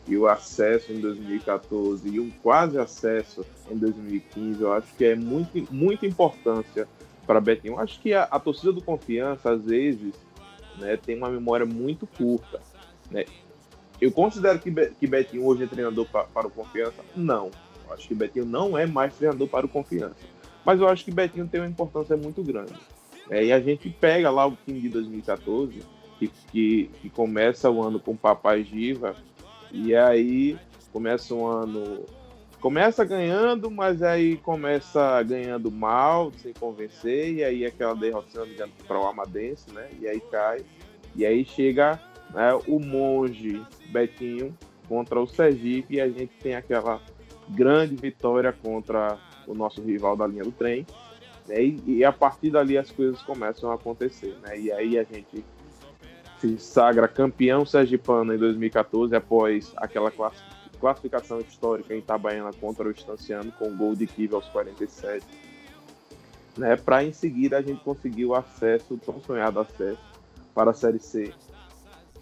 e 0.07 0.17
o 0.17 0.27
acesso 0.27 0.91
em 0.91 0.99
2014 0.99 2.07
e 2.09 2.19
um 2.19 2.29
quase 2.43 2.77
acesso 2.77 3.45
em 3.69 3.77
2015, 3.77 4.61
eu 4.61 4.73
acho 4.73 4.93
que 4.95 5.05
é 5.05 5.15
muito, 5.15 5.73
muita 5.73 6.05
importância 6.05 6.87
para 7.25 7.41
Betinho. 7.41 7.75
Eu 7.75 7.79
acho 7.79 7.99
que 7.99 8.13
a, 8.13 8.23
a, 8.23 8.39
torcida 8.39 8.71
do 8.71 8.81
Confiança, 8.81 9.51
às 9.51 9.65
vezes, 9.65 10.13
né, 10.77 10.97
tem 10.97 11.17
uma 11.17 11.29
memória 11.29 11.65
muito 11.65 12.05
curta. 12.05 12.61
Né? 13.09 13.25
Eu 13.99 14.11
considero 14.11 14.59
que, 14.59 14.69
Be 14.69 14.91
que 14.99 15.07
Betinho 15.07 15.45
hoje 15.45 15.63
é 15.63 15.67
treinador 15.67 16.05
pa, 16.05 16.23
para 16.25 16.47
o 16.47 16.51
Confiança? 16.51 17.03
Não. 17.15 17.49
Eu 17.87 17.93
acho 17.93 18.07
que 18.07 18.15
Betinho 18.15 18.45
não 18.45 18.77
é 18.77 18.85
mais 18.85 19.15
treinador 19.15 19.47
para 19.47 19.65
o 19.65 19.69
Confiança. 19.69 20.15
Mas 20.65 20.79
eu 20.79 20.87
acho 20.87 21.05
que 21.05 21.11
Betinho 21.11 21.47
tem 21.47 21.61
uma 21.61 21.69
importância 21.69 22.17
muito 22.17 22.43
grande. 22.43 22.73
É, 23.29 23.43
e 23.45 23.51
a 23.51 23.59
gente 23.59 23.89
pega 23.89 24.29
lá 24.29 24.45
o 24.45 24.57
time 24.65 24.79
de 24.79 24.89
2014 24.89 25.83
que, 26.19 26.27
que, 26.51 26.91
que 27.01 27.09
começa 27.09 27.69
o 27.69 27.83
ano 27.83 27.99
com 27.99 28.15
Papai 28.15 28.63
Giva, 28.63 29.15
e 29.71 29.95
aí 29.95 30.57
começa 30.91 31.33
um 31.33 31.45
ano. 31.45 32.05
Começa 32.61 33.05
ganhando, 33.05 33.69
mas 33.69 34.01
aí 34.01 34.37
começa 34.37 35.21
ganhando 35.21 35.69
mal, 35.69 36.31
sem 36.37 36.53
convencer, 36.53 37.33
e 37.33 37.43
aí 37.43 37.65
aquela 37.65 37.93
derrota, 37.93 38.47
para 38.87 38.99
o 38.99 39.05
Amadense, 39.05 39.71
né? 39.71 39.87
E 39.99 40.07
aí 40.07 40.19
cai. 40.31 40.65
E 41.15 41.25
aí 41.25 41.45
chega 41.45 42.01
né, 42.33 42.53
o 42.67 42.79
monge 42.79 43.61
Betinho 43.89 44.55
contra 44.87 45.19
o 45.19 45.27
Sergipe, 45.27 45.95
e 45.95 46.01
a 46.01 46.07
gente 46.07 46.33
tem 46.39 46.55
aquela 46.55 47.01
grande 47.49 47.95
vitória 47.95 48.51
contra 48.51 49.17
o 49.47 49.53
nosso 49.53 49.81
rival 49.81 50.15
da 50.15 50.27
linha 50.27 50.43
do 50.43 50.51
trem. 50.51 50.85
Né? 51.47 51.63
E, 51.63 51.83
e, 51.85 52.05
a 52.05 52.11
partir 52.11 52.51
dali 52.51 52.77
as 52.77 52.91
coisas 52.91 53.21
começam 53.21 53.71
a 53.71 53.75
acontecer. 53.75 54.35
Né? 54.43 54.59
E 54.59 54.71
aí 54.71 54.97
a 54.97 55.03
gente 55.03 55.43
se 56.39 56.57
sagra 56.57 57.07
campeão 57.07 57.65
sergipano 57.65 58.33
em 58.33 58.37
2014 58.37 59.15
após 59.15 59.71
aquela 59.77 60.11
classificação 60.79 61.39
histórica 61.39 61.93
em 61.95 61.99
Itabaiana 61.99 62.51
contra 62.53 62.87
o 62.87 62.91
Estanciano 62.91 63.51
com 63.53 63.75
gol 63.75 63.95
de 63.95 64.05
Kiva 64.05 64.35
aos 64.35 64.47
47. 64.49 65.25
Né, 66.57 66.77
para 66.77 67.03
em 67.03 67.11
seguida 67.11 67.57
a 67.57 67.61
gente 67.61 67.83
conseguir 67.83 68.25
o 68.25 68.33
acesso, 68.33 68.93
o 68.93 68.97
tão 68.97 69.19
sonhado 69.19 69.59
acesso 69.59 69.99
para 70.53 70.71
a 70.71 70.73
Série 70.73 70.99
C, 70.99 71.33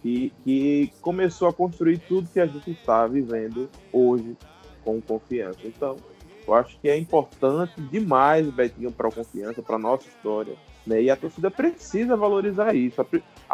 que, 0.04 0.34
que 0.44 0.92
começou 1.02 1.48
a 1.48 1.54
construir 1.54 1.98
tudo 1.98 2.30
que 2.30 2.40
a 2.40 2.46
gente 2.46 2.72
está 2.72 3.08
vivendo 3.08 3.70
hoje 3.92 4.38
com 4.84 5.02
confiança. 5.02 5.60
Então, 5.64 5.96
eu 6.46 6.54
acho 6.54 6.78
que 6.80 6.90
é 6.90 6.98
importante 6.98 7.80
demais, 7.90 8.48
Betinho, 8.50 8.92
para 8.92 9.08
a 9.08 9.12
confiança, 9.12 9.62
para 9.62 9.78
a 9.78 9.80
nossa 9.80 10.08
história, 10.08 10.56
né? 10.86 11.02
E 11.02 11.10
a 11.10 11.16
torcida 11.16 11.50
precisa 11.50 12.18
valorizar 12.18 12.76
isso. 12.76 13.02
A, 13.02 13.08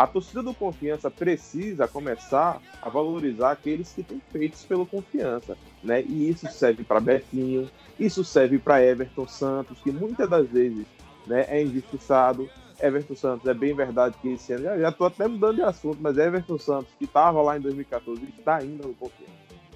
a, 0.04 0.08
torcida 0.08 0.41
do 0.41 0.54
Confiança 0.54 1.12
precisa 1.12 1.88
começar 1.88 2.60
a 2.82 2.89
valorizar 2.89 3.52
aqueles 3.52 3.93
que 3.93 4.02
têm 4.02 4.20
feitos 4.32 4.66
pelo 4.66 4.88
Confiança. 4.88 5.56
Né? 5.84 6.02
E 6.02 6.30
isso 6.30 6.47
serve 6.52 6.84
para 6.84 7.00
Betinho, 7.00 7.70
isso 8.00 8.24
serve 8.24 8.58
para 8.58 8.84
Everton 8.84 9.28
Santos, 9.28 9.80
que 9.84 9.91
muitas 9.91 10.28
das 10.28 10.47
vezes 10.50 10.88
né, 11.28 11.45
é 11.47 11.62
injustiçado. 11.62 12.50
Everton 12.82 13.15
Santos, 13.15 13.47
é 13.47 13.53
bem 13.53 13.73
verdade 13.73 14.15
que 14.21 14.30
esse 14.30 14.53
ano, 14.53 14.80
já 14.80 14.89
estou 14.89 15.07
até 15.07 15.27
mudando 15.27 15.55
de 15.55 15.61
assunto, 15.61 15.97
mas 15.99 16.17
Everton 16.17 16.57
Santos, 16.57 16.93
que 16.97 17.05
estava 17.05 17.41
lá 17.41 17.57
em 17.57 17.61
2014, 17.61 18.23
está 18.38 18.57
ainda 18.57 18.88
no 18.88 18.93
Confiança. 18.93 19.34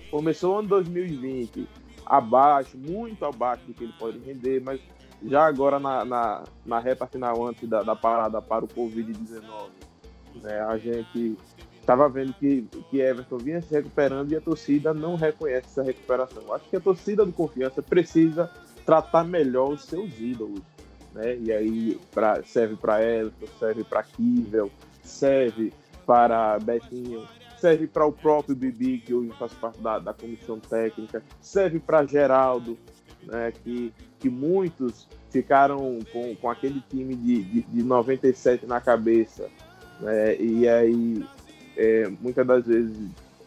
Começou 0.09 0.55
o 0.55 0.59
ano 0.59 0.67
2020 0.69 1.67
abaixo, 2.05 2.77
muito 2.77 3.25
abaixo 3.25 3.63
do 3.65 3.73
que 3.73 3.83
ele 3.83 3.93
pode 3.97 4.19
render, 4.19 4.61
mas 4.61 4.79
já 5.23 5.45
agora 5.45 5.79
na, 5.79 6.05
na, 6.05 6.43
na 6.65 6.79
reta 6.79 7.07
final 7.07 7.45
antes 7.45 7.67
da, 7.67 7.81
da 7.81 7.95
parada 7.95 8.41
para 8.41 8.65
o 8.65 8.67
Covid-19, 8.67 9.69
né, 10.41 10.61
a 10.61 10.77
gente 10.77 11.37
estava 11.79 12.07
vendo 12.09 12.33
que, 12.33 12.63
que 12.89 12.99
Everton 12.99 13.37
vinha 13.37 13.61
se 13.61 13.73
recuperando 13.73 14.31
e 14.31 14.35
a 14.35 14.41
torcida 14.41 14.93
não 14.93 15.15
reconhece 15.15 15.67
essa 15.67 15.83
recuperação. 15.83 16.53
Acho 16.53 16.69
que 16.69 16.77
a 16.77 16.81
torcida 16.81 17.25
do 17.25 17.31
Confiança 17.31 17.81
precisa 17.81 18.49
tratar 18.85 19.23
melhor 19.23 19.69
os 19.69 19.83
seus 19.83 20.19
ídolos. 20.19 20.61
Né? 21.13 21.37
E 21.37 21.51
aí 21.51 21.99
pra, 22.11 22.43
serve 22.43 22.75
para 22.75 23.03
Everton, 23.03 23.47
serve 23.59 23.83
para 23.83 24.03
Kivel, 24.03 24.71
serve 25.03 25.71
para 26.05 26.59
Betinho, 26.59 27.27
serve 27.57 27.87
para 27.87 28.05
o 28.05 28.11
próprio 28.11 28.55
Bibi, 28.55 28.99
que 28.99 29.13
hoje 29.13 29.31
faz 29.37 29.53
parte 29.53 29.79
da, 29.79 29.99
da 29.99 30.13
comissão 30.13 30.59
técnica, 30.59 31.23
serve 31.39 31.79
para 31.79 32.05
Geraldo, 32.05 32.77
né, 33.23 33.53
que, 33.63 33.93
que 34.19 34.29
muitos 34.29 35.07
ficaram 35.29 35.99
com, 36.11 36.35
com 36.35 36.49
aquele 36.49 36.83
time 36.89 37.15
de, 37.15 37.43
de, 37.43 37.61
de 37.61 37.83
97 37.83 38.65
na 38.65 38.81
cabeça, 38.81 39.49
né, 39.99 40.35
e 40.35 40.67
aí 40.67 41.25
é, 41.77 42.07
muitas 42.19 42.45
das 42.45 42.65
vezes 42.65 42.97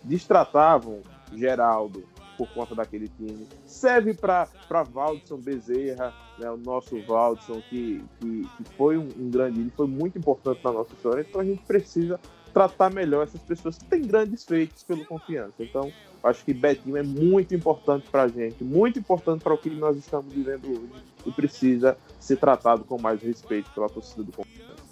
distratavam 0.05 1.01
Geraldo 1.35 2.05
por 2.37 2.49
conta 2.51 2.75
daquele 2.75 3.09
time. 3.09 3.47
Serve 3.65 4.15
para 4.15 4.83
Valdson 4.93 5.39
Bezerra, 5.39 6.13
né, 6.39 6.51
o 6.51 6.57
nosso 6.57 7.01
Valdson, 7.03 7.61
que, 7.69 8.03
que, 8.21 8.43
que 8.57 8.65
foi 8.77 8.97
um, 8.97 9.09
um 9.19 9.31
grande, 9.31 9.61
ele 9.61 9.73
foi 9.77 9.87
muito 9.87 10.19
importante 10.19 10.61
na 10.65 10.73
nossa 10.73 10.93
história, 10.93 11.27
então 11.29 11.41
a 11.41 11.45
gente 11.45 11.63
precisa 11.65 12.21
tratar 12.53 12.91
melhor 12.91 13.25
essas 13.25 13.43
pessoas 13.43 13.77
que 13.77 13.85
têm 13.85 14.01
grandes 14.01 14.43
feitos 14.45 14.83
pelo 14.83 15.05
confiança. 15.05 15.53
Então, 15.61 15.93
acho 16.25 16.43
que 16.43 16.55
Betinho 16.55 16.97
é 16.97 17.03
muito 17.03 17.55
importante 17.55 18.09
para 18.11 18.23
a 18.23 18.29
gente, 18.29 18.65
muito 18.65 18.99
importante 18.99 19.43
para 19.43 19.53
o 19.53 19.59
que 19.59 19.69
nós 19.69 19.97
estamos 19.97 20.33
vivendo 20.33 20.67
hoje 20.67 21.03
e 21.27 21.31
precisa 21.33 21.99
ser 22.19 22.37
tratado 22.37 22.83
com 22.85 22.99
mais 22.99 23.21
respeito 23.21 23.71
pela 23.73 23.89
torcida 23.91 24.23
do 24.23 24.33
confiança. 24.33 24.83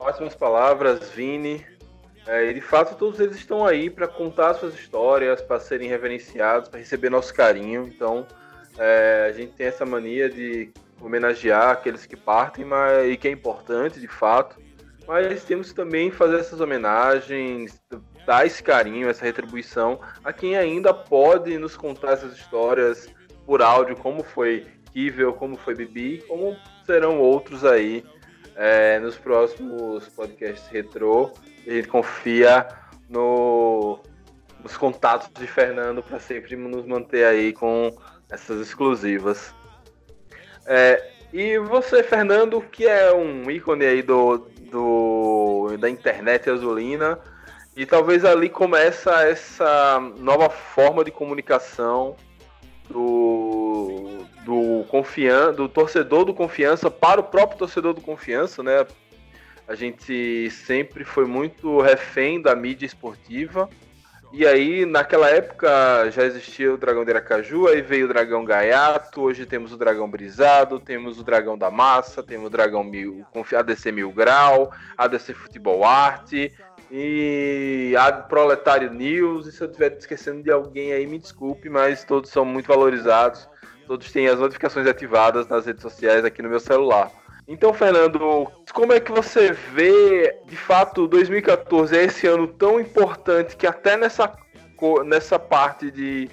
Ótimas 0.00 0.34
palavras, 0.34 1.10
Vini. 1.10 1.64
É, 2.26 2.50
e 2.50 2.54
de 2.54 2.60
fato, 2.60 2.96
todos 2.96 3.18
eles 3.18 3.36
estão 3.36 3.66
aí 3.66 3.88
para 3.88 4.06
contar 4.06 4.54
suas 4.54 4.74
histórias, 4.74 5.40
para 5.40 5.58
serem 5.58 5.88
reverenciados, 5.88 6.68
para 6.68 6.78
receber 6.78 7.10
nosso 7.10 7.34
carinho. 7.34 7.86
Então, 7.86 8.26
é, 8.78 9.26
a 9.28 9.32
gente 9.32 9.52
tem 9.52 9.66
essa 9.66 9.86
mania 9.86 10.28
de 10.28 10.70
homenagear 11.00 11.70
aqueles 11.70 12.06
que 12.06 12.16
partem, 12.16 12.64
mas 12.64 13.10
e 13.10 13.16
que 13.16 13.26
é 13.26 13.30
importante 13.30 13.98
de 13.98 14.08
fato 14.08 14.60
mas 15.10 15.42
temos 15.42 15.70
que 15.70 15.74
também 15.74 16.08
fazer 16.08 16.38
essas 16.38 16.60
homenagens, 16.60 17.82
dar 18.24 18.46
esse 18.46 18.62
carinho, 18.62 19.08
essa 19.08 19.24
retribuição 19.24 19.98
a 20.22 20.32
quem 20.32 20.56
ainda 20.56 20.94
pode 20.94 21.58
nos 21.58 21.76
contar 21.76 22.12
essas 22.12 22.34
histórias 22.34 23.08
por 23.44 23.60
áudio, 23.60 23.96
como 23.96 24.22
foi 24.22 24.68
Kivel, 24.92 25.32
como 25.32 25.56
foi 25.56 25.74
Bibi, 25.74 26.22
como 26.28 26.56
serão 26.86 27.18
outros 27.18 27.64
aí 27.64 28.04
é, 28.54 29.00
nos 29.00 29.16
próximos 29.16 30.06
podcasts 30.10 30.68
retrô. 30.68 31.32
A 31.66 31.70
gente 31.70 31.88
confia 31.88 32.68
no 33.08 33.98
os 34.62 34.76
contatos 34.76 35.30
de 35.38 35.46
Fernando 35.46 36.02
para 36.02 36.18
sempre 36.20 36.54
nos 36.56 36.84
manter 36.86 37.24
aí 37.24 37.52
com 37.52 37.96
essas 38.30 38.60
exclusivas. 38.60 39.54
É, 40.66 41.10
e 41.32 41.58
você, 41.58 42.02
Fernando, 42.02 42.60
que 42.60 42.86
é 42.86 43.12
um 43.12 43.50
ícone 43.50 43.84
aí 43.84 44.02
do, 44.02 44.38
do, 44.70 45.76
da 45.78 45.88
internet 45.88 46.50
azulina, 46.50 47.18
e 47.76 47.86
talvez 47.86 48.24
ali 48.24 48.48
começa 48.48 49.22
essa 49.22 50.00
nova 50.18 50.50
forma 50.50 51.04
de 51.04 51.10
comunicação 51.10 52.16
do, 52.88 54.24
do, 54.44 54.84
confian, 54.88 55.52
do 55.52 55.68
torcedor 55.68 56.24
do 56.24 56.34
confiança 56.34 56.90
para 56.90 57.20
o 57.20 57.24
próprio 57.24 57.58
torcedor 57.58 57.94
do 57.94 58.00
confiança, 58.00 58.62
né? 58.62 58.86
A 59.70 59.76
gente 59.76 60.50
sempre 60.50 61.04
foi 61.04 61.24
muito 61.24 61.80
refém 61.80 62.42
da 62.42 62.56
mídia 62.56 62.84
esportiva. 62.84 63.70
E 64.32 64.44
aí, 64.44 64.84
naquela 64.84 65.30
época, 65.30 66.10
já 66.10 66.24
existia 66.24 66.74
o 66.74 66.76
Dragão 66.76 67.04
de 67.04 67.12
Aracaju, 67.12 67.68
aí 67.68 67.80
veio 67.80 68.06
o 68.06 68.08
Dragão 68.08 68.44
Gaiato, 68.44 69.20
hoje 69.20 69.46
temos 69.46 69.72
o 69.72 69.76
Dragão 69.76 70.10
Brisado, 70.10 70.80
temos 70.80 71.20
o 71.20 71.22
Dragão 71.22 71.56
da 71.56 71.70
Massa, 71.70 72.20
temos 72.20 72.48
o 72.48 72.50
Dragão 72.50 72.82
Mil, 72.82 73.24
ADC 73.32 73.92
Mil 73.92 74.10
Grau, 74.10 74.72
ADC 74.98 75.34
Futebol 75.34 75.84
Arte, 75.84 76.52
e 76.90 77.94
a 77.96 78.10
Proletário 78.10 78.92
News. 78.92 79.46
E 79.46 79.52
se 79.52 79.62
eu 79.62 79.68
estiver 79.68 79.96
esquecendo 79.96 80.42
de 80.42 80.50
alguém 80.50 80.92
aí, 80.92 81.06
me 81.06 81.20
desculpe, 81.20 81.68
mas 81.68 82.02
todos 82.02 82.28
são 82.30 82.44
muito 82.44 82.66
valorizados. 82.66 83.48
Todos 83.86 84.10
têm 84.10 84.26
as 84.26 84.40
notificações 84.40 84.88
ativadas 84.88 85.46
nas 85.46 85.64
redes 85.64 85.82
sociais 85.82 86.24
aqui 86.24 86.42
no 86.42 86.48
meu 86.48 86.58
celular. 86.58 87.19
Então, 87.50 87.74
Fernando, 87.74 88.46
como 88.72 88.92
é 88.92 89.00
que 89.00 89.10
você 89.10 89.50
vê, 89.50 90.38
de 90.46 90.56
fato, 90.56 91.08
2014 91.08 91.98
é 91.98 92.04
esse 92.04 92.24
ano 92.24 92.46
tão 92.46 92.78
importante 92.78 93.56
que 93.56 93.66
até 93.66 93.96
nessa, 93.96 94.32
nessa 95.04 95.36
parte 95.36 95.90
de 95.90 96.30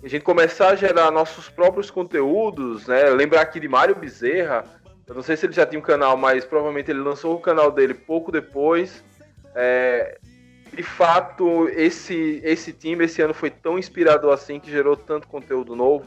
a 0.00 0.06
gente 0.06 0.22
começar 0.22 0.68
a 0.68 0.76
gerar 0.76 1.10
nossos 1.10 1.48
próprios 1.48 1.90
conteúdos, 1.90 2.86
né? 2.86 3.10
Lembrar 3.10 3.40
aqui 3.40 3.58
de 3.58 3.66
Mário 3.66 3.96
Bezerra, 3.96 4.64
eu 5.08 5.16
não 5.16 5.24
sei 5.24 5.36
se 5.36 5.44
ele 5.44 5.52
já 5.52 5.66
tinha 5.66 5.80
um 5.80 5.82
canal, 5.82 6.16
mas 6.16 6.44
provavelmente 6.44 6.88
ele 6.88 7.00
lançou 7.00 7.34
o 7.34 7.40
canal 7.40 7.72
dele 7.72 7.92
pouco 7.92 8.30
depois. 8.30 9.02
É, 9.56 10.18
de 10.72 10.84
fato, 10.84 11.68
esse, 11.70 12.40
esse 12.44 12.72
time 12.72 13.06
esse 13.06 13.20
ano 13.20 13.34
foi 13.34 13.50
tão 13.50 13.76
inspirador 13.76 14.32
assim 14.32 14.60
que 14.60 14.70
gerou 14.70 14.96
tanto 14.96 15.26
conteúdo 15.26 15.74
novo. 15.74 16.06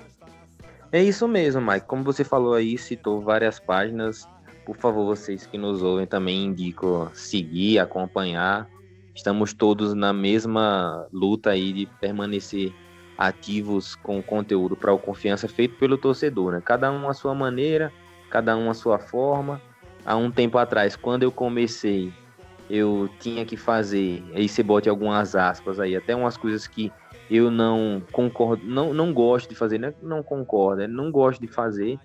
É 0.90 1.04
isso 1.04 1.28
mesmo, 1.28 1.62
Mike. 1.62 1.86
Como 1.86 2.02
você 2.02 2.24
falou 2.24 2.54
aí, 2.54 2.78
citou 2.78 3.20
várias 3.20 3.60
páginas. 3.60 4.26
Por 4.68 4.76
favor, 4.76 5.06
vocês 5.06 5.46
que 5.46 5.58
nos 5.58 5.82
ouvem 5.82 6.06
também 6.06 6.44
indico 6.44 7.10
seguir, 7.14 7.80
acompanhar. 7.80 8.70
Estamos 9.16 9.54
todos 9.54 9.94
na 9.94 10.12
mesma 10.12 11.08
luta 11.10 11.52
aí 11.52 11.72
de 11.72 11.86
permanecer 12.02 12.74
ativos 13.18 13.96
com 13.96 14.22
conteúdo 14.22 14.76
para 14.76 14.92
o 14.92 15.00
confiança 15.00 15.48
feito 15.48 15.78
pelo 15.78 15.98
torcedor, 15.98 16.52
né? 16.52 16.62
Cada 16.62 16.92
um 16.92 17.08
a 17.08 17.14
sua 17.14 17.34
maneira, 17.34 17.94
cada 18.30 18.58
um 18.58 18.70
a 18.70 18.74
sua 18.74 19.00
forma. 19.00 19.62
Há 20.06 20.18
um 20.18 20.30
tempo 20.30 20.58
atrás, 20.58 20.98
quando 20.98 21.24
eu 21.24 21.32
comecei 21.32 22.12
eu 22.70 23.10
tinha 23.22 23.46
que 23.46 23.56
fazer, 23.56 24.22
aí 24.36 24.50
você 24.50 24.62
bote 24.62 24.90
algumas 24.90 25.34
aspas 25.34 25.80
aí, 25.80 25.96
até 25.96 26.14
umas 26.14 26.36
coisas 26.36 26.68
que 26.68 26.92
eu 27.32 27.50
não 27.50 28.04
concordo, 28.12 28.66
não, 28.66 28.94
não 28.94 29.14
gosto 29.14 29.48
de 29.48 29.56
fazer, 29.56 29.78
né? 29.78 29.94
não 30.02 30.22
concordo, 30.22 30.82
é, 30.82 30.88
não 30.90 31.10
gosto 31.10 31.40
de 31.40 31.48
fazer. 31.48 31.98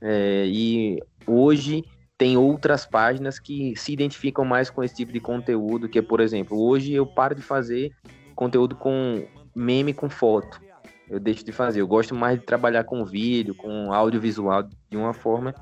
É, 0.00 0.44
e 0.48 1.00
hoje 1.24 1.84
tem 2.20 2.36
outras 2.36 2.84
páginas 2.84 3.38
que 3.38 3.74
se 3.76 3.94
identificam 3.94 4.44
mais 4.44 4.68
com 4.68 4.84
esse 4.84 4.94
tipo 4.94 5.10
de 5.10 5.20
conteúdo, 5.20 5.88
que 5.88 5.98
é, 5.98 6.02
por 6.02 6.20
exemplo, 6.20 6.62
hoje 6.62 6.92
eu 6.92 7.06
paro 7.06 7.34
de 7.34 7.40
fazer 7.40 7.92
conteúdo 8.34 8.76
com 8.76 9.26
meme 9.56 9.94
com 9.94 10.10
foto. 10.10 10.60
Eu 11.08 11.18
deixo 11.18 11.42
de 11.42 11.50
fazer. 11.50 11.80
Eu 11.80 11.86
gosto 11.86 12.14
mais 12.14 12.38
de 12.38 12.44
trabalhar 12.44 12.84
com 12.84 13.06
vídeo, 13.06 13.54
com 13.54 13.90
audiovisual 13.90 14.68
de 14.90 14.98
uma 14.98 15.14
forma 15.14 15.54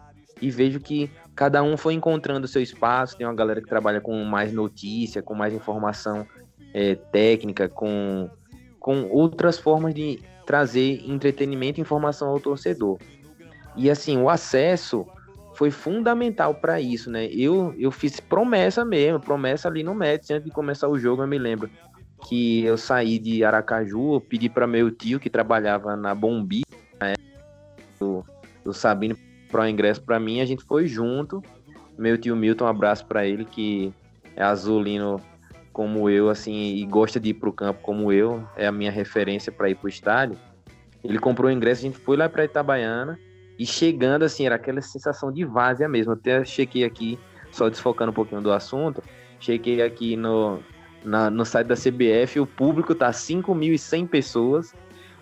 e 0.42 0.50
vejo 0.50 0.80
que 0.80 1.09
cada 1.32 1.62
um 1.62 1.76
foi 1.76 1.94
encontrando 1.94 2.44
o 2.44 2.48
seu 2.48 2.61
espaço. 2.61 3.16
Tem 3.16 3.24
uma 3.24 3.36
galera 3.36 3.62
que 3.62 3.68
trabalha 3.68 4.00
com 4.00 4.24
mais 4.24 4.52
notícia, 4.52 5.22
com 5.22 5.36
mais 5.36 5.54
informação 5.54 6.26
é, 6.74 6.96
técnica, 6.96 7.68
com, 7.68 8.28
com 8.80 9.09
outras 9.11 9.61
formas 9.61 9.94
de 9.94 10.20
trazer 10.44 11.09
entretenimento 11.09 11.78
e 11.78 11.82
informação 11.82 12.30
ao 12.30 12.40
torcedor. 12.40 12.98
E 13.76 13.88
assim, 13.88 14.18
o 14.18 14.28
acesso 14.28 15.06
foi 15.59 15.72
fundamental 15.72 16.54
para 16.54 16.80
isso, 16.80 17.11
né? 17.11 17.26
Eu, 17.32 17.74
eu 17.76 17.90
fiz 17.90 18.20
promessa 18.20 18.84
mesmo, 18.84 19.18
promessa 19.18 19.66
ali 19.66 19.82
no 19.82 19.92
Mets, 19.92 20.30
antes 20.30 20.44
de 20.44 20.52
começar 20.52 20.86
o 20.86 20.96
jogo, 20.96 21.24
eu 21.24 21.26
me 21.26 21.36
lembro 21.36 21.68
que 22.28 22.62
eu 22.64 22.78
saí 22.78 23.18
de 23.18 23.42
Aracaju, 23.42 24.20
pedi 24.20 24.48
para 24.48 24.68
meu 24.68 24.88
tio 24.88 25.18
que 25.18 25.28
trabalhava 25.28 25.96
na 25.96 26.14
Bombi, 26.14 26.62
né, 27.00 27.14
do, 27.98 28.24
do 28.64 28.72
Sabino 28.72 29.16
pro 29.50 29.66
ingresso 29.66 30.00
para 30.00 30.20
mim, 30.20 30.40
a 30.40 30.46
gente 30.46 30.62
foi 30.62 30.86
junto. 30.86 31.42
Meu 31.98 32.16
tio 32.16 32.36
Milton, 32.36 32.64
um 32.66 32.68
abraço 32.68 33.04
para 33.04 33.26
ele, 33.26 33.44
que 33.44 33.92
é 34.36 34.44
azulino 34.44 35.20
como 35.72 36.09
eu, 36.09 36.30
assim, 36.30 36.76
e 36.76 36.86
gosta 36.86 37.18
de 37.18 37.30
ir 37.30 37.34
pro 37.34 37.52
campo 37.52 37.80
como 37.82 38.12
eu, 38.12 38.46
é 38.56 38.64
a 38.64 38.70
minha 38.70 38.92
referência 38.92 39.50
para 39.50 39.68
ir 39.68 39.74
pro 39.74 39.88
estádio. 39.88 40.38
Ele 41.02 41.18
comprou 41.18 41.50
o 41.50 41.52
ingresso, 41.52 41.80
a 41.80 41.88
gente 41.88 41.98
foi 41.98 42.16
lá 42.16 42.28
para 42.28 42.44
Itabaiana, 42.44 43.18
e 43.59 43.66
chegando, 43.66 44.24
assim, 44.24 44.46
era 44.46 44.54
aquela 44.54 44.80
sensação 44.80 45.32
de 45.32 45.44
várzea 45.44 45.88
mesmo. 45.88 46.12
Até 46.12 46.44
chequei 46.44 46.84
aqui, 46.84 47.18
só 47.50 47.68
desfocando 47.68 48.12
um 48.12 48.14
pouquinho 48.14 48.40
do 48.40 48.52
assunto, 48.52 49.02
chequei 49.40 49.82
aqui 49.82 50.16
no, 50.16 50.61
na, 51.04 51.28
no 51.28 51.44
site 51.44 51.66
da 51.66 51.74
CBF, 51.74 52.38
o 52.38 52.46
público 52.46 52.94
tá 52.94 53.11
5.100 53.11 54.06
pessoas, 54.06 54.74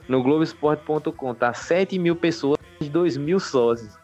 no 0.06 0.22
Globoesporte.com 0.22 1.34
tá 1.34 1.54
7 1.54 1.98
mil 1.98 2.14
pessoas, 2.14 2.58
2 2.80 3.16
mil 3.16 3.40
sócios. 3.40 3.96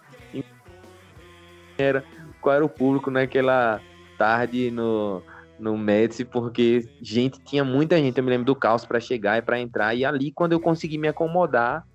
Era, 1.76 2.04
qual 2.40 2.56
era 2.56 2.64
o 2.64 2.68
público 2.68 3.10
naquela 3.10 3.80
tarde 4.16 4.70
no, 4.70 5.22
no 5.58 5.76
Médici, 5.76 6.24
porque 6.24 6.88
gente, 7.00 7.40
tinha 7.40 7.64
muita 7.64 7.98
gente, 7.98 8.16
eu 8.16 8.24
me 8.24 8.30
lembro 8.30 8.46
do 8.46 8.54
caos 8.54 8.84
para 8.84 9.00
chegar 9.00 9.38
e 9.38 9.42
para 9.42 9.60
entrar, 9.60 9.94
e 9.94 10.04
ali 10.04 10.30
quando 10.32 10.52
eu 10.52 10.60
consegui 10.60 10.96
me 10.96 11.08
acomodar, 11.08 11.86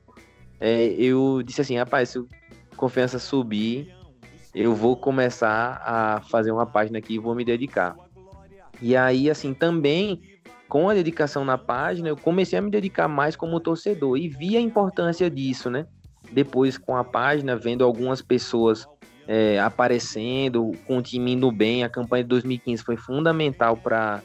é, 0.60 0.86
eu 0.93 1.41
disse 1.43 1.62
assim, 1.62 1.78
rapaz, 1.78 2.10
se 2.10 2.20
o 2.20 2.28
confiança 2.76 3.20
subir, 3.20 3.93
eu 4.53 4.74
vou 4.74 4.95
começar 4.95 5.82
a 5.86 6.22
fazer 6.30 6.51
uma 6.51 6.66
página 6.66 6.99
aqui 6.99 7.16
e 7.16 7.20
vou 7.20 7.36
me 7.36 7.45
dedicar. 7.45 7.95
E 8.82 8.95
aí, 8.95 9.30
assim, 9.30 9.53
também 9.53 10.22
com 10.68 10.89
a 10.89 10.93
dedicação 10.93 11.45
na 11.45 11.58
página, 11.58 12.10
eu 12.10 12.18
comecei 12.18 12.60
a 12.60 12.62
me 12.62 12.70
dedicar 12.70 13.08
mais 13.08 13.36
como 13.36 13.60
torcedor 13.60 14.18
e 14.18 14.28
vi 14.28 14.58
a 14.58 14.62
importância 14.62 15.30
disso, 15.30 15.70
né? 15.70 15.86
Depois, 16.32 16.78
com 16.78 16.95
a 16.95 17.03
página, 17.03 17.55
vendo 17.55 17.84
algumas 17.84 18.22
pessoas 18.22 18.86
é, 19.28 19.60
aparecendo, 19.60 20.72
com 20.86 20.97
o 20.97 21.01
time 21.01 21.34
indo 21.34 21.51
bem. 21.51 21.84
A 21.84 21.89
campanha 21.89 22.24
de 22.24 22.30
2015 22.30 22.84
foi 22.84 22.97
fundamental 22.97 23.78
para 23.78 24.22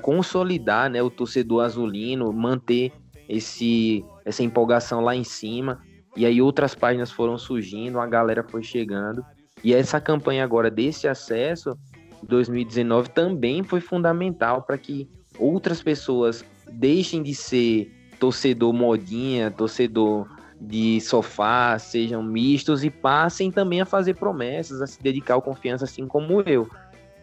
consolidar 0.00 0.90
né, 0.90 1.02
o 1.02 1.10
torcedor 1.10 1.64
azulino, 1.64 2.32
manter 2.32 2.92
esse, 3.28 4.04
essa 4.28 4.42
empolgação 4.42 5.00
lá 5.00 5.16
em 5.16 5.24
cima. 5.24 5.80
E 6.14 6.26
aí 6.26 6.42
outras 6.42 6.74
páginas 6.74 7.10
foram 7.10 7.38
surgindo, 7.38 7.98
a 7.98 8.06
galera 8.06 8.44
foi 8.44 8.62
chegando. 8.62 9.24
E 9.64 9.74
essa 9.74 10.00
campanha 10.00 10.44
agora 10.44 10.70
desse 10.70 11.08
acesso, 11.08 11.76
2019, 12.22 13.10
também 13.10 13.62
foi 13.62 13.80
fundamental 13.80 14.62
para 14.62 14.76
que 14.76 15.08
outras 15.38 15.82
pessoas 15.82 16.44
deixem 16.70 17.22
de 17.22 17.34
ser 17.34 17.90
torcedor 18.20 18.72
modinha, 18.72 19.50
torcedor 19.50 20.28
de 20.60 21.00
sofá 21.00 21.78
sejam 21.78 22.22
mistos 22.22 22.82
e 22.82 22.90
passem 22.90 23.50
também 23.50 23.80
a 23.80 23.86
fazer 23.86 24.14
promessas, 24.14 24.82
a 24.82 24.86
se 24.86 25.00
dedicar 25.00 25.34
ao 25.34 25.42
confiança, 25.42 25.84
assim 25.84 26.06
como 26.06 26.40
eu. 26.42 26.68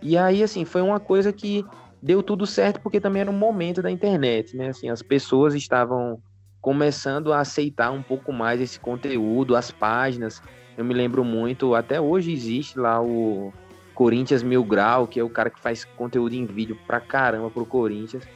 E 0.01 0.18
aí, 0.18 0.41
assim, 0.41 0.64
foi 0.64 0.82
uma 0.82 0.99
coisa 0.99 1.34
que 1.34 1.66
deu 2.01 2.24
tudo 2.24 2.45
certo 2.45 2.80
porque 2.80 3.01
também 3.01 3.22
era 3.22 3.32
um 3.32 3.38
momento 3.38 3.82
da 3.82 3.91
internet, 3.91 4.56
né? 4.56 4.70
Assim, 4.70 4.89
as 4.89 5.01
pessoas 5.01 5.53
estavam 5.53 6.22
começando 6.66 7.32
a 7.32 7.41
aceitar 7.41 7.91
um 7.91 8.01
pouco 8.01 8.34
mais 8.34 8.59
esse 8.59 8.80
conteúdo, 8.80 9.55
as 9.55 9.70
páginas. 9.70 10.41
Eu 10.76 10.84
me 10.84 10.95
lembro 10.95 11.24
muito, 11.24 11.76
até 11.76 12.01
hoje 12.01 12.34
existe 12.34 12.80
lá 12.80 12.99
o 12.99 13.53
Corinthians 13.93 14.41
Mil 14.41 14.63
Grau, 14.63 15.05
que 15.05 15.20
é 15.20 15.24
o 15.24 15.30
cara 15.30 15.51
que 15.51 15.59
faz 15.59 15.86
conteúdo 15.86 16.34
em 16.34 16.43
vídeo 16.43 16.76
pra 16.88 16.99
caramba 16.99 17.51
pro 17.51 17.68
Corinthians, 17.68 18.28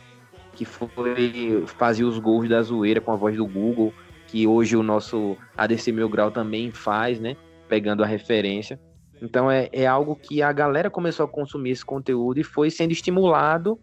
que 0.53 0.63
foi 0.63 1.63
fazia 1.65 2.05
os 2.05 2.19
gols 2.19 2.47
da 2.47 2.61
zoeira 2.61 3.01
com 3.01 3.11
a 3.11 3.15
voz 3.15 3.35
do 3.35 3.47
Google 3.47 3.91
que 4.27 4.45
hoje 4.45 4.77
o 4.77 4.83
nosso 4.83 5.35
ADC 5.57 5.91
Mil 5.91 6.07
Grau 6.07 6.29
também 6.29 6.69
faz, 6.69 7.19
né? 7.19 7.35
Pegando 7.67 8.03
a 8.03 8.05
referência. 8.05 8.79
Então 9.19 9.49
é, 9.49 9.69
é 9.73 9.87
algo 9.87 10.15
que 10.15 10.43
a 10.43 10.51
galera 10.51 10.91
começou 10.91 11.25
a 11.25 11.27
consumir 11.27 11.71
esse 11.71 11.83
conteúdo 11.83 12.39
e 12.39 12.43
foi 12.43 12.69
sendo 12.69 12.91
estimulado 12.91 13.79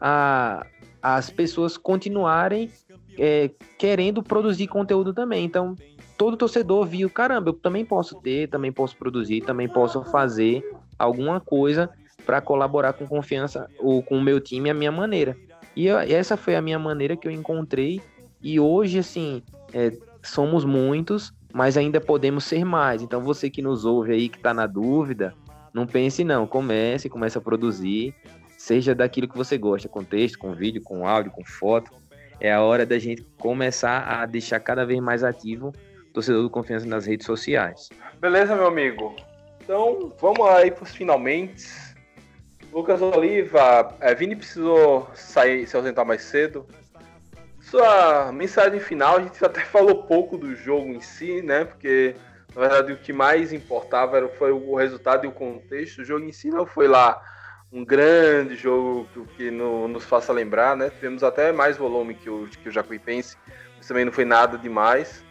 a 0.00 0.64
as 1.02 1.30
pessoas 1.30 1.76
continuarem 1.76 2.70
é, 3.18 3.50
querendo 3.76 4.22
produzir 4.22 4.66
conteúdo 4.68 5.12
também. 5.12 5.44
Então 5.44 5.74
todo 6.16 6.36
torcedor 6.36 6.86
viu, 6.86 7.08
caramba, 7.08 7.50
eu 7.50 7.54
também 7.54 7.84
posso 7.84 8.20
ter, 8.20 8.48
também 8.48 8.72
posso 8.72 8.96
produzir, 8.96 9.42
também 9.42 9.68
posso 9.68 10.02
fazer 10.04 10.62
alguma 10.98 11.40
coisa 11.40 11.90
para 12.26 12.40
colaborar 12.40 12.92
com 12.92 13.06
confiança 13.06 13.70
ou 13.78 14.02
com 14.02 14.18
o 14.18 14.22
meu 14.22 14.40
time 14.40 14.68
a 14.68 14.74
minha 14.74 14.92
maneira. 14.92 15.36
E 15.74 15.86
eu, 15.86 15.98
essa 15.98 16.36
foi 16.36 16.56
a 16.56 16.60
minha 16.60 16.78
maneira 16.78 17.16
que 17.16 17.26
eu 17.26 17.32
encontrei. 17.32 18.02
E 18.42 18.58
hoje, 18.58 18.98
assim, 18.98 19.42
é, 19.72 19.92
somos 20.22 20.64
muitos, 20.64 21.32
mas 21.54 21.76
ainda 21.76 22.00
podemos 22.00 22.44
ser 22.44 22.64
mais. 22.64 23.00
Então, 23.00 23.20
você 23.20 23.48
que 23.48 23.62
nos 23.62 23.84
ouve 23.84 24.12
aí, 24.12 24.28
que 24.28 24.36
está 24.36 24.52
na 24.52 24.66
dúvida, 24.66 25.32
não 25.72 25.86
pense 25.86 26.24
não. 26.24 26.46
Comece, 26.46 27.08
comece 27.08 27.38
a 27.38 27.40
produzir. 27.40 28.14
Seja 28.56 28.94
daquilo 28.94 29.28
que 29.28 29.36
você 29.36 29.56
gosta, 29.56 29.88
com 29.88 30.02
texto, 30.02 30.38
com 30.38 30.52
vídeo, 30.52 30.82
com 30.82 31.06
áudio, 31.06 31.30
com 31.30 31.44
foto. 31.44 31.92
É 32.40 32.52
a 32.52 32.62
hora 32.62 32.86
da 32.86 32.98
gente 32.98 33.22
começar 33.38 34.00
a 34.06 34.24
deixar 34.26 34.60
cada 34.60 34.86
vez 34.86 35.00
mais 35.00 35.24
ativo 35.24 35.72
o 36.08 36.12
torcedor 36.12 36.42
do 36.42 36.50
Confiança 36.50 36.86
nas 36.86 37.06
redes 37.06 37.26
sociais. 37.26 37.88
Beleza, 38.20 38.54
meu 38.54 38.66
amigo? 38.66 39.14
Então, 39.62 40.12
vamos 40.20 40.48
aí 40.48 40.70
para 40.70 40.84
os 40.84 40.94
finalmente. 40.94 41.66
Lucas 42.72 43.02
Oliva, 43.02 43.94
é, 44.00 44.14
Vini 44.14 44.36
precisou 44.36 45.08
sair, 45.14 45.66
se 45.66 45.76
ausentar 45.76 46.06
mais 46.06 46.22
cedo. 46.22 46.66
Sua 47.60 48.30
mensagem 48.32 48.78
final, 48.78 49.16
a 49.16 49.22
gente 49.22 49.44
até 49.44 49.60
falou 49.66 50.04
pouco 50.04 50.38
do 50.38 50.54
jogo 50.54 50.88
em 50.88 51.00
si, 51.00 51.42
né? 51.42 51.64
Porque, 51.64 52.14
na 52.54 52.60
verdade, 52.62 52.92
o 52.92 52.98
que 52.98 53.12
mais 53.12 53.52
importava 53.52 54.16
era, 54.16 54.28
foi 54.28 54.52
o 54.52 54.74
resultado 54.74 55.24
e 55.24 55.28
o 55.28 55.32
contexto. 55.32 56.02
O 56.02 56.04
jogo 56.04 56.24
em 56.24 56.32
si 56.32 56.50
não 56.50 56.64
foi 56.64 56.86
lá 56.86 57.20
um 57.72 57.84
grande 57.84 58.56
jogo 58.56 59.06
que 59.36 59.50
no, 59.50 59.88
nos 59.88 60.04
faça 60.04 60.32
lembrar, 60.32 60.76
né? 60.76 60.90
Tivemos 60.90 61.22
até 61.22 61.52
mais 61.52 61.76
volume 61.76 62.14
que 62.14 62.30
o, 62.30 62.46
que 62.46 62.68
o 62.68 62.72
Jacuipense, 62.72 63.36
mas 63.76 63.86
também 63.86 64.04
não 64.04 64.12
foi 64.12 64.24
nada 64.24 64.56
demais. 64.56 65.22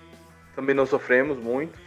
Também 0.56 0.76
não 0.76 0.86
sofremos 0.86 1.38
muito. 1.38 1.80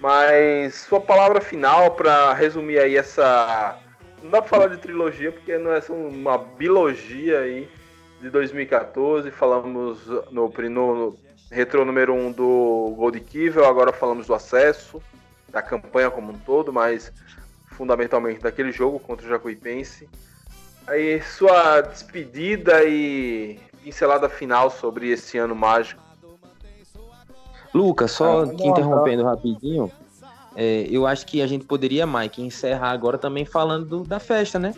Mas 0.00 0.74
sua 0.74 1.00
palavra 1.00 1.40
final 1.40 1.92
para 1.92 2.32
resumir 2.34 2.78
aí 2.78 2.96
essa. 2.96 3.78
Não 4.22 4.30
dá 4.30 4.40
pra 4.40 4.50
falar 4.50 4.66
de 4.68 4.78
trilogia, 4.78 5.30
porque 5.30 5.56
não 5.58 5.72
é 5.72 5.80
só 5.80 5.92
uma 5.92 6.38
bilogia 6.38 7.40
aí 7.40 7.68
de 8.20 8.30
2014. 8.30 9.30
Falamos 9.30 10.06
no, 10.30 10.48
no, 10.48 10.68
no 10.70 11.16
retro 11.50 11.84
número 11.84 12.12
1 12.12 12.26
um 12.26 12.32
do 12.32 12.94
Gold 12.96 13.20
Kivel, 13.20 13.64
agora 13.64 13.92
falamos 13.92 14.26
do 14.26 14.34
acesso, 14.34 15.00
da 15.48 15.62
campanha 15.62 16.10
como 16.10 16.32
um 16.32 16.38
todo, 16.38 16.72
mas 16.72 17.12
fundamentalmente 17.74 18.40
daquele 18.40 18.72
jogo 18.72 18.98
contra 18.98 19.26
o 19.26 19.28
Jacuipense. 19.28 20.08
Aí 20.86 21.20
sua 21.22 21.80
despedida 21.80 22.84
e 22.84 23.58
pincelada 23.82 24.28
final 24.28 24.70
sobre 24.70 25.10
esse 25.10 25.38
ano 25.38 25.54
mágico. 25.54 26.02
Lucas, 27.72 28.12
só 28.12 28.46
te 28.46 28.66
interrompendo 28.66 29.24
rapidinho, 29.24 29.90
é, 30.54 30.86
eu 30.88 31.06
acho 31.06 31.26
que 31.26 31.42
a 31.42 31.46
gente 31.46 31.64
poderia, 31.64 32.06
Mike, 32.06 32.40
encerrar 32.40 32.90
agora 32.90 33.18
também 33.18 33.44
falando 33.44 33.86
do, 33.86 34.04
da 34.04 34.20
festa, 34.20 34.58
né? 34.58 34.74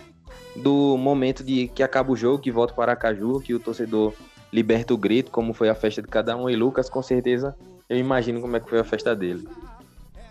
Do 0.56 0.96
momento 0.96 1.44
de 1.44 1.68
que 1.68 1.82
acaba 1.82 2.10
o 2.10 2.16
jogo, 2.16 2.42
que 2.42 2.50
volta 2.50 2.72
para 2.72 2.92
Aracaju, 2.92 3.40
que 3.40 3.52
o 3.52 3.60
torcedor 3.60 4.14
liberta 4.50 4.94
o 4.94 4.96
grito, 4.96 5.30
como 5.30 5.52
foi 5.52 5.68
a 5.68 5.74
festa 5.74 6.00
de 6.00 6.08
cada 6.08 6.34
um. 6.34 6.48
E 6.48 6.56
Lucas, 6.56 6.88
com 6.88 7.02
certeza, 7.02 7.54
eu 7.88 7.98
imagino 7.98 8.40
como 8.40 8.56
é 8.56 8.60
que 8.60 8.68
foi 8.70 8.78
a 8.78 8.84
festa 8.84 9.14
dele. 9.14 9.46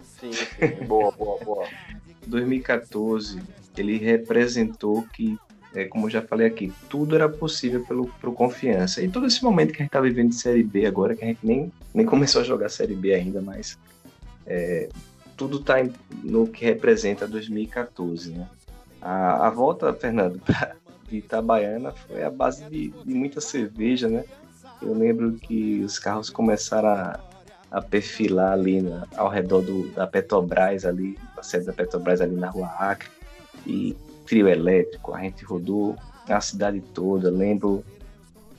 Sim, 0.02 0.32
sim. 0.32 0.86
boa, 0.88 1.12
boa, 1.12 1.38
boa. 1.44 1.68
2014, 2.36 3.42
ele 3.78 3.98
representou 3.98 5.04
que, 5.14 5.38
é, 5.74 5.86
como 5.86 6.06
eu 6.06 6.10
já 6.10 6.22
falei 6.22 6.48
aqui, 6.48 6.72
tudo 6.90 7.16
era 7.16 7.28
possível 7.30 7.84
pelo 7.86 8.08
pro 8.20 8.34
confiança. 8.34 9.02
E 9.02 9.10
todo 9.10 9.26
esse 9.26 9.44
momento 9.44 9.72
que 9.72 9.78
a 9.78 9.84
gente 9.84 9.90
está 9.90 10.02
vivendo 10.02 10.30
de 10.30 10.36
Série 10.36 10.64
B 10.64 10.86
agora, 10.86 11.16
que 11.16 11.24
a 11.24 11.28
gente 11.28 11.46
nem, 11.46 11.72
nem 11.94 12.06
começou 12.06 12.42
a 12.42 12.44
jogar 12.44 12.70
Série 12.70 12.96
B 12.96 13.14
ainda, 13.14 13.42
mas 13.42 13.78
é, 14.46 14.90
tudo 15.36 15.60
está 15.60 15.76
no 16.24 16.48
que 16.48 16.66
representa 16.66 17.28
2014, 17.28 18.32
né? 18.32 18.48
A, 19.02 19.48
a 19.48 19.50
volta, 19.50 19.94
Fernando, 19.94 20.42
de 21.10 21.18
Itabaiana 21.18 21.92
foi 21.92 22.24
a 22.24 22.30
base 22.30 22.64
de, 22.66 22.90
de 22.90 23.14
muita 23.14 23.40
cerveja, 23.40 24.08
né? 24.08 24.24
Eu 24.82 24.94
lembro 24.94 25.34
que 25.34 25.82
os 25.84 26.00
carros 26.00 26.30
começaram 26.30 26.90
a, 26.90 27.20
a 27.76 27.82
perfilar 27.82 28.54
ali 28.54 28.82
na, 28.82 29.06
ao 29.18 29.28
redor 29.28 29.62
do, 29.62 29.90
da 29.90 30.08
Petrobras, 30.08 30.86
ali, 30.86 31.20
a 31.38 31.44
sede 31.44 31.66
da 31.66 31.74
Petrobras 31.74 32.22
ali 32.22 32.34
na 32.34 32.50
Rua 32.50 32.74
Acre, 32.80 33.10
e 33.68 33.94
trio 34.26 34.48
elétrico, 34.48 35.14
a 35.14 35.20
gente 35.20 35.44
rodou 35.44 35.98
a 36.30 36.40
cidade 36.40 36.80
toda, 36.94 37.30
lembro 37.30 37.84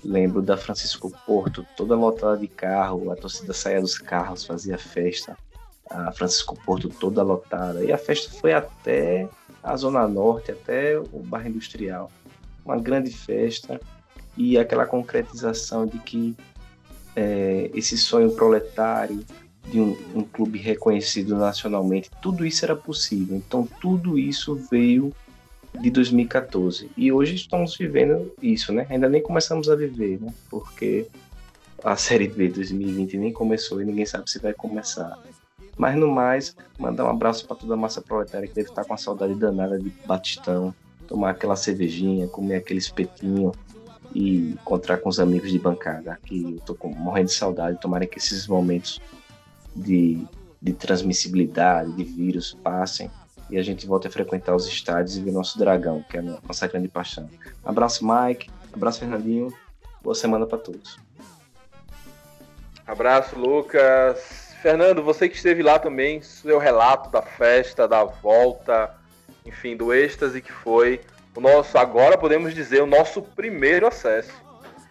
lembro 0.05 0.43
da 0.43 0.57
Francisco 0.57 1.11
Porto, 1.27 1.67
toda 1.79 1.97
lotada 1.97 2.37
de 2.37 2.47
carro, 2.47 3.11
a 3.11 3.17
torcida 3.17 3.55
saía 3.55 3.81
dos 3.81 3.97
carros, 3.97 4.45
fazia 4.45 4.77
festa, 4.77 5.35
a 5.89 6.13
Francisco 6.13 6.55
Porto 6.67 6.91
toda 6.91 7.23
lotada, 7.23 7.83
e 7.83 7.91
a 7.91 7.99
festa 7.99 8.31
foi 8.39 8.53
até 8.53 9.27
a 9.63 9.75
Zona 9.77 10.07
Norte, 10.07 10.53
até 10.53 10.99
o 10.99 11.21
bairro 11.21 11.49
Industrial, 11.49 12.13
uma 12.67 12.77
grande 12.77 13.11
festa, 13.11 13.81
e 14.37 14.59
aquela 14.59 14.85
concretização 14.85 15.87
de 15.87 15.99
que 16.01 16.37
é, 17.17 17.71
esse 17.75 17.97
sonho 17.97 18.31
proletário 18.33 19.25
de 19.65 19.81
um, 19.81 19.97
um, 20.15 20.23
clube 20.23 20.59
reconhecido 20.59 21.35
nacionalmente, 21.35 22.11
tudo 22.23 22.47
isso 22.47 22.65
era 22.65 22.77
possível. 22.77 23.37
Então, 23.37 23.67
tudo 23.81 24.19
isso 24.19 24.55
veio 24.71 25.13
de 25.81 25.91
2014. 25.91 26.91
E 26.97 27.11
hoje 27.11 27.35
estamos 27.35 27.77
vivendo 27.77 28.33
isso, 28.41 28.73
né? 28.73 28.87
Ainda 28.89 29.09
nem 29.09 29.23
começamos 29.23 29.69
a 29.69 29.75
viver, 29.75 30.21
né? 30.21 30.33
Porque 30.49 31.09
a 31.83 31.97
Série 31.97 32.29
B 32.29 32.49
2020 32.49 33.17
nem 33.17 33.33
começou 33.33 33.83
e 33.83 33.85
ninguém 33.85 34.07
sabe 34.07 34.31
se 34.31 34.39
vai 34.39 34.53
começar. 34.53 35.19
Mas 35.77 35.97
no 35.97 36.09
mais, 36.09 36.57
mandar 36.79 37.05
um 37.05 37.11
abraço 37.11 37.47
para 37.47 37.57
toda 37.57 37.75
a 37.75 37.77
massa 37.77 38.01
proletária 38.01 38.49
que 38.49 38.55
deve 38.55 38.69
estar 38.69 38.85
com 38.85 38.95
a 38.95 38.97
saudade 38.97 39.35
danada 39.35 39.79
de 39.79 39.91
Batistão, 40.07 40.75
tomar 41.07 41.31
aquela 41.31 41.57
cervejinha, 41.57 42.29
comer 42.29 42.57
aquele 42.57 42.79
espetinho, 42.79 43.53
e 44.17 44.53
encontrar 44.53 44.97
com 44.97 45.11
os 45.11 45.21
amigos 45.21 45.53
de 45.53 45.59
bancada, 45.59 46.19
que 46.25 46.55
eu 46.55 46.61
tô 46.61 46.75
com, 46.75 46.89
morrendo 46.89 47.27
de 47.27 47.35
saudade. 47.35 47.79
Tomara 47.79 48.07
que 48.07 48.17
esses 48.17 48.47
momentos 48.49 48.99
de, 49.75 50.27
de 50.61 50.73
transmissibilidade, 50.73 51.93
de 51.93 52.03
vírus 52.03 52.57
passem 52.65 53.11
e 53.51 53.59
a 53.59 53.63
gente 53.63 53.87
volte 53.87 54.09
a 54.09 54.11
frequentar 54.11 54.55
os 54.55 54.67
estádios 54.67 55.19
e 55.19 55.21
ver 55.21 55.33
nosso 55.33 55.59
dragão, 55.59 56.03
que 56.09 56.17
é 56.17 56.21
a 56.21 56.23
nossa 56.23 56.67
grande 56.67 56.89
paixão. 56.89 57.29
Abraço, 57.63 58.07
Mike. 58.07 58.49
Abraço, 58.73 59.01
Fernandinho. 59.01 59.53
Boa 60.03 60.15
semana 60.15 60.47
para 60.47 60.57
todos. 60.57 60.99
Abraço, 62.87 63.39
Lucas. 63.39 64.55
Fernando, 64.63 65.03
você 65.03 65.29
que 65.29 65.37
esteve 65.37 65.63
lá 65.63 65.79
também, 65.79 66.23
seu 66.23 66.59
relato 66.59 67.11
da 67.11 67.21
festa, 67.21 67.87
da 67.87 68.03
volta, 68.03 68.95
enfim, 69.45 69.77
do 69.77 69.93
êxtase 69.93 70.41
que 70.41 70.51
foi 70.51 71.03
o 71.37 71.41
nosso, 71.41 71.77
agora 71.77 72.17
podemos 72.17 72.55
dizer, 72.55 72.83
o 72.83 72.87
nosso 72.87 73.23
primeiro 73.23 73.87
acesso. 73.87 74.33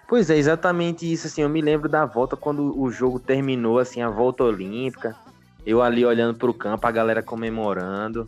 Pois 0.08 0.30
é, 0.30 0.38
exatamente 0.38 1.12
isso, 1.12 1.28
assim, 1.28 1.42
eu 1.42 1.50
me 1.50 1.62
lembro 1.62 1.90
da 1.90 2.06
volta 2.06 2.38
quando 2.38 2.80
o 2.80 2.92
jogo 2.92 3.20
terminou, 3.20 3.80
assim, 3.80 4.02
a 4.02 4.10
volta 4.10 4.44
olímpica, 4.44 5.16
eu 5.66 5.82
ali 5.82 6.06
olhando 6.06 6.38
para 6.38 6.50
o 6.50 6.54
campo, 6.54 6.86
a 6.86 6.92
galera 6.92 7.24
comemorando, 7.24 8.28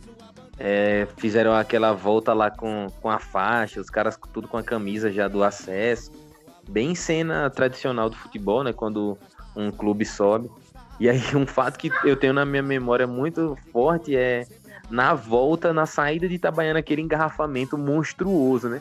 é, 0.58 1.06
fizeram 1.16 1.54
aquela 1.54 1.92
volta 1.92 2.34
lá 2.34 2.50
com, 2.50 2.88
com 3.00 3.08
a 3.08 3.20
faixa, 3.20 3.80
os 3.80 3.88
caras 3.88 4.18
tudo 4.32 4.48
com 4.48 4.56
a 4.56 4.62
camisa 4.62 5.12
já 5.12 5.28
do 5.28 5.44
acesso, 5.44 6.10
bem 6.68 6.96
cena 6.96 7.48
tradicional 7.48 8.10
do 8.10 8.16
futebol, 8.16 8.64
né, 8.64 8.72
quando 8.72 9.16
um 9.54 9.70
clube 9.70 10.04
sobe. 10.04 10.50
E 10.98 11.08
aí 11.08 11.22
um 11.36 11.46
fato 11.46 11.78
que 11.78 11.92
eu 12.04 12.16
tenho 12.16 12.32
na 12.32 12.44
minha 12.44 12.62
memória 12.62 13.06
muito 13.06 13.56
forte 13.72 14.16
é 14.16 14.44
na 14.90 15.14
volta, 15.14 15.72
na 15.72 15.86
saída 15.86 16.28
de 16.28 16.36
Itabaiana, 16.36 16.78
aquele 16.78 17.02
engarrafamento 17.02 17.76
monstruoso, 17.76 18.68
né? 18.68 18.80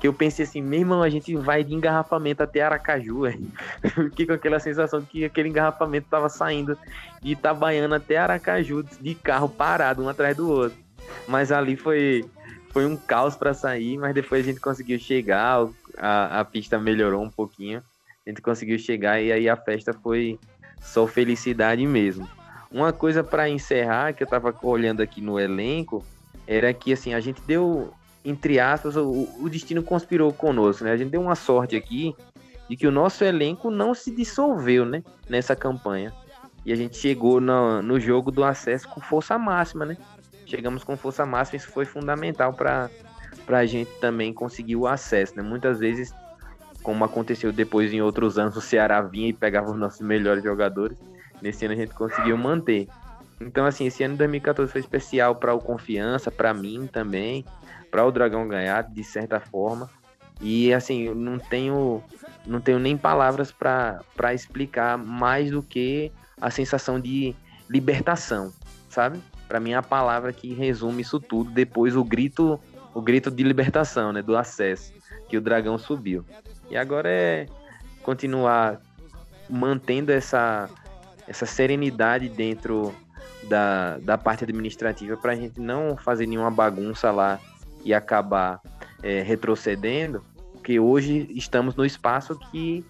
Que 0.00 0.06
eu 0.06 0.12
pensei 0.12 0.44
assim, 0.44 0.62
meu 0.62 0.80
irmão, 0.80 1.02
a 1.02 1.10
gente 1.10 1.34
vai 1.34 1.64
de 1.64 1.74
engarrafamento 1.74 2.42
até 2.42 2.62
Aracaju, 2.62 3.22
velho. 3.26 3.46
Fiquei 4.10 4.26
com 4.26 4.32
aquela 4.32 4.60
sensação 4.60 5.00
de 5.00 5.06
que 5.06 5.24
aquele 5.24 5.48
engarrafamento 5.48 6.06
tava 6.08 6.28
saindo 6.28 6.78
de 7.20 7.32
Itabaiana 7.32 7.96
até 7.96 8.16
Aracaju, 8.16 8.84
de 9.00 9.14
carro 9.16 9.48
parado, 9.48 10.02
um 10.02 10.08
atrás 10.08 10.36
do 10.36 10.48
outro. 10.48 10.78
Mas 11.26 11.50
ali 11.50 11.76
foi, 11.76 12.24
foi 12.70 12.86
um 12.86 12.96
caos 12.96 13.34
para 13.34 13.52
sair, 13.52 13.98
mas 13.98 14.14
depois 14.14 14.44
a 14.44 14.48
gente 14.48 14.60
conseguiu 14.60 14.98
chegar, 14.98 15.66
a, 15.96 16.40
a 16.40 16.44
pista 16.44 16.78
melhorou 16.78 17.22
um 17.22 17.30
pouquinho, 17.30 17.82
a 18.24 18.30
gente 18.30 18.40
conseguiu 18.40 18.78
chegar 18.78 19.20
e 19.20 19.32
aí 19.32 19.48
a 19.48 19.56
festa 19.56 19.92
foi 19.92 20.38
só 20.80 21.06
felicidade 21.06 21.84
mesmo. 21.86 22.28
Uma 22.70 22.92
coisa 22.92 23.24
para 23.24 23.48
encerrar, 23.48 24.12
que 24.12 24.22
eu 24.22 24.26
tava 24.26 24.54
olhando 24.62 25.00
aqui 25.00 25.20
no 25.22 25.40
elenco, 25.40 26.04
era 26.46 26.72
que 26.74 26.92
assim, 26.92 27.14
a 27.14 27.20
gente 27.20 27.40
deu, 27.42 27.92
entre 28.24 28.60
aspas, 28.60 28.94
o, 28.96 29.28
o 29.40 29.48
destino 29.48 29.82
conspirou 29.82 30.32
conosco, 30.32 30.84
né? 30.84 30.92
A 30.92 30.96
gente 30.96 31.10
deu 31.10 31.20
uma 31.20 31.34
sorte 31.34 31.76
aqui 31.76 32.14
de 32.68 32.76
que 32.76 32.86
o 32.86 32.90
nosso 32.90 33.24
elenco 33.24 33.70
não 33.70 33.94
se 33.94 34.10
dissolveu, 34.14 34.84
né? 34.84 35.02
Nessa 35.28 35.56
campanha. 35.56 36.12
E 36.64 36.72
a 36.72 36.76
gente 36.76 36.98
chegou 36.98 37.40
no, 37.40 37.80
no 37.80 37.98
jogo 37.98 38.30
do 38.30 38.44
acesso 38.44 38.86
com 38.86 39.00
força 39.00 39.38
máxima, 39.38 39.86
né? 39.86 39.96
Chegamos 40.44 40.84
com 40.84 40.96
força 40.96 41.24
máxima, 41.24 41.56
isso 41.56 41.70
foi 41.70 41.86
fundamental 41.86 42.52
para 42.52 42.90
a 43.48 43.64
gente 43.64 43.90
também 43.98 44.32
conseguir 44.32 44.76
o 44.76 44.86
acesso, 44.86 45.34
né? 45.36 45.42
Muitas 45.42 45.78
vezes, 45.78 46.12
como 46.82 47.02
aconteceu 47.02 47.50
depois 47.50 47.94
em 47.94 48.02
outros 48.02 48.38
anos, 48.38 48.56
o 48.56 48.60
Ceará 48.60 49.00
vinha 49.00 49.28
e 49.28 49.32
pegava 49.32 49.70
os 49.70 49.78
nossos 49.78 50.02
melhores 50.02 50.44
jogadores 50.44 50.98
Nesse 51.40 51.64
ano 51.64 51.74
a 51.74 51.76
gente 51.76 51.94
conseguiu 51.94 52.36
manter. 52.36 52.88
Então, 53.40 53.64
assim, 53.64 53.86
esse 53.86 54.02
ano 54.02 54.14
de 54.14 54.18
2014 54.18 54.70
foi 54.70 54.80
especial 54.80 55.36
para 55.36 55.54
o 55.54 55.60
Confiança, 55.60 56.30
para 56.30 56.52
mim 56.52 56.88
também, 56.90 57.44
para 57.90 58.04
o 58.04 58.10
Dragão 58.10 58.48
ganhar, 58.48 58.82
de 58.82 59.04
certa 59.04 59.38
forma. 59.38 59.88
E 60.40 60.72
assim, 60.72 61.02
eu 61.02 61.14
não 61.14 61.38
tenho, 61.38 62.02
não 62.46 62.60
tenho 62.60 62.78
nem 62.78 62.96
palavras 62.96 63.52
para 63.52 64.34
explicar 64.34 64.96
mais 64.96 65.50
do 65.50 65.62
que 65.62 66.12
a 66.40 66.50
sensação 66.50 67.00
de 67.00 67.34
libertação, 67.68 68.52
sabe? 68.88 69.20
Para 69.48 69.58
mim 69.58 69.72
é 69.72 69.76
a 69.76 69.82
palavra 69.82 70.32
que 70.32 70.52
resume 70.54 71.02
isso 71.02 71.18
tudo. 71.18 71.50
Depois 71.50 71.96
o 71.96 72.04
grito, 72.04 72.60
o 72.94 73.00
grito 73.00 73.30
de 73.30 73.42
libertação, 73.42 74.12
né, 74.12 74.22
do 74.22 74.36
acesso 74.36 74.92
que 75.28 75.36
o 75.36 75.40
dragão 75.40 75.76
subiu. 75.76 76.24
E 76.70 76.76
agora 76.76 77.08
é 77.08 77.46
continuar 78.02 78.80
mantendo 79.48 80.12
essa 80.12 80.68
essa 81.28 81.46
serenidade 81.46 82.28
dentro 82.28 82.94
da, 83.44 83.98
da 83.98 84.18
parte 84.18 84.44
administrativa 84.44 85.16
para 85.16 85.32
a 85.32 85.36
gente 85.36 85.60
não 85.60 85.96
fazer 85.96 86.26
nenhuma 86.26 86.50
bagunça 86.50 87.10
lá 87.10 87.38
e 87.84 87.94
acabar 87.94 88.60
é, 89.02 89.22
retrocedendo, 89.22 90.24
porque 90.52 90.80
hoje 90.80 91.28
estamos 91.30 91.76
no 91.76 91.84
espaço 91.84 92.36
que 92.50 92.84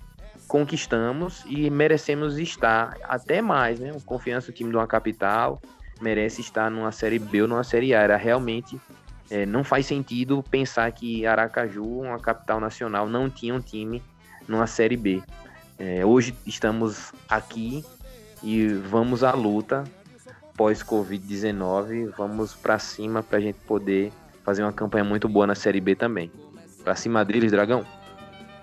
conquistamos 0.47 1.45
e 1.47 1.69
merecemos 1.69 2.39
estar 2.39 2.97
até 3.05 3.43
mais, 3.43 3.79
né? 3.79 3.93
O 3.93 4.01
confiança 4.01 4.51
do 4.51 4.55
time 4.55 4.71
de 4.71 4.77
uma 4.77 4.87
capital 4.87 5.61
merece 6.01 6.41
estar 6.41 6.71
numa 6.71 6.91
série 6.91 7.19
B 7.19 7.43
ou 7.43 7.49
numa 7.49 7.65
série 7.65 7.95
A. 7.95 8.01
Era 8.01 8.17
realmente 8.17 8.81
é, 9.31 9.45
não 9.45 9.63
faz 9.63 9.85
sentido 9.85 10.43
pensar 10.51 10.91
que 10.93 11.27
Aracaju, 11.27 11.85
uma 11.85 12.19
capital 12.19 12.61
nacional, 12.61 13.09
não 13.09 13.29
tinha 13.29 13.55
um 13.55 13.61
time 13.61 14.03
numa 14.47 14.67
série 14.67 14.97
B. 14.97 15.23
É, 15.79 16.05
hoje 16.05 16.35
estamos 16.47 17.13
aqui 17.29 17.85
e 18.43 18.69
vamos 18.69 19.25
à 19.25 19.33
luta 19.33 19.85
pós-Covid-19. 20.57 22.13
Vamos 22.17 22.55
para 22.55 22.79
cima 22.79 23.23
para 23.23 23.39
a 23.39 23.41
gente 23.41 23.59
poder 23.67 24.13
fazer 24.45 24.63
uma 24.63 24.73
campanha 24.73 25.05
muito 25.05 25.29
boa 25.29 25.47
na 25.47 25.55
Série 25.55 25.81
B 25.81 25.95
também. 25.95 26.31
Para 26.83 26.97
cima 26.97 27.25
deles, 27.25 27.53
Dragão. 27.53 27.87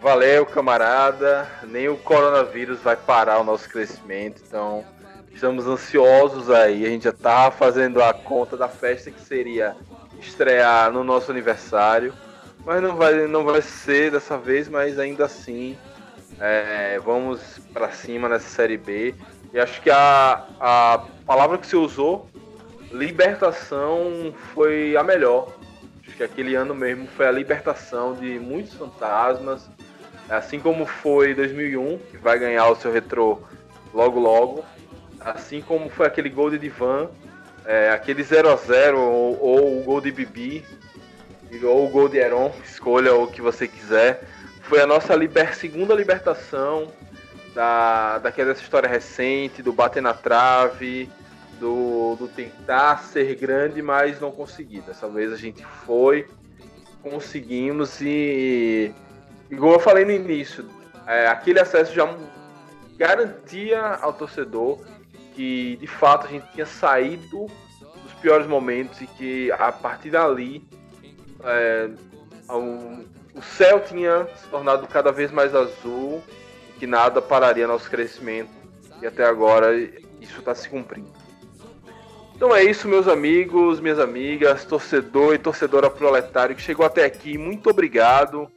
Valeu, 0.02 0.46
camarada. 0.46 1.48
Nem 1.64 1.88
o 1.90 1.98
coronavírus 1.98 2.80
vai 2.80 2.96
parar 2.96 3.40
o 3.40 3.44
nosso 3.44 3.70
crescimento, 3.70 4.42
então 4.46 4.84
estamos 5.32 5.66
ansiosos 5.66 6.50
aí. 6.50 6.86
A 6.86 6.90
gente 6.90 7.06
já 7.06 7.14
tá 7.14 7.50
fazendo 7.50 8.02
a 8.04 8.14
conta 8.14 8.56
da 8.58 8.68
festa 8.68 9.10
que 9.10 9.22
seria 9.22 9.76
estrear 10.20 10.92
no 10.92 11.04
nosso 11.04 11.32
aniversário, 11.32 12.14
mas 12.66 12.82
não 12.82 12.96
vai, 12.96 13.28
não 13.28 13.44
vai 13.44 13.62
ser 13.62 14.12
dessa 14.12 14.38
vez, 14.38 14.68
mas 14.68 14.98
ainda 15.00 15.26
assim 15.26 15.78
é, 16.40 17.00
vamos 17.04 17.60
para 17.74 17.92
cima 17.92 18.28
nessa 18.30 18.48
série 18.48 18.78
B. 18.78 19.14
E 19.56 19.60
acho 19.60 19.82
que 19.82 19.90
a, 19.90 20.44
a 20.60 21.06
palavra 21.26 21.58
que 21.58 21.66
você 21.66 21.78
usou, 21.78 22.30
libertação, 22.92 24.34
foi 24.54 24.98
a 24.98 25.02
melhor. 25.02 25.48
Acho 26.06 26.18
que 26.18 26.24
aquele 26.24 26.56
ano 26.56 26.76
mesmo 26.76 27.08
foi 27.08 27.26
a 27.26 27.32
libertação 27.32 28.14
de 28.16 28.38
muitos 28.38 28.74
fantasmas, 28.74 29.70
assim 30.28 30.60
como 30.60 30.86
foi 30.86 31.34
2001, 31.34 32.00
que 32.00 32.18
vai 32.18 32.38
ganhar 32.38 32.68
o 32.68 32.76
seu 32.76 32.92
retrô 32.92 33.40
logo 33.94 34.20
logo, 34.20 34.66
assim 35.22 35.62
como 35.62 35.90
foi 35.90 36.06
aquele 36.06 36.28
gol 36.28 36.50
de 36.50 36.60
Divan, 36.60 37.08
é, 37.66 37.92
aquele 37.92 38.24
0 38.24 38.50
a 38.50 38.58
0 38.58 39.00
ou, 39.00 39.42
ou, 39.42 39.80
o 39.80 39.84
gol 39.86 40.02
de 40.02 40.12
Bibi, 40.12 40.66
ou 41.64 41.86
o 41.86 41.90
gol 41.90 42.10
de 42.10 42.18
Heron, 42.18 42.54
escolha 42.66 43.16
o 43.16 43.28
que 43.28 43.42
você 43.42 43.70
quiser. 43.70 44.22
Foi 44.64 44.82
a 44.82 44.86
nossa 44.86 45.16
liber, 45.16 45.56
segunda 45.56 45.94
libertação 45.94 46.92
da, 47.56 48.20
daquela 48.20 48.52
história 48.52 48.88
recente, 48.88 49.64
do 49.64 49.72
bater 49.72 50.04
na 50.04 50.14
trave, 50.14 51.10
do, 51.58 52.16
do 52.18 52.28
tentar 52.28 52.98
ser 52.98 53.34
grande, 53.36 53.82
mas 53.82 54.20
não 54.20 54.30
conseguir. 54.30 54.82
Dessa 54.82 55.08
vez 55.08 55.32
a 55.32 55.38
gente 55.38 55.66
foi, 55.86 56.28
conseguimos 57.02 58.02
e, 58.02 58.94
igual 59.50 59.74
eu 59.74 59.80
falei 59.80 60.04
no 60.04 60.12
início, 60.12 60.66
é, 61.08 61.28
aquele 61.28 61.60
acesso 61.60 61.94
já 61.94 62.14
garantia 62.98 63.82
ao 64.02 64.14
torcedor 64.14 64.80
que 65.34 65.78
de 65.78 65.88
fato 65.88 66.28
a 66.28 66.30
gente 66.30 66.50
tinha 66.54 66.66
saído 66.66 67.48
dos 68.02 68.14
piores 68.22 68.48
momentos 68.48 69.02
e 69.02 69.08
que 69.08 69.52
a 69.52 69.72
partir 69.72 70.10
dali 70.10 70.66
é, 71.44 71.90
o 72.50 73.42
céu 73.42 73.82
tinha 73.82 74.28
se 74.38 74.48
tornado 74.48 74.88
cada 74.88 75.12
vez 75.12 75.32
mais 75.32 75.54
azul 75.54 76.24
que 76.78 76.88
nada 76.88 77.22
pararia 77.22 77.68
nosso 77.68 77.90
crescimento 77.90 78.50
e 79.02 79.06
até 79.06 79.26
agora 79.26 79.76
isso 80.22 80.40
está 80.40 80.54
se 80.56 80.70
cumprindo. 80.70 81.14
Então 82.36 82.54
é 82.54 82.64
isso, 82.64 82.88
meus 82.88 83.08
amigos, 83.08 83.80
minhas 83.80 84.00
amigas, 84.00 84.66
torcedor 84.66 85.36
e 85.36 85.38
torcedora 85.38 85.90
proletário 85.90 86.56
que 86.56 86.62
chegou 86.62 86.86
até 86.86 87.06
aqui, 87.06 87.38
muito 87.38 87.70
obrigado. 87.70 88.50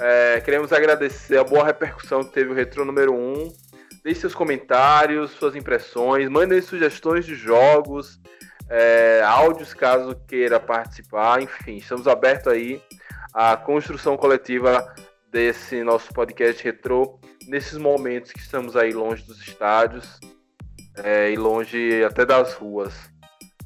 É, 0.00 0.40
queremos 0.40 0.72
agradecer 0.72 1.36
a 1.36 1.44
boa 1.44 1.64
repercussão 1.64 2.24
que 2.24 2.32
teve 2.32 2.50
o 2.50 2.54
Retro 2.54 2.84
número 2.84 3.12
1. 3.12 3.52
Deixe 4.02 4.20
seus 4.20 4.34
comentários, 4.34 5.30
suas 5.32 5.54
impressões, 5.54 6.28
mandem 6.28 6.60
sugestões 6.62 7.26
de 7.26 7.34
jogos, 7.34 8.18
é, 8.68 9.22
áudios 9.24 9.74
caso 9.74 10.16
queira 10.26 10.58
participar, 10.58 11.42
enfim, 11.42 11.76
estamos 11.76 12.08
abertos 12.08 12.50
aí 12.50 12.82
à 13.34 13.56
construção 13.56 14.16
coletiva 14.16 14.92
desse 15.32 15.82
nosso 15.82 16.12
podcast 16.12 16.62
retrô 16.62 17.18
nesses 17.48 17.78
momentos 17.78 18.30
que 18.30 18.38
estamos 18.38 18.76
aí 18.76 18.92
longe 18.92 19.24
dos 19.24 19.40
estádios 19.40 20.20
é, 20.96 21.32
e 21.32 21.36
longe 21.36 22.04
até 22.04 22.24
das 22.26 22.52
ruas. 22.52 22.92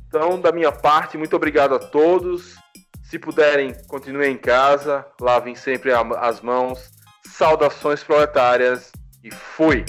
Então, 0.07 0.41
da 0.41 0.53
minha 0.53 0.71
parte, 0.71 1.19
muito 1.19 1.35
obrigado 1.35 1.75
a 1.75 1.79
todos. 1.79 2.55
Se 3.03 3.19
puderem, 3.19 3.75
continuem 3.89 4.33
em 4.33 4.39
casa, 4.39 5.05
lavem 5.21 5.55
sempre 5.55 5.91
as 5.93 6.41
mãos. 6.41 6.91
Saudações 7.25 8.03
proletárias 8.03 8.93
e 9.23 9.31
fui! 9.31 9.85